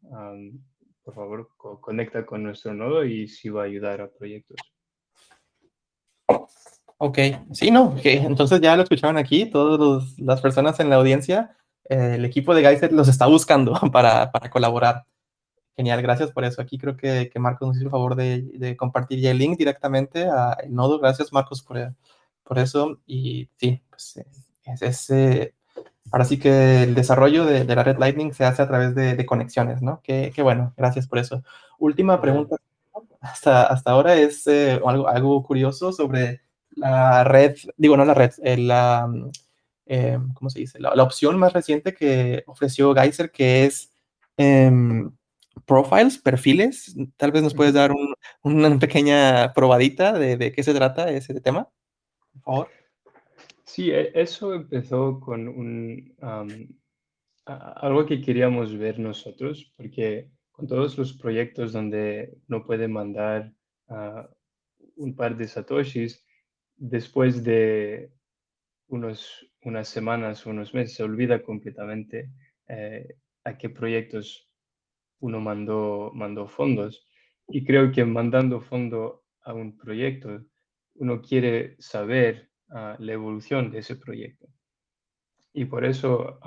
por 1.04 1.14
favor, 1.14 1.48
conecta 1.56 2.24
con 2.24 2.42
nuestro 2.42 2.74
nodo 2.74 3.04
y 3.04 3.28
si 3.28 3.48
va 3.48 3.62
a 3.62 3.66
ayudar 3.66 4.00
a 4.00 4.10
proyectos. 4.10 4.56
Ok, 6.98 7.18
sí, 7.52 7.70
no, 7.70 7.96
entonces 8.04 8.60
ya 8.60 8.76
lo 8.76 8.84
escucharon 8.84 9.18
aquí, 9.18 9.46
todas 9.46 10.16
las 10.18 10.40
personas 10.40 10.78
en 10.78 10.88
la 10.88 10.96
audiencia, 10.96 11.56
eh, 11.88 12.14
el 12.14 12.24
equipo 12.24 12.54
de 12.54 12.62
Geyser 12.62 12.92
los 12.92 13.08
está 13.08 13.26
buscando 13.26 13.72
para, 13.92 14.30
para, 14.30 14.50
colaborar. 14.50 15.04
Genial, 15.76 16.02
gracias 16.02 16.30
por 16.30 16.44
eso. 16.44 16.60
Aquí 16.62 16.78
creo 16.78 16.96
que, 16.96 17.30
que 17.32 17.38
Marcos 17.38 17.68
nos 17.68 17.76
hizo 17.76 17.86
el 17.86 17.90
favor 17.90 18.14
de, 18.14 18.42
de, 18.42 18.76
compartir 18.76 19.20
ya 19.20 19.30
el 19.30 19.38
link 19.38 19.58
directamente 19.58 20.26
al 20.26 20.72
nodo. 20.72 20.98
Gracias, 20.98 21.32
Marcos, 21.32 21.62
por, 21.62 21.94
por 22.44 22.58
eso. 22.58 23.00
Y 23.06 23.48
sí, 23.56 23.82
pues 23.90 24.16
eh, 24.16 24.26
es, 24.80 25.10
eh, 25.10 25.54
ahora 26.10 26.24
sí 26.24 26.38
que 26.38 26.82
el 26.82 26.94
desarrollo 26.94 27.44
de, 27.44 27.64
la 27.64 27.82
red 27.82 27.98
Lightning 27.98 28.32
se 28.32 28.44
hace 28.44 28.62
a 28.62 28.68
través 28.68 28.94
de, 28.94 29.26
conexiones, 29.26 29.82
¿no? 29.82 30.00
Qué, 30.02 30.32
bueno, 30.42 30.74
gracias 30.76 31.06
por 31.06 31.18
eso. 31.18 31.42
Última 31.78 32.20
pregunta 32.20 32.56
hasta, 33.20 33.64
hasta 33.64 33.90
ahora 33.92 34.14
es 34.16 34.46
eh, 34.46 34.80
algo, 34.84 35.08
algo 35.08 35.42
curioso 35.42 35.92
sobre 35.92 36.42
la 36.70 37.24
red, 37.24 37.56
digo, 37.76 37.96
no 37.96 38.04
la 38.04 38.14
red, 38.14 38.32
la, 38.58 39.08
¿cómo 40.34 40.50
se 40.50 40.58
dice? 40.58 40.80
La, 40.80 41.02
opción 41.02 41.38
más 41.38 41.52
reciente 41.52 41.94
que 41.94 42.44
ofreció 42.46 42.94
Geyser, 42.94 43.30
que 43.30 43.66
es 43.66 43.92
Em, 44.36 45.12
profiles, 45.66 46.18
perfiles, 46.18 46.96
tal 47.16 47.32
vez 47.32 47.42
nos 47.42 47.54
puedes 47.54 47.74
dar 47.74 47.92
un 47.92 48.14
una 48.42 48.78
pequeña 48.78 49.52
probadita 49.54 50.12
de 50.12 50.36
de 50.36 50.52
qué 50.52 50.62
se 50.62 50.74
trata 50.74 51.10
ese 51.10 51.40
tema, 51.40 51.68
por. 52.44 52.68
Sí, 53.64 53.90
e 53.90 54.12
eso 54.14 54.54
empezó 54.54 55.18
con 55.20 55.48
un, 55.48 56.14
algo 57.46 58.04
que 58.06 58.20
queríamos 58.20 58.76
ver 58.76 58.98
nosotros, 58.98 59.72
porque 59.76 60.30
con 60.50 60.66
todos 60.66 60.98
los 60.98 61.14
proyectos 61.14 61.72
donde 61.72 62.36
uno 62.48 62.64
puede 62.64 62.88
mandar, 62.88 63.52
un 64.96 65.16
par 65.16 65.36
de 65.36 65.48
satoshis, 65.48 66.24
después 66.76 67.42
de 67.44 68.12
unos 68.88 69.48
unas 69.64 69.88
semanas, 69.88 70.44
unos 70.46 70.74
meses, 70.74 70.96
se 70.96 71.02
olvida 71.02 71.42
completamente, 71.42 72.30
eh, 72.68 73.16
a 73.44 73.56
qué 73.56 73.70
proyectos 73.70 74.48
uno 75.20 75.40
mandó 75.40 76.10
mandó 76.14 76.46
fondos. 76.48 77.06
Y 77.48 77.64
creo 77.64 77.92
que 77.92 78.04
mandando 78.04 78.60
fondo 78.60 79.24
a 79.42 79.52
un 79.54 79.76
proyecto, 79.76 80.44
uno 81.02 81.20
quiere 81.20 81.74
saber, 81.80 82.48
ah, 82.70 82.96
la 83.00 83.12
evolución 83.12 83.70
de 83.72 83.80
ese 83.80 83.96
proyecto. 83.96 84.46
Y 85.52 85.64
por 85.64 85.84
eso, 85.84 86.38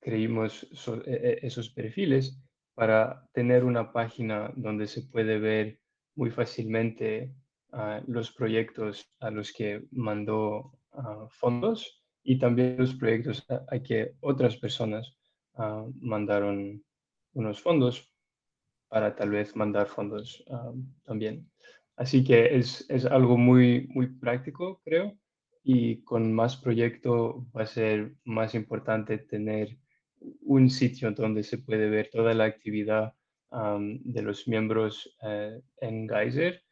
creímos 0.00 0.52
e 1.06 1.14
e 1.28 1.46
esos 1.46 1.70
perfiles 1.70 2.24
para 2.74 2.98
tener 3.32 3.62
una 3.62 3.84
página 3.92 4.52
donde 4.56 4.86
se 4.88 5.02
puede 5.12 5.38
ver 5.38 5.78
muy 6.16 6.30
fácilmente, 6.30 7.32
ah, 7.72 8.02
los 8.08 8.32
proyectos 8.32 9.06
a 9.20 9.30
los 9.30 9.52
que 9.52 9.86
mandó, 9.92 10.72
ah, 10.92 11.26
fondos 11.30 12.02
y 12.24 12.38
también 12.38 12.76
los 12.76 12.94
proyectos 12.94 13.36
a 13.48 13.64
a 13.74 13.78
que 13.86 13.98
otras 14.20 14.56
personas, 14.56 15.04
mandaron 16.00 16.82
unos 17.34 17.60
fondos 17.60 18.10
para 18.88 19.14
tal 19.14 19.30
vez 19.30 19.54
mandar 19.54 19.86
fondos, 19.86 20.42
am, 20.50 20.94
también. 21.04 21.51
Así 22.02 22.24
que 22.24 22.56
es 22.56 22.84
es 22.88 23.04
algo 23.06 23.36
muy 23.38 23.86
muy 23.94 24.08
práctico, 24.08 24.80
creo, 24.84 25.16
y 25.62 26.02
con 26.02 26.32
más 26.32 26.56
proyecto 26.56 27.46
va 27.56 27.62
a 27.62 27.66
ser 27.66 28.16
más 28.24 28.56
importante 28.56 29.18
tener 29.18 29.78
un 30.40 30.68
sitio 30.68 31.12
donde 31.12 31.44
se 31.44 31.58
puede 31.58 31.88
ver 31.88 32.10
toda 32.10 32.34
la 32.34 32.44
actividad, 32.44 33.14
de 33.50 34.22
los 34.22 34.48
miembros, 34.48 35.16
eh, 35.22 35.60
en 35.76 36.08
Geyser 36.08 36.64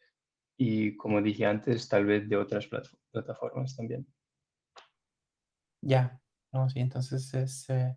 y, 0.57 0.97
como 0.97 1.23
dije 1.23 1.47
antes, 1.47 1.89
tal 1.89 2.07
vez 2.07 2.29
de 2.29 2.37
otras 2.37 2.67
plata 2.67 2.91
plataformas 3.13 3.77
también. 3.77 4.07
Ya, 5.83 6.21
no, 6.53 6.69
sí, 6.71 6.81
entonces 6.81 7.33
es, 7.35 7.71
eh 7.71 7.97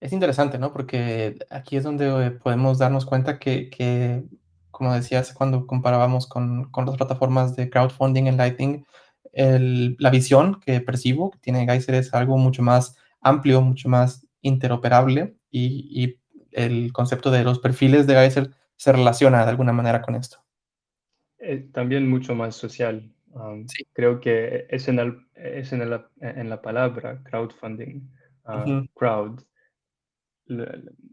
es 0.00 0.12
interesante, 0.12 0.58
¿no? 0.58 0.72
Porque 0.72 1.38
aquí 1.50 1.76
es 1.76 1.84
donde 1.84 2.30
podemos 2.30 2.78
darnos 2.78 3.04
cuenta 3.04 3.38
que, 3.38 4.24
como 4.80 4.94
decías, 4.94 5.34
cuando 5.34 5.66
comparábamos 5.66 6.26
con 6.26 6.70
con 6.72 6.84
otras 6.84 6.96
plataformas 6.96 7.54
de 7.54 7.68
crowdfunding 7.68 8.28
en 8.28 8.38
Lightning, 8.38 8.86
el 9.34 9.94
la 9.98 10.08
visión 10.10 10.58
que 10.64 10.80
percibo 10.80 11.30
que 11.32 11.38
tiene 11.40 11.66
Geyser 11.66 11.96
es 11.96 12.14
algo 12.14 12.38
mucho 12.38 12.62
más 12.62 12.96
amplio, 13.20 13.60
mucho 13.60 13.90
más 13.90 14.26
interoperable, 14.40 15.36
y 15.50 15.86
y 16.02 16.18
el 16.52 16.94
concepto 16.94 17.30
de 17.30 17.44
los 17.44 17.58
perfiles 17.60 18.06
de 18.06 18.14
Geyser 18.14 18.50
se 18.78 18.92
relaciona 18.92 19.44
de 19.44 19.50
alguna 19.50 19.74
manera 19.74 20.00
con 20.00 20.14
esto. 20.14 20.38
Eh, 21.38 21.68
también 21.74 22.08
mucho 22.08 22.34
más 22.34 22.56
social, 22.56 23.12
am, 23.34 23.68
Sí. 23.68 23.84
creo 23.92 24.18
que 24.20 24.66
es 24.70 24.88
en 24.88 24.98
el 24.98 25.18
es 25.34 25.72
en 25.74 25.82
el 25.82 26.00
en 26.20 26.48
la 26.48 26.62
palabra 26.62 27.22
crowdfunding, 27.24 28.08
ah, 28.46 28.82
crowd 28.94 29.40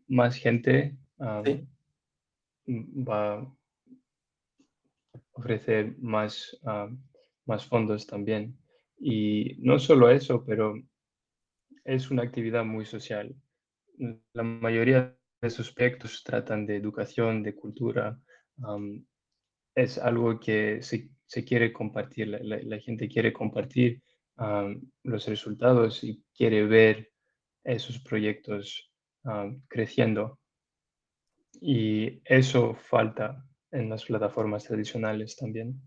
más 0.08 0.36
gente, 0.36 0.96
Sí. 1.46 1.68
mm, 2.68 3.04
va 3.08 3.57
ofrecer 5.38 5.96
más, 6.00 6.58
am, 6.64 7.02
más 7.46 7.66
fondos 7.66 8.08
también. 8.08 8.58
Y 9.00 9.56
no 9.60 9.80
solo 9.80 10.10
eso, 10.10 10.44
pero 10.46 10.76
es 11.86 12.12
una 12.12 12.24
actividad 12.24 12.66
muy 12.66 12.86
social. 12.86 13.36
La 14.34 14.44
mayoría 14.44 15.16
de 15.42 15.50
sus 15.50 15.72
proyectos 15.72 16.24
tratan 16.24 16.66
de 16.66 16.78
educación, 16.78 17.44
de 17.44 17.56
cultura, 17.56 18.20
es 19.76 19.98
algo 20.00 20.40
que 20.40 20.82
se 20.82 21.10
se 21.28 21.44
quiere 21.44 21.74
compartir, 21.74 22.30
la 22.30 22.80
gente 22.80 23.10
quiere 23.10 23.34
compartir, 23.34 24.02
am, 24.38 24.82
los 25.04 25.28
resultados 25.28 26.04
y 26.04 26.24
quiere 26.34 26.66
ver 26.66 27.12
esos 27.64 28.00
proyectos, 28.00 28.90
am, 29.24 29.62
creciendo. 29.68 30.40
Y 31.60 32.22
eso 32.24 32.76
falta 32.76 33.46
en 33.72 33.90
las 33.90 34.06
plataformas 34.06 34.64
tradicionales 34.66 35.36
también. 35.36 35.82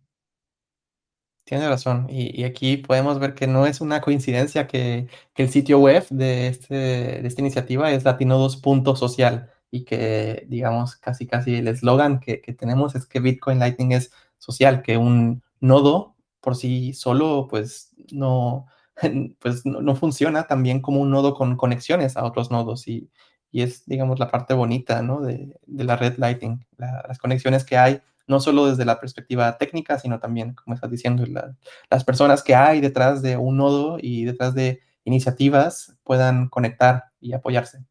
Tienes 1.47 1.69
razón, 1.69 2.07
y 2.09 2.41
y 2.41 2.45
aquí 2.45 2.77
podemos 2.77 3.19
ver 3.19 3.35
que 3.35 3.47
no 3.47 3.67
es 3.67 3.81
una 3.81 4.01
coincidencia 4.01 4.67
que 4.67 5.09
el 5.37 5.49
sitio 5.51 5.79
web 5.81 6.07
de 6.11 6.49
este 6.49 6.75
de 6.75 7.27
esta 7.27 7.41
iniciativa 7.41 7.91
es 7.91 8.05
latinodos 8.05 8.57
punto 8.57 8.95
social, 8.95 9.51
y 9.71 9.85
que, 9.85 10.45
digamos, 10.49 10.97
casi 10.97 11.27
casi 11.27 11.57
el 11.57 11.69
eslogan 11.69 12.21
que 12.21 12.41
que 12.41 12.53
tenemos 12.53 12.95
es 12.95 13.07
que 13.07 13.21
Bitcoin 13.21 13.59
Lightning 13.59 13.93
es 13.93 14.13
social, 14.39 14.83
que 14.83 14.97
un 14.97 15.43
nodo 15.61 16.15
por 16.41 16.57
sí 16.57 16.93
solo, 16.95 17.47
pues, 17.51 17.95
no, 18.13 18.67
pues, 19.41 19.65
no 19.67 19.97
funciona 19.97 20.47
tan 20.47 20.63
bien 20.63 20.81
como 20.81 21.01
un 21.01 21.11
nodo 21.11 21.35
con 21.35 21.57
conexiones 21.57 22.17
a 22.17 22.25
otros 22.25 22.51
nodos, 22.51 22.87
y 22.87 23.11
y 23.53 23.63
es, 23.63 23.85
digamos, 23.87 24.19
la 24.21 24.31
parte 24.31 24.55
bonita, 24.55 25.03
¿no? 25.03 25.21
De 25.21 25.57
de 25.67 25.85
la 25.85 25.97
red 25.97 26.17
Lightning, 26.19 26.65
la 26.77 27.05
las 27.09 27.19
conexiones 27.19 27.65
que 27.65 27.77
hay, 27.77 28.01
no 28.27 28.41
solo 28.41 28.67
desde 28.67 28.85
la 28.85 29.01
perspectiva 29.01 29.57
técnica, 29.59 29.99
sino 29.99 30.19
también, 30.21 30.55
como 30.55 30.75
estás 30.75 30.91
diciendo, 30.91 31.25
la 31.27 31.57
las 31.91 32.05
personas 32.05 32.43
que 32.43 32.55
hay 32.55 32.81
detrás 32.81 33.23
de 33.23 33.37
un 33.37 33.57
nodo 33.57 33.99
y 34.01 34.25
detrás 34.25 34.55
de 34.55 34.81
iniciativas 35.05 35.97
puedan 36.05 36.49
conectar 36.49 37.05
y 37.21 37.33
apoyarse. 37.33 37.85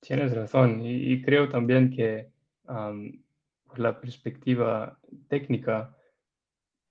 Tienes 0.00 0.34
razón, 0.34 0.80
y 0.84 1.12
y 1.12 1.22
creo 1.22 1.48
también 1.48 1.90
que, 1.90 2.30
am, 2.66 3.22
por 3.66 3.78
la 3.78 4.00
perspectiva 4.00 4.98
técnica, 5.28 5.94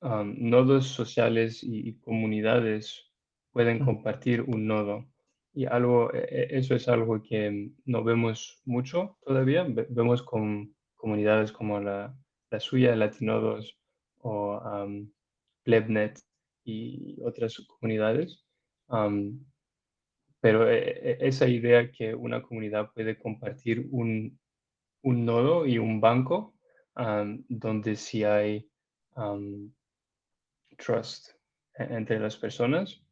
am, 0.02 0.36
nodos 0.38 0.88
sociales 0.88 1.64
y 1.64 1.90
y 1.90 1.94
comunidades 2.00 3.12
pueden 3.52 3.80
compartir 3.84 4.42
un 4.44 4.66
nodo, 4.68 5.06
y 5.54 5.66
algo 5.66 6.14
e 6.14 6.20
e 6.20 6.58
eso 6.58 6.76
es 6.76 6.88
algo 6.88 7.22
que 7.22 7.72
no 7.86 8.04
vemos 8.04 8.62
mucho 8.66 9.18
todavía, 9.22 9.64
ve 9.64 9.88
vemos 9.90 10.24
con 10.24 10.74
comunidades 10.96 11.52
como 11.52 11.80
la 11.80 12.16
la 12.52 12.60
suya, 12.60 12.96
Latinodos 12.96 13.78
o, 14.20 14.56
am, 14.56 15.12
Plebnet 15.64 16.20
y 16.66 17.18
otras 17.24 17.58
comunidades, 17.68 18.46
pero 20.42 20.70
e 20.70 21.18
esa 21.22 21.48
idea 21.48 21.92
que 21.92 22.14
una 22.16 22.42
comunidad 22.42 22.92
puede 22.94 23.18
compartir 23.18 23.88
un 23.92 24.38
un 25.04 25.26
nodo 25.26 25.66
y 25.66 25.78
un 25.80 26.00
banco, 26.00 26.54
donde 27.48 27.96
sí 27.96 28.24
hay, 28.24 28.70
trust 30.78 31.30
entre 31.76 32.20
las 32.20 32.38
personas 32.38 33.04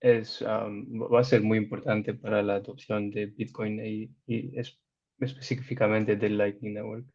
es, 0.00 0.42
am, 0.42 0.86
va 1.12 1.20
a 1.20 1.24
ser 1.24 1.42
muy 1.42 1.58
importante 1.58 2.14
para 2.14 2.42
la 2.42 2.56
adopción 2.56 3.10
de 3.10 3.26
Bitcoin 3.26 3.80
y 3.84 4.10
y 4.26 4.58
es 4.58 4.78
específicamente 5.20 6.16
del 6.16 6.38
Lightning 6.38 6.74
Network. 6.74 7.06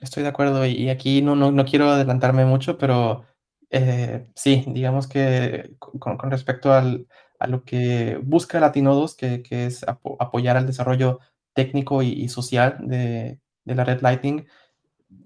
Estoy 0.00 0.24
de 0.24 0.28
acuerdo, 0.28 0.66
y 0.66 0.88
aquí 0.90 1.22
no 1.22 1.36
no 1.36 1.52
no 1.52 1.64
quiero 1.64 1.88
adelantarme 1.90 2.44
mucho, 2.44 2.78
pero, 2.78 3.24
eh, 3.70 4.26
sí, 4.34 4.64
digamos 4.68 5.06
que 5.06 5.76
con 5.78 6.16
con 6.16 6.30
respecto 6.30 6.72
al 6.72 7.06
a 7.38 7.46
lo 7.46 7.64
que 7.64 8.18
busca 8.22 8.60
Latinodos, 8.60 9.14
que 9.16 9.42
que 9.42 9.66
es 9.66 9.84
apo 9.86 10.16
apoyar 10.20 10.56
al 10.56 10.66
desarrollo 10.66 11.20
técnico 11.54 12.02
y 12.02 12.08
y 12.12 12.28
social 12.28 12.78
de 12.80 13.40
de 13.64 13.74
la 13.74 13.84
red 13.84 14.00
Lightning, 14.02 14.46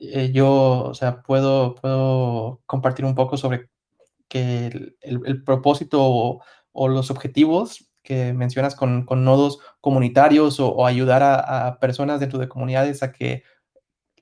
eh, 0.01 0.31
yo, 0.33 0.85
o 0.85 0.95
sea, 0.95 1.23
puedo 1.23 1.75
puedo 1.77 2.63
compartir 2.67 3.05
un 3.07 3.15
poco 3.15 3.37
sobre 3.39 3.71
que 4.29 4.67
el 4.67 4.97
el 5.01 5.21
el 5.27 5.45
propósito 5.45 5.99
o 6.03 6.43
o 6.73 6.89
los 6.89 7.11
objetivos 7.11 7.91
que 8.03 8.33
mencionas 8.33 8.75
con 8.75 9.05
con 9.05 9.25
nodos 9.25 9.59
comunitarios 9.81 10.61
o 10.61 10.69
o 10.69 10.87
ayudar 10.87 11.23
a 11.23 11.69
a 11.69 11.79
personas 11.81 12.21
dentro 12.21 12.39
de 12.39 12.49
comunidades 12.49 13.03
a 13.03 13.13
que 13.13 13.43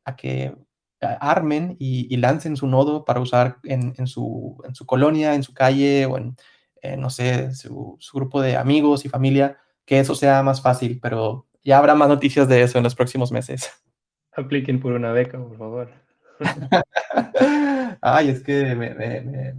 a 0.05 0.17
que 0.17 0.55
armen 1.01 1.77
y 1.79 2.13
y 2.13 2.17
lancen 2.19 2.57
su 2.57 2.67
nodo 2.67 3.05
para 3.05 3.21
usar 3.21 3.59
en 3.65 3.95
en 3.99 4.07
su 4.07 4.61
en 4.67 4.75
su 4.75 4.87
colonia, 4.87 5.35
en 5.35 5.43
su 5.43 5.53
calle 5.55 6.07
o 6.07 6.19
en 6.19 6.37
en, 6.83 7.01
no 7.01 7.11
sé, 7.11 7.55
su 7.55 7.97
su 7.99 8.17
grupo 8.17 8.41
de 8.41 8.57
amigos 8.57 9.05
y 9.05 9.09
familia, 9.09 9.59
que 9.85 9.99
eso 10.01 10.15
sea 10.15 10.43
más 10.43 10.63
fácil, 10.63 10.99
pero 11.01 11.47
ya 11.65 11.79
habrá 11.79 11.95
más 11.95 12.09
noticias 12.09 12.49
de 12.49 12.63
eso 12.63 12.79
en 12.79 12.85
los 12.85 12.95
próximos 12.95 13.33
meses. 13.33 13.71
Apliquen 14.33 14.81
por 14.81 14.93
una 14.93 15.13
beca, 15.13 15.39
por 15.39 15.57
favor. 15.57 15.91
Ay, 18.01 18.29
es 18.29 18.43
que 18.43 18.75
me 18.75 18.95
me 18.95 19.21
me 19.23 19.55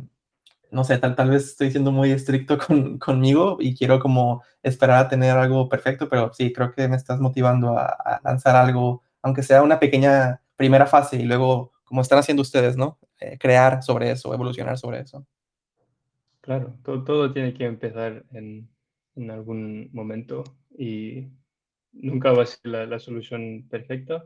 no 0.71 0.83
sé, 0.83 0.97
tal, 0.97 1.15
tal 1.15 1.29
vez 1.29 1.45
estoy 1.45 1.71
siendo 1.71 1.91
muy 1.91 2.11
estricto 2.11 2.57
con, 2.67 2.97
conmigo 2.99 3.57
y 3.59 3.75
quiero 3.75 3.99
como 3.99 4.43
esperar 4.63 5.05
a 5.05 5.09
tener 5.09 5.31
algo 5.31 5.69
perfecto, 5.69 6.09
pero 6.09 6.33
sí, 6.33 6.51
creo 6.53 6.73
que 6.73 6.87
me 6.87 6.95
estás 6.95 7.19
motivando 7.19 7.77
a, 7.77 8.21
lanzar 8.23 8.55
algo, 8.55 9.03
aunque 9.21 9.43
sea 9.43 9.63
una 9.63 9.79
pequeña 9.79 10.41
primera 10.55 10.85
fase 10.85 11.17
y 11.17 11.23
luego, 11.23 11.73
como 11.83 12.01
están 12.01 12.19
haciendo 12.19 12.41
ustedes, 12.41 12.77
¿no? 12.77 12.99
Eh, 13.19 13.37
crear 13.37 13.83
sobre 13.83 14.11
eso, 14.11 14.33
evolucionar 14.33 14.77
sobre 14.77 14.99
eso. 15.01 15.25
Claro, 16.41 16.75
todo, 16.83 17.03
todo 17.03 17.33
tiene 17.33 17.53
que 17.53 17.65
empezar 17.65 18.23
en, 18.31 18.69
en, 19.15 19.31
algún 19.31 19.89
momento 19.91 20.43
y 20.77 21.27
nunca 21.91 22.31
va 22.31 22.43
a 22.43 22.45
ser 22.45 22.87
la, 22.87 22.99
solución 22.99 23.67
perfecta. 23.69 24.25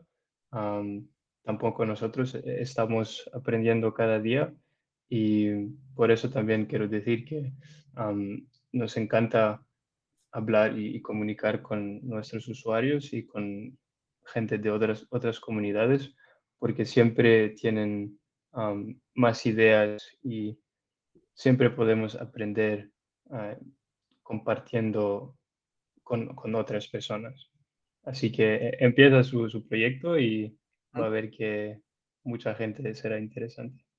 tampoco 1.44 1.86
nosotros 1.86 2.36
eh, 2.36 2.62
estamos 2.62 3.30
aprendiendo 3.34 3.94
cada 3.94 4.20
día 4.20 4.54
y 5.14 5.68
por 5.94 6.10
eso 6.10 6.30
también 6.30 6.66
quiero 6.66 6.88
decir 6.88 7.26
que 7.26 7.52
nos 8.72 8.96
encanta 8.96 9.62
hablar 10.32 10.80
y, 10.80 11.02
comunicar 11.02 11.62
con 11.62 12.08
nuestros 12.08 12.48
usuarios 12.48 13.12
y 13.12 13.26
con 13.26 13.78
gente 14.26 14.58
de 14.58 14.72
otras, 14.72 15.06
otras 15.10 15.42
comunidades, 15.42 16.16
porque 16.58 16.86
siempre 16.86 17.50
tienen 17.50 18.18
más 19.14 19.46
ideas 19.46 20.02
y 20.24 20.58
siempre 21.34 21.70
podemos 21.72 22.16
aprender 22.16 22.90
ah, 23.32 23.58
compartiendo 24.24 25.36
con, 26.04 26.34
con, 26.36 26.56
otras 26.56 26.88
personas. 26.88 27.52
Así 28.04 28.32
que 28.32 28.56
eh, 28.56 28.78
empieza 28.80 29.24
su, 29.24 29.50
su 29.50 29.68
proyecto 29.68 30.18
y 30.18 30.58
va 30.98 31.08
a 31.08 31.10
ver 31.10 31.30
que 31.30 31.82
mucha 32.24 32.56
gente 32.56 32.94
será 32.94 33.20
interesante. 33.20 33.91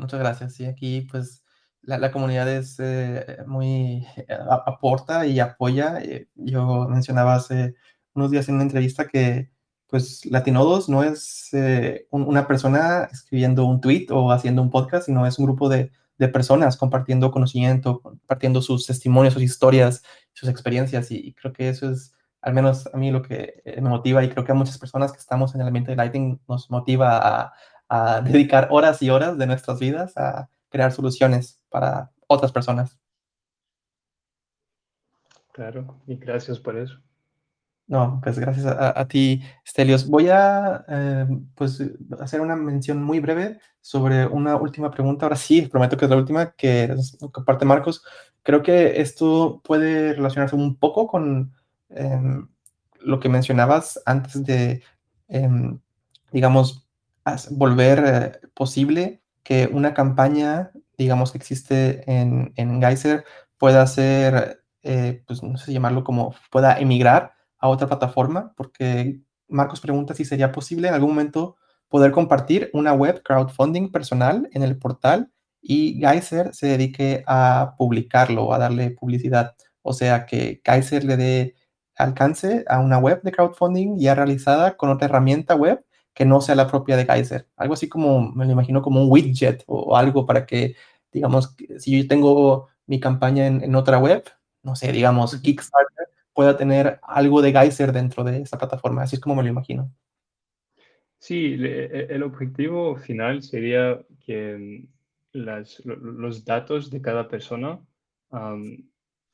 Muchas 0.00 0.18
gracias. 0.18 0.54
Sí, 0.54 0.64
aquí 0.64 1.02
pues 1.02 1.44
la, 1.82 2.10
comunidad 2.10 2.48
es 2.48 2.76
eh, 2.80 3.38
muy 3.46 4.06
aporta 4.66 5.26
y 5.26 5.40
apoya. 5.40 6.00
Eh, 6.02 6.28
yo 6.34 6.88
mencionaba 6.88 7.34
hace 7.34 7.74
unos 8.14 8.30
días 8.30 8.48
en 8.48 8.56
una 8.56 8.64
entrevista 8.64 9.06
que 9.06 9.50
pues 9.88 10.24
Latinodos 10.24 10.88
no 10.88 11.02
es 11.02 11.48
eh, 11.52 12.06
una 12.10 12.46
persona 12.46 13.08
escribiendo 13.12 13.64
un 13.66 13.80
tweet 13.80 14.06
o 14.10 14.30
haciendo 14.30 14.62
un 14.62 14.70
podcast, 14.70 15.06
sino 15.06 15.26
es 15.26 15.38
un 15.38 15.46
grupo 15.46 15.68
de, 15.68 15.90
de, 16.16 16.28
personas 16.28 16.76
compartiendo 16.76 17.32
conocimiento, 17.32 18.00
compartiendo 18.00 18.62
sus 18.62 18.86
testimonios, 18.86 19.34
sus 19.34 19.42
historias, 19.42 20.02
sus 20.32 20.48
experiencias. 20.48 21.10
Y, 21.10 21.34
creo 21.34 21.52
que 21.52 21.68
eso 21.68 21.90
es 21.90 22.14
al 22.40 22.54
menos 22.54 22.88
a 22.94 22.96
mí 22.96 23.10
lo 23.10 23.20
que 23.20 23.62
me 23.82 23.90
motiva 23.90 24.24
y 24.24 24.30
creo 24.30 24.44
que 24.44 24.52
a 24.52 24.54
muchas 24.54 24.78
personas 24.78 25.12
que 25.12 25.18
estamos 25.18 25.54
en 25.54 25.60
el 25.60 25.66
ambiente 25.66 25.90
de 25.90 25.96
Lighting 25.96 26.40
nos 26.48 26.70
motiva 26.70 27.18
a, 27.18 27.52
a 27.90 28.20
dedicar 28.22 28.68
horas 28.70 29.02
y 29.02 29.10
horas 29.10 29.36
de 29.36 29.46
nuestras 29.46 29.80
vidas 29.80 30.16
a 30.16 30.48
crear 30.70 30.92
soluciones 30.92 31.60
para 31.68 32.12
otras 32.28 32.52
personas. 32.52 32.96
Claro, 35.52 36.00
y 36.06 36.14
gracias 36.14 36.60
por 36.60 36.76
eso. 36.76 36.96
No, 37.88 38.20
pues 38.22 38.38
gracias 38.38 38.66
a, 38.66 39.08
ti, 39.08 39.42
Stelios. 39.66 40.06
Voy 40.08 40.28
a 40.28 40.84
eh, 40.88 41.26
pues, 41.56 41.82
hacer 42.20 42.40
una 42.40 42.54
mención 42.54 43.02
muy 43.02 43.18
breve 43.18 43.58
sobre 43.80 44.26
una 44.26 44.54
última 44.54 44.92
pregunta. 44.92 45.26
Ahora 45.26 45.34
sí, 45.34 45.62
prometo 45.62 45.96
que 45.96 46.04
es 46.04 46.10
la 46.10 46.16
última, 46.16 46.52
que 46.52 46.94
comparte 47.32 47.64
Marcos. 47.64 48.04
Creo 48.44 48.62
que 48.62 49.00
esto 49.00 49.60
puede 49.64 50.12
relacionarse 50.12 50.54
un 50.54 50.76
poco 50.76 51.08
con 51.08 51.52
em, 51.88 52.46
lo 53.00 53.18
que 53.18 53.28
mencionabas 53.28 54.00
antes 54.06 54.44
de, 54.44 54.84
em, 55.26 55.80
digamos, 56.30 56.88
volver 57.50 58.04
eh, 58.06 58.48
posible 58.54 59.22
que 59.42 59.68
una 59.72 59.94
campaña, 59.94 60.70
digamos, 60.98 61.32
que 61.32 61.38
existe 61.38 62.10
en, 62.10 62.52
en 62.56 62.80
Geyser 62.80 63.24
pueda 63.58 63.86
ser, 63.86 64.62
eh, 64.82 65.22
pues 65.26 65.42
no 65.42 65.56
sé 65.58 65.72
llamarlo 65.72 66.04
como, 66.04 66.34
pueda 66.50 66.78
emigrar 66.78 67.34
a 67.58 67.68
otra 67.68 67.86
plataforma, 67.86 68.52
porque 68.56 69.20
Marcos 69.48 69.80
pregunta 69.80 70.14
si 70.14 70.24
sería 70.24 70.52
posible 70.52 70.88
en 70.88 70.94
algún 70.94 71.10
momento 71.10 71.56
poder 71.88 72.12
compartir 72.12 72.70
una 72.72 72.92
web 72.92 73.22
crowdfunding 73.22 73.90
personal 73.90 74.48
en 74.52 74.62
el 74.62 74.78
portal 74.78 75.30
y 75.60 76.00
Geyser 76.00 76.54
se 76.54 76.68
dedique 76.68 77.22
a 77.26 77.74
publicarlo, 77.76 78.54
a 78.54 78.58
darle 78.58 78.92
publicidad. 78.92 79.54
O 79.82 79.92
sea, 79.92 80.24
que 80.24 80.62
Geyser 80.64 81.04
le 81.04 81.16
dé 81.16 81.54
alcance 81.96 82.64
a 82.68 82.78
una 82.80 82.98
web 82.98 83.22
de 83.22 83.32
crowdfunding 83.32 83.98
ya 83.98 84.14
realizada 84.14 84.76
con 84.76 84.90
otra 84.90 85.06
herramienta 85.06 85.54
web 85.54 85.84
que 86.20 86.26
no 86.26 86.42
sea 86.42 86.54
la 86.54 86.66
propia 86.66 86.98
de 86.98 87.06
Geyser. 87.06 87.48
Algo 87.56 87.72
así 87.72 87.88
como, 87.88 88.30
me 88.32 88.44
lo 88.44 88.52
imagino 88.52 88.82
como 88.82 89.02
un 89.02 89.10
widget 89.10 89.64
o, 89.66 89.96
algo 89.96 90.26
para 90.26 90.44
que, 90.44 90.76
digamos, 91.10 91.56
si 91.78 92.02
yo 92.02 92.06
tengo 92.06 92.68
mi 92.84 93.00
campaña 93.00 93.46
en, 93.46 93.74
otra 93.74 93.98
web, 93.98 94.22
no 94.62 94.76
sé, 94.76 94.92
digamos, 94.92 95.34
Kickstarter, 95.40 96.08
pueda 96.34 96.58
tener 96.58 97.00
algo 97.04 97.40
de 97.40 97.52
Geyser 97.52 97.92
dentro 97.92 98.22
de 98.22 98.42
esa 98.42 98.58
plataforma. 98.58 99.02
Así 99.02 99.16
es 99.16 99.20
como 99.22 99.34
me 99.34 99.42
lo 99.42 99.48
imagino. 99.48 99.90
Sí, 101.18 101.56
e, 101.58 102.08
el 102.10 102.22
objetivo 102.22 102.96
final 102.96 103.42
sería 103.42 103.98
que 104.22 104.88
mm, 105.32 105.38
los 105.38 106.44
datos 106.44 106.90
de 106.90 107.00
cada 107.00 107.28
persona 107.28 107.80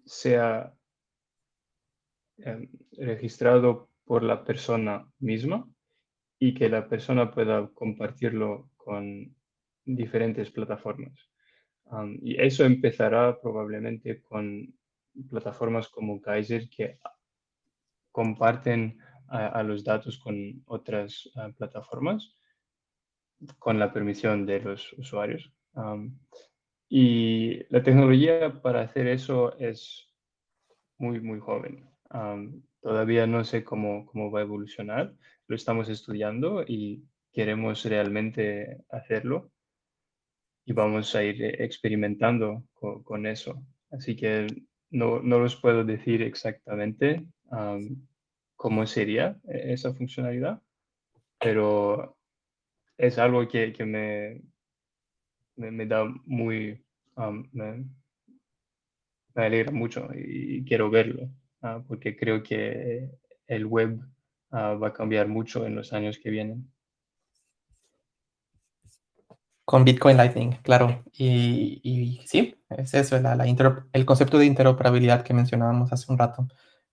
sea 0.04 0.72
em, 2.38 2.68
registrado 2.96 3.88
por 4.04 4.22
la 4.22 4.44
persona 4.44 5.04
misma 5.18 5.66
y 6.38 6.54
que 6.54 6.68
la 6.68 6.88
persona 6.88 7.30
pueda 7.30 7.68
compartirlo 7.74 8.70
con 8.76 9.34
diferentes 9.84 10.50
plataformas. 10.50 11.30
y 12.20 12.40
eso 12.40 12.64
empezará 12.64 13.40
probablemente 13.40 14.20
con 14.20 14.74
plataformas 15.30 15.88
como 15.88 16.20
Kaiser 16.20 16.68
que 16.68 16.98
comparten 18.10 18.98
a, 19.28 19.62
los 19.62 19.84
datos 19.84 20.18
con 20.18 20.62
otras 20.66 21.30
plataformas 21.56 22.36
con 23.58 23.78
la 23.78 23.92
permisión 23.92 24.46
de 24.46 24.60
los 24.60 24.92
usuarios. 24.94 25.52
y 26.88 27.62
la 27.72 27.82
tecnología 27.82 28.60
para 28.62 28.82
hacer 28.82 29.08
eso 29.08 29.56
es 29.58 30.10
muy, 30.98 31.20
muy 31.20 31.40
joven. 31.40 31.88
todavía 32.80 33.26
no 33.26 33.44
sé 33.44 33.64
cómo, 33.64 34.06
cómo 34.06 34.30
va 34.30 34.40
a 34.40 34.42
evolucionar, 34.42 35.14
lo 35.48 35.56
estamos 35.56 35.88
estudiando 35.88 36.64
y 36.66 37.04
queremos 37.32 37.84
realmente 37.84 38.84
hacerlo 38.88 39.50
y 40.64 40.72
vamos 40.72 41.14
a 41.14 41.22
ir 41.22 41.62
experimentando 41.62 42.64
con, 42.72 43.26
eso. 43.26 43.62
Así 43.90 44.16
que 44.16 44.46
no, 44.90 45.20
no, 45.20 45.38
los 45.38 45.56
puedo 45.56 45.84
decir 45.84 46.22
exactamente 46.22 47.24
cómo 48.56 48.86
sería 48.86 49.38
e, 49.48 49.74
esa 49.74 49.94
funcionalidad, 49.94 50.60
pero 51.38 52.16
es 52.98 53.18
algo 53.18 53.46
que, 53.46 53.72
que 53.72 53.84
me, 53.84 54.42
me, 55.56 55.86
da 55.86 56.04
muy, 56.24 56.84
me, 57.52 57.84
alegra 59.34 59.70
mucho 59.70 60.08
y 60.14 60.64
quiero 60.64 60.90
verlo, 60.90 61.30
ah, 61.62 61.82
porque 61.86 62.16
creo 62.16 62.42
que 62.42 63.10
el 63.46 63.66
web 63.66 64.00
Ah, 64.50 64.74
va 64.74 64.88
a 64.88 64.92
cambiar 64.92 65.28
mucho 65.28 65.66
en 65.66 65.74
los 65.74 65.92
años 65.92 66.18
que 66.18 66.30
vienen. 66.30 66.70
Con 69.64 69.84
Bitcoin 69.84 70.16
Lightning, 70.16 70.52
claro. 70.62 71.02
Y, 71.12 72.22
sí, 72.26 72.54
es 72.70 72.94
eso, 72.94 73.18
la, 73.18 73.34
el 73.92 74.06
concepto 74.06 74.38
de 74.38 74.46
interoperabilidad 74.46 75.24
que 75.24 75.34
mencionábamos 75.34 75.92
hace 75.92 76.10
un 76.12 76.18
rato. 76.18 76.46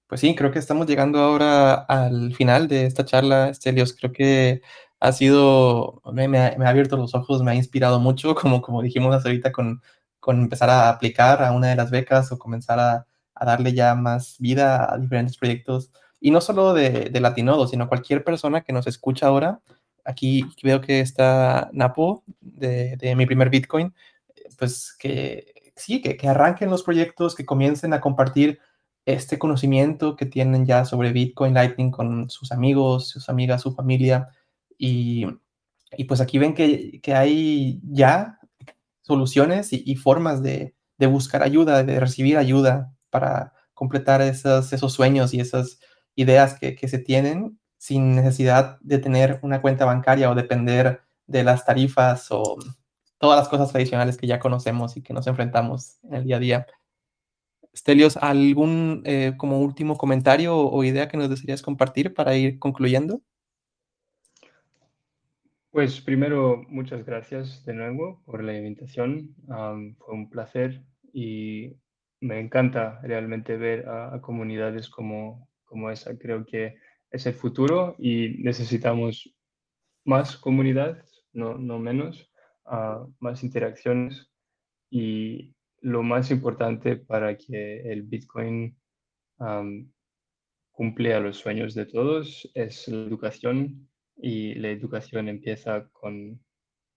Pues 0.08 0.22
sí, 0.22 0.36
creo 0.36 0.52
que 0.52 0.60
estamos 0.60 0.88
llegando 0.88 1.20
ahora 1.20 1.74
al 1.74 2.34
final 2.36 2.68
de 2.68 2.86
esta 2.86 3.06
charla, 3.06 3.54
Stelios. 3.54 3.94
Creo 3.94 4.12
que 4.12 4.62
ha 5.00 5.12
sido, 5.12 6.02
me, 6.14 6.26
ha, 6.38 6.70
abierto 6.70 6.98
los 6.98 7.14
ojos, 7.14 7.44
me 7.44 7.52
ha 7.52 7.56
inspirado 7.56 8.00
mucho, 8.00 8.36
como, 8.36 8.62
como 8.62 8.82
dijimos 8.82 9.14
hace 9.16 9.30
ahorita, 9.30 9.52
con, 9.52 9.82
con 10.20 10.42
empezar 10.42 10.70
a 10.70 10.90
aplicar 10.90 11.44
a 11.44 11.52
una 11.52 11.68
de 11.70 11.76
las 11.76 11.92
becas 11.92 12.32
o 12.32 12.40
comenzar 12.40 12.80
a, 12.80 13.06
a 13.36 13.46
darle 13.46 13.74
ya 13.74 13.96
más 13.96 14.38
vida 14.40 14.92
a 14.92 14.98
diferentes 14.98 15.38
proyectos 15.38 15.92
y 16.24 16.32
no 16.32 16.40
solo 16.40 16.74
de, 16.74 17.10
de 17.10 17.20
Latinodo, 17.20 17.68
sino 17.68 17.90
cualquier 17.90 18.24
persona 18.24 18.62
que 18.62 18.72
nos 18.72 18.88
escucha 18.88 19.28
ahora. 19.28 19.60
Aquí 20.06 20.46
veo 20.64 20.80
que 20.80 21.02
está 21.02 21.70
Napo 21.74 22.24
de, 22.40 22.96
de 22.96 23.14
mi 23.18 23.26
primer 23.26 23.50
Bitcoin. 23.50 23.94
Pues 24.58 24.96
que 24.98 25.74
sí, 25.76 26.02
que, 26.02 26.16
que 26.16 26.30
arranquen 26.30 26.70
los 26.70 26.82
proyectos, 26.82 27.36
que 27.36 27.46
comiencen 27.46 27.92
a 27.92 28.00
compartir 28.00 28.60
este 29.06 29.38
conocimiento 29.38 30.16
que 30.16 30.26
tienen 30.26 30.66
ya 30.66 30.86
sobre 30.86 31.12
Bitcoin 31.12 31.56
Lightning 31.56 31.92
con 31.92 32.30
sus 32.30 32.54
amigos, 32.54 33.10
sus 33.10 33.28
amigas, 33.28 33.62
su 33.62 33.74
familia. 33.76 34.30
Y, 34.78 35.26
y 35.98 36.06
pues 36.06 36.22
aquí 36.22 36.38
ven 36.38 36.54
que, 36.54 37.02
que 37.02 37.16
hay 37.16 37.82
ya 37.84 38.40
soluciones 39.02 39.74
y, 39.74 39.84
y 39.86 39.98
formas 39.98 40.42
de, 40.42 40.74
de, 40.98 41.08
buscar 41.08 41.44
ayuda, 41.44 41.84
de 41.84 42.00
recibir 42.00 42.38
ayuda 42.38 42.94
para 43.10 43.52
completar 43.74 44.22
esos, 44.22 44.72
esos 44.72 44.94
sueños 44.94 45.34
y 45.34 45.42
esas 45.42 45.80
ideas 46.16 46.58
que, 46.60 46.88
se 46.88 47.00
tienen 47.00 47.60
sin 47.78 48.16
necesidad 48.16 48.78
de 48.82 49.00
tener 49.00 49.40
una 49.42 49.62
cuenta 49.62 49.86
bancaria 49.86 50.30
o 50.30 50.36
depender 50.36 51.02
de 51.28 51.44
las 51.44 51.66
tarifas 51.66 52.28
o 52.32 52.58
todas 53.18 53.40
las 53.40 53.50
cosas 53.50 53.72
tradicionales 53.72 54.18
que 54.18 54.28
ya 54.28 54.40
conocemos 54.40 54.98
y 54.98 55.02
que 55.02 55.14
nos 55.14 55.28
enfrentamos 55.28 55.98
en 56.04 56.16
el 56.16 56.24
día 56.24 56.38
a 56.38 56.40
día. 56.40 56.68
Stelios, 57.76 58.18
¿algún 58.18 59.02
eh, 59.06 59.34
como 59.38 59.60
último 59.60 59.98
comentario 59.98 60.56
o, 60.56 60.84
idea 60.84 61.08
que 61.08 61.18
nos 61.18 61.30
desearías 61.30 61.62
compartir 61.62 62.14
para 62.14 62.36
ir 62.36 62.60
concluyendo? 62.60 63.22
Pues 65.72 66.00
primero, 66.02 66.64
muchas 66.70 67.04
gracias 67.04 67.66
de 67.66 67.74
nuevo 67.74 68.22
por 68.26 68.44
la 68.44 68.56
invitación. 68.56 69.36
fue 69.48 70.14
un 70.14 70.30
placer 70.30 70.84
y 71.12 71.76
me 72.24 72.40
encanta 72.40 73.00
realmente 73.04 73.58
ver 73.58 73.88
a, 73.90 74.22
comunidades 74.22 74.90
como, 74.90 75.50
como 75.74 75.90
esa. 75.90 76.16
Creo 76.18 76.46
que 76.46 76.76
es 77.10 77.26
el 77.26 77.34
futuro 77.34 77.96
y 77.98 78.38
necesitamos 78.44 79.36
más 80.06 80.38
comunidades, 80.38 81.26
no, 81.34 81.58
no 81.58 81.80
menos, 81.80 82.30
uh, 82.66 83.12
más 83.20 83.44
interacciones 83.44 84.32
y 84.92 85.56
lo 85.82 86.04
más 86.04 86.30
importante 86.30 86.96
para 86.96 87.36
que 87.36 87.92
el 87.92 88.04
Bitcoin 88.04 88.78
um, 89.40 89.92
cumple 90.72 91.16
a 91.16 91.20
los 91.20 91.38
sueños 91.38 91.74
de 91.74 91.88
todos 91.88 92.50
es 92.54 92.88
la 92.88 93.08
educación 93.08 93.90
y 94.16 94.54
la 94.56 94.70
educación 94.70 95.28
empieza 95.28 95.90
con 95.92 96.40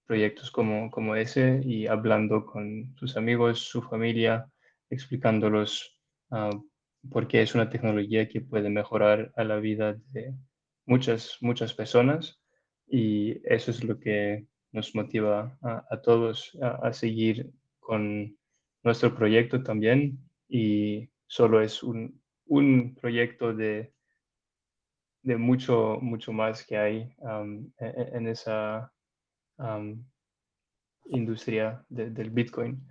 proyectos 0.06 0.50
como, 0.50 0.90
como 0.90 1.16
ese 1.16 1.62
y 1.64 1.86
hablando 1.86 2.44
con 2.44 2.94
sus 2.96 3.16
amigos, 3.16 3.60
su 3.60 3.80
familia, 3.82 4.46
explicándolos 4.90 5.98
uh, 6.30 6.62
por 7.10 7.28
qué 7.28 7.42
es 7.42 7.54
una 7.54 7.70
tecnología 7.70 8.28
que 8.28 8.40
puede 8.40 8.70
mejorar 8.70 9.32
a 9.36 9.44
la 9.44 9.56
vida 9.56 9.96
de 10.12 10.34
muchas, 10.86 11.36
muchas 11.40 11.74
personas 11.74 12.40
y 12.86 13.40
eso 13.44 13.70
es 13.70 13.82
lo 13.84 13.98
que 13.98 14.46
nos 14.72 14.94
motiva 14.94 15.58
a, 15.62 16.00
todos 16.02 16.56
a, 16.60 16.92
seguir 16.92 17.50
con 17.80 18.36
nuestro 18.82 19.14
proyecto 19.14 19.62
también 19.62 20.18
y 20.48 21.08
solo 21.26 21.60
es 21.60 21.82
un, 21.82 22.20
un 22.46 22.94
proyecto 22.94 23.54
de, 23.54 23.92
de 25.22 25.36
mucho, 25.36 25.98
mucho 26.00 26.32
más 26.32 26.64
que 26.64 26.76
hay 26.76 27.14
um, 27.18 27.70
e, 27.78 27.86
e, 27.86 28.16
en, 28.16 28.28
esa 28.28 28.92
um, 29.58 30.04
industria 31.06 31.84
del 31.88 32.30
Bitcoin. 32.30 32.86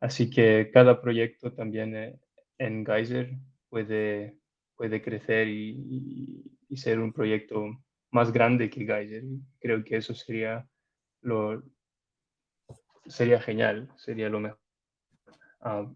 Así 0.00 0.28
que 0.28 0.70
cada 0.72 1.00
proyecto 1.00 1.52
también 1.52 1.96
eh, 1.96 2.18
en 2.58 2.84
Geyser 2.84 3.36
puede, 3.72 4.36
puede 4.76 5.00
crecer 5.00 5.48
y, 5.48 6.44
y, 6.68 6.76
ser 6.76 6.98
un 6.98 7.10
proyecto 7.10 7.70
más 8.10 8.30
grande 8.30 8.68
que 8.68 8.84
Geyser. 8.84 9.24
Creo 9.58 9.82
que 9.82 9.96
eso 9.96 10.14
sería 10.14 10.68
lo 11.22 11.62
sería 13.06 13.40
genial, 13.40 13.88
sería 13.96 14.28
lo 14.28 14.40
mejor 14.40 14.58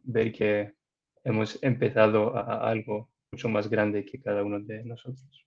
ver 0.05 0.33
que 0.33 0.75
hemos 1.23 1.59
empezado 1.63 2.35
a, 2.35 2.67
algo 2.71 3.11
mucho 3.31 3.51
más 3.51 3.69
grande 3.69 4.07
que 4.07 4.23
cada 4.23 4.43
uno 4.43 4.59
de 4.61 4.83
nosotros. 4.85 5.45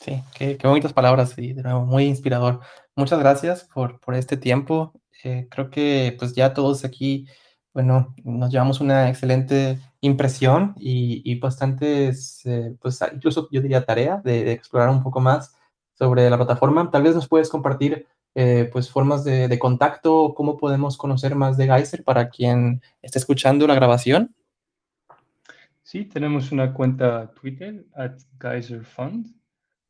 Sí, 0.00 0.20
qué, 0.36 0.58
bonitas 0.64 0.92
palabras 0.92 1.38
y 1.38 1.52
de 1.52 1.62
nuevo 1.62 1.84
muy 1.84 2.06
inspirador. 2.06 2.60
Muchas 2.96 3.20
gracias 3.20 3.68
por, 3.72 4.00
por 4.00 4.16
este 4.16 4.36
tiempo. 4.36 4.92
Eh, 5.22 5.46
creo 5.48 5.70
que 5.70 6.16
pues 6.18 6.34
ya 6.34 6.52
todos 6.52 6.84
aquí, 6.84 7.28
bueno, 7.72 8.14
nos 8.24 8.50
llevamos 8.50 8.80
una 8.80 9.08
excelente 9.08 9.78
impresión 10.04 10.74
y, 10.76 11.22
y 11.24 11.38
bastantes, 11.38 12.44
eh, 12.44 12.76
pues 12.80 13.00
incluso 13.12 13.48
yo 13.50 13.62
diría 13.62 13.86
tarea 13.86 14.20
de, 14.22 14.52
explorar 14.52 14.90
un 14.90 15.02
poco 15.02 15.20
más 15.20 15.56
sobre 15.94 16.28
la 16.28 16.36
plataforma. 16.36 16.90
Tal 16.90 17.02
vez 17.02 17.14
nos 17.14 17.28
puedes 17.28 17.48
compartir 17.48 18.06
eh, 18.34 18.68
pues 18.72 18.90
formas 18.90 19.24
de, 19.24 19.58
contacto, 19.58 20.34
cómo 20.34 20.58
podemos 20.58 20.98
conocer 20.98 21.34
más 21.34 21.56
de 21.56 21.66
Geyser 21.66 22.04
para 22.04 22.28
quien 22.28 22.82
esté 23.00 23.18
escuchando 23.18 23.66
la 23.66 23.74
grabación. 23.74 24.34
Sí, 25.82 26.04
tenemos 26.04 26.52
una 26.52 26.74
cuenta 26.74 27.32
Twitter, 27.32 27.86
at 27.94 28.18
GeyserFund. 28.40 29.34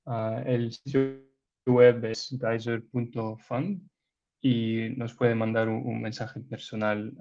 Ah, 0.07 0.43
el 0.45 0.73
sitio 0.73 1.23
web 1.67 2.05
es 2.05 2.37
geyser.fund 2.39 3.81
y 4.47 4.91
nos 4.99 5.15
puede 5.15 5.35
mandar 5.35 5.71
un, 5.71 6.03
mensaje 6.03 6.39
personal 6.41 7.15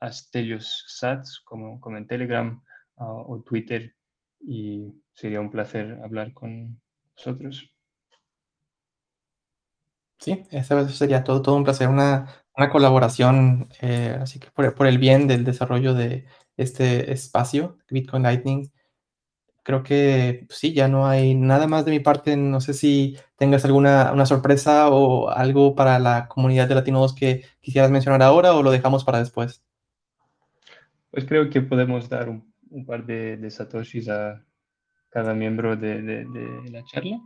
a 0.00 0.12
Stelios 0.12 0.84
Sats, 0.88 1.40
como, 1.44 1.80
como 1.80 1.98
en 1.98 2.08
Telegram 2.08 2.60
o 2.96 3.40
Twitter, 3.46 3.94
y 4.40 4.92
sería 5.12 5.40
un 5.40 5.52
placer 5.52 6.00
hablar 6.02 6.32
con 6.32 6.82
vosotros. 7.14 7.70
Sí, 10.18 10.44
eso 10.50 10.88
sería 10.88 11.22
todo, 11.22 11.42
todo 11.42 11.54
un 11.54 11.62
placer, 11.62 11.88
una, 11.88 12.26
una 12.56 12.70
colaboración, 12.70 13.68
eh, 13.80 14.18
así 14.20 14.40
que 14.40 14.50
por, 14.50 14.74
por, 14.74 14.88
el 14.88 14.98
bien 14.98 15.28
del 15.28 15.44
desarrollo 15.44 15.94
de 15.94 16.26
este 16.56 17.12
espacio, 17.12 17.78
Bitcoin 17.88 18.24
Lightning, 18.24 18.72
creo 19.64 19.82
que 19.82 20.44
pues 20.46 20.60
sí, 20.60 20.72
ya 20.72 20.86
no 20.86 21.08
hay 21.08 21.34
nada 21.34 21.66
más 21.66 21.84
de 21.84 21.90
mi 21.90 21.98
parte. 21.98 22.36
No 22.36 22.60
sé 22.60 22.74
si 22.74 23.16
tengas 23.36 23.64
alguna 23.64 24.12
una 24.12 24.26
sorpresa 24.26 24.88
o 24.90 25.28
algo 25.30 25.74
para 25.74 25.98
la 25.98 26.28
comunidad 26.28 26.68
de 26.68 26.76
latinos 26.76 27.12
que 27.14 27.42
quisieras 27.60 27.90
mencionar 27.90 28.22
ahora 28.22 28.54
o 28.54 28.62
lo 28.62 28.70
dejamos 28.70 29.04
para 29.04 29.18
después. 29.18 29.64
Pues 31.10 31.24
creo 31.24 31.50
que 31.50 31.60
podemos 31.60 32.08
dar 32.08 32.28
un, 32.28 32.54
un 32.70 32.86
par 32.86 33.04
de, 33.04 33.36
de, 33.36 33.50
satoshis 33.50 34.08
a 34.08 34.44
cada 35.10 35.34
miembro 35.34 35.76
de, 35.76 36.00
de, 36.02 36.24
de 36.24 36.70
la 36.70 36.84
charla. 36.84 37.18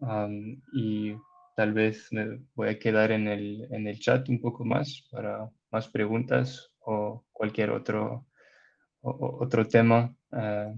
Um, 0.00 0.60
y 0.72 1.14
Tal 1.54 1.74
vez 1.74 2.08
me 2.12 2.40
voy 2.54 2.70
a 2.70 2.78
quedar 2.78 3.12
en 3.12 3.28
el, 3.28 3.68
en 3.70 3.86
el 3.86 3.98
chat 3.98 4.28
un 4.30 4.40
poco 4.40 4.64
más 4.64 5.06
para 5.10 5.50
más 5.70 5.88
preguntas 5.88 6.72
o 6.80 7.24
cualquier 7.30 7.70
otro, 7.70 8.26
otro 9.02 9.66
tema 9.66 10.14
eh, 10.32 10.74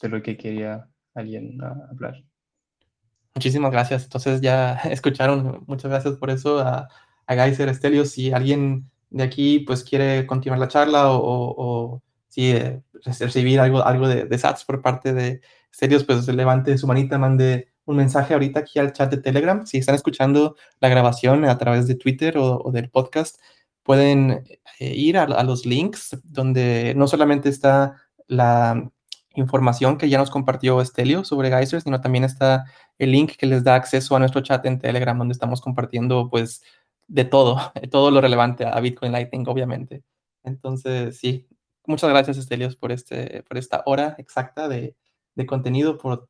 de 0.00 0.08
lo 0.08 0.22
que 0.22 0.36
quería 0.36 0.88
alguien 1.14 1.58
hablar. 1.62 2.22
Muchísimas 3.34 3.70
gracias. 3.70 4.04
Entonces 4.04 4.40
ya 4.40 4.74
escucharon, 4.90 5.64
muchas 5.66 5.90
gracias 5.90 6.16
por 6.16 6.30
eso 6.30 6.60
a, 6.60 6.88
a 7.26 7.34
Geyser 7.34 7.68
Estelio. 7.68 8.04
Si 8.04 8.32
alguien 8.32 8.90
de 9.10 9.24
aquí 9.24 9.60
pues 9.60 9.84
quiere 9.84 10.26
continuar 10.26 10.58
la 10.58 10.68
charla 10.68 11.10
o, 11.10 11.54
o, 11.56 12.02
si 12.28 12.50
eh, 12.50 12.82
recibir 13.02 13.60
algo, 13.60 13.84
algo 13.84 14.08
de, 14.08 14.24
de, 14.24 14.38
SATS 14.38 14.64
por 14.64 14.82
parte 14.82 15.12
de 15.12 15.40
Estelios, 15.70 16.04
pues 16.04 16.26
levante 16.28 16.76
su 16.76 16.86
manita, 16.86 17.18
mande 17.18 17.68
un 17.86 17.96
mensaje 17.96 18.34
ahorita 18.34 18.60
aquí 18.60 18.78
al 18.78 18.92
chat 18.92 19.10
de 19.10 19.18
Telegram. 19.18 19.64
Si 19.64 19.78
están 19.78 19.94
escuchando 19.94 20.56
la 20.80 20.88
grabación 20.88 21.44
a 21.44 21.56
través 21.56 21.86
de 21.86 21.94
Twitter 21.94 22.36
o, 22.36 22.70
del 22.72 22.90
podcast, 22.90 23.40
pueden 23.82 24.44
eh, 24.80 24.94
ir 24.94 25.16
a, 25.18 25.42
los 25.44 25.64
links 25.64 26.18
donde 26.24 26.94
no 26.96 27.06
solamente 27.06 27.48
está 27.48 27.96
la 28.26 28.90
información 29.36 29.98
que 29.98 30.08
ya 30.08 30.18
nos 30.18 30.30
compartió 30.30 30.80
Estelio 30.80 31.24
sobre 31.24 31.50
Geyser, 31.50 31.80
sino 31.80 32.00
también 32.00 32.24
está 32.24 32.64
el 32.98 33.12
link 33.12 33.32
que 33.36 33.46
les 33.46 33.64
da 33.64 33.74
acceso 33.74 34.16
a 34.16 34.18
nuestro 34.18 34.40
chat 34.40 34.64
en 34.66 34.78
Telegram, 34.78 35.16
donde 35.16 35.32
estamos 35.32 35.60
compartiendo 35.60 36.28
pues 36.30 36.62
de 37.08 37.24
todo, 37.24 37.58
todo 37.90 38.10
lo 38.10 38.20
relevante 38.20 38.66
a 38.66 38.78
Bitcoin 38.80 39.12
Lightning, 39.12 39.44
obviamente. 39.46 40.02
Entonces, 40.42 41.18
sí, 41.18 41.48
muchas 41.86 42.10
gracias, 42.10 42.38
Estelios, 42.38 42.76
por, 42.76 42.92
este, 42.92 43.42
por 43.44 43.58
esta 43.58 43.82
hora 43.86 44.14
exacta 44.18 44.68
de, 44.68 44.96
de 45.34 45.46
contenido, 45.46 45.98
por 45.98 46.28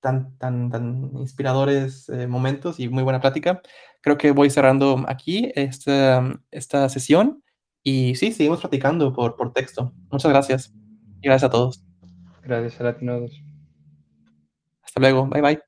tan, 0.00 0.36
tan, 0.38 0.70
tan 0.70 1.10
inspiradores 1.16 2.08
eh, 2.08 2.26
momentos 2.26 2.80
y 2.80 2.88
muy 2.88 3.02
buena 3.02 3.20
plática. 3.20 3.60
Creo 4.00 4.16
que 4.18 4.30
voy 4.30 4.50
cerrando 4.50 5.04
aquí 5.08 5.50
esta, 5.54 6.40
esta 6.50 6.88
sesión 6.88 7.42
y 7.82 8.14
sí, 8.16 8.32
seguimos 8.32 8.60
platicando 8.60 9.12
por, 9.12 9.36
por 9.36 9.52
texto. 9.52 9.92
Muchas 10.10 10.30
gracias 10.30 10.72
y 11.20 11.26
gracias 11.26 11.48
a 11.48 11.50
todos. 11.50 11.87
Gracias 12.42 12.80
a 12.80 12.96
todos. 12.96 13.42
Hasta 14.82 15.00
luego. 15.00 15.26
Bye 15.26 15.42
bye. 15.42 15.67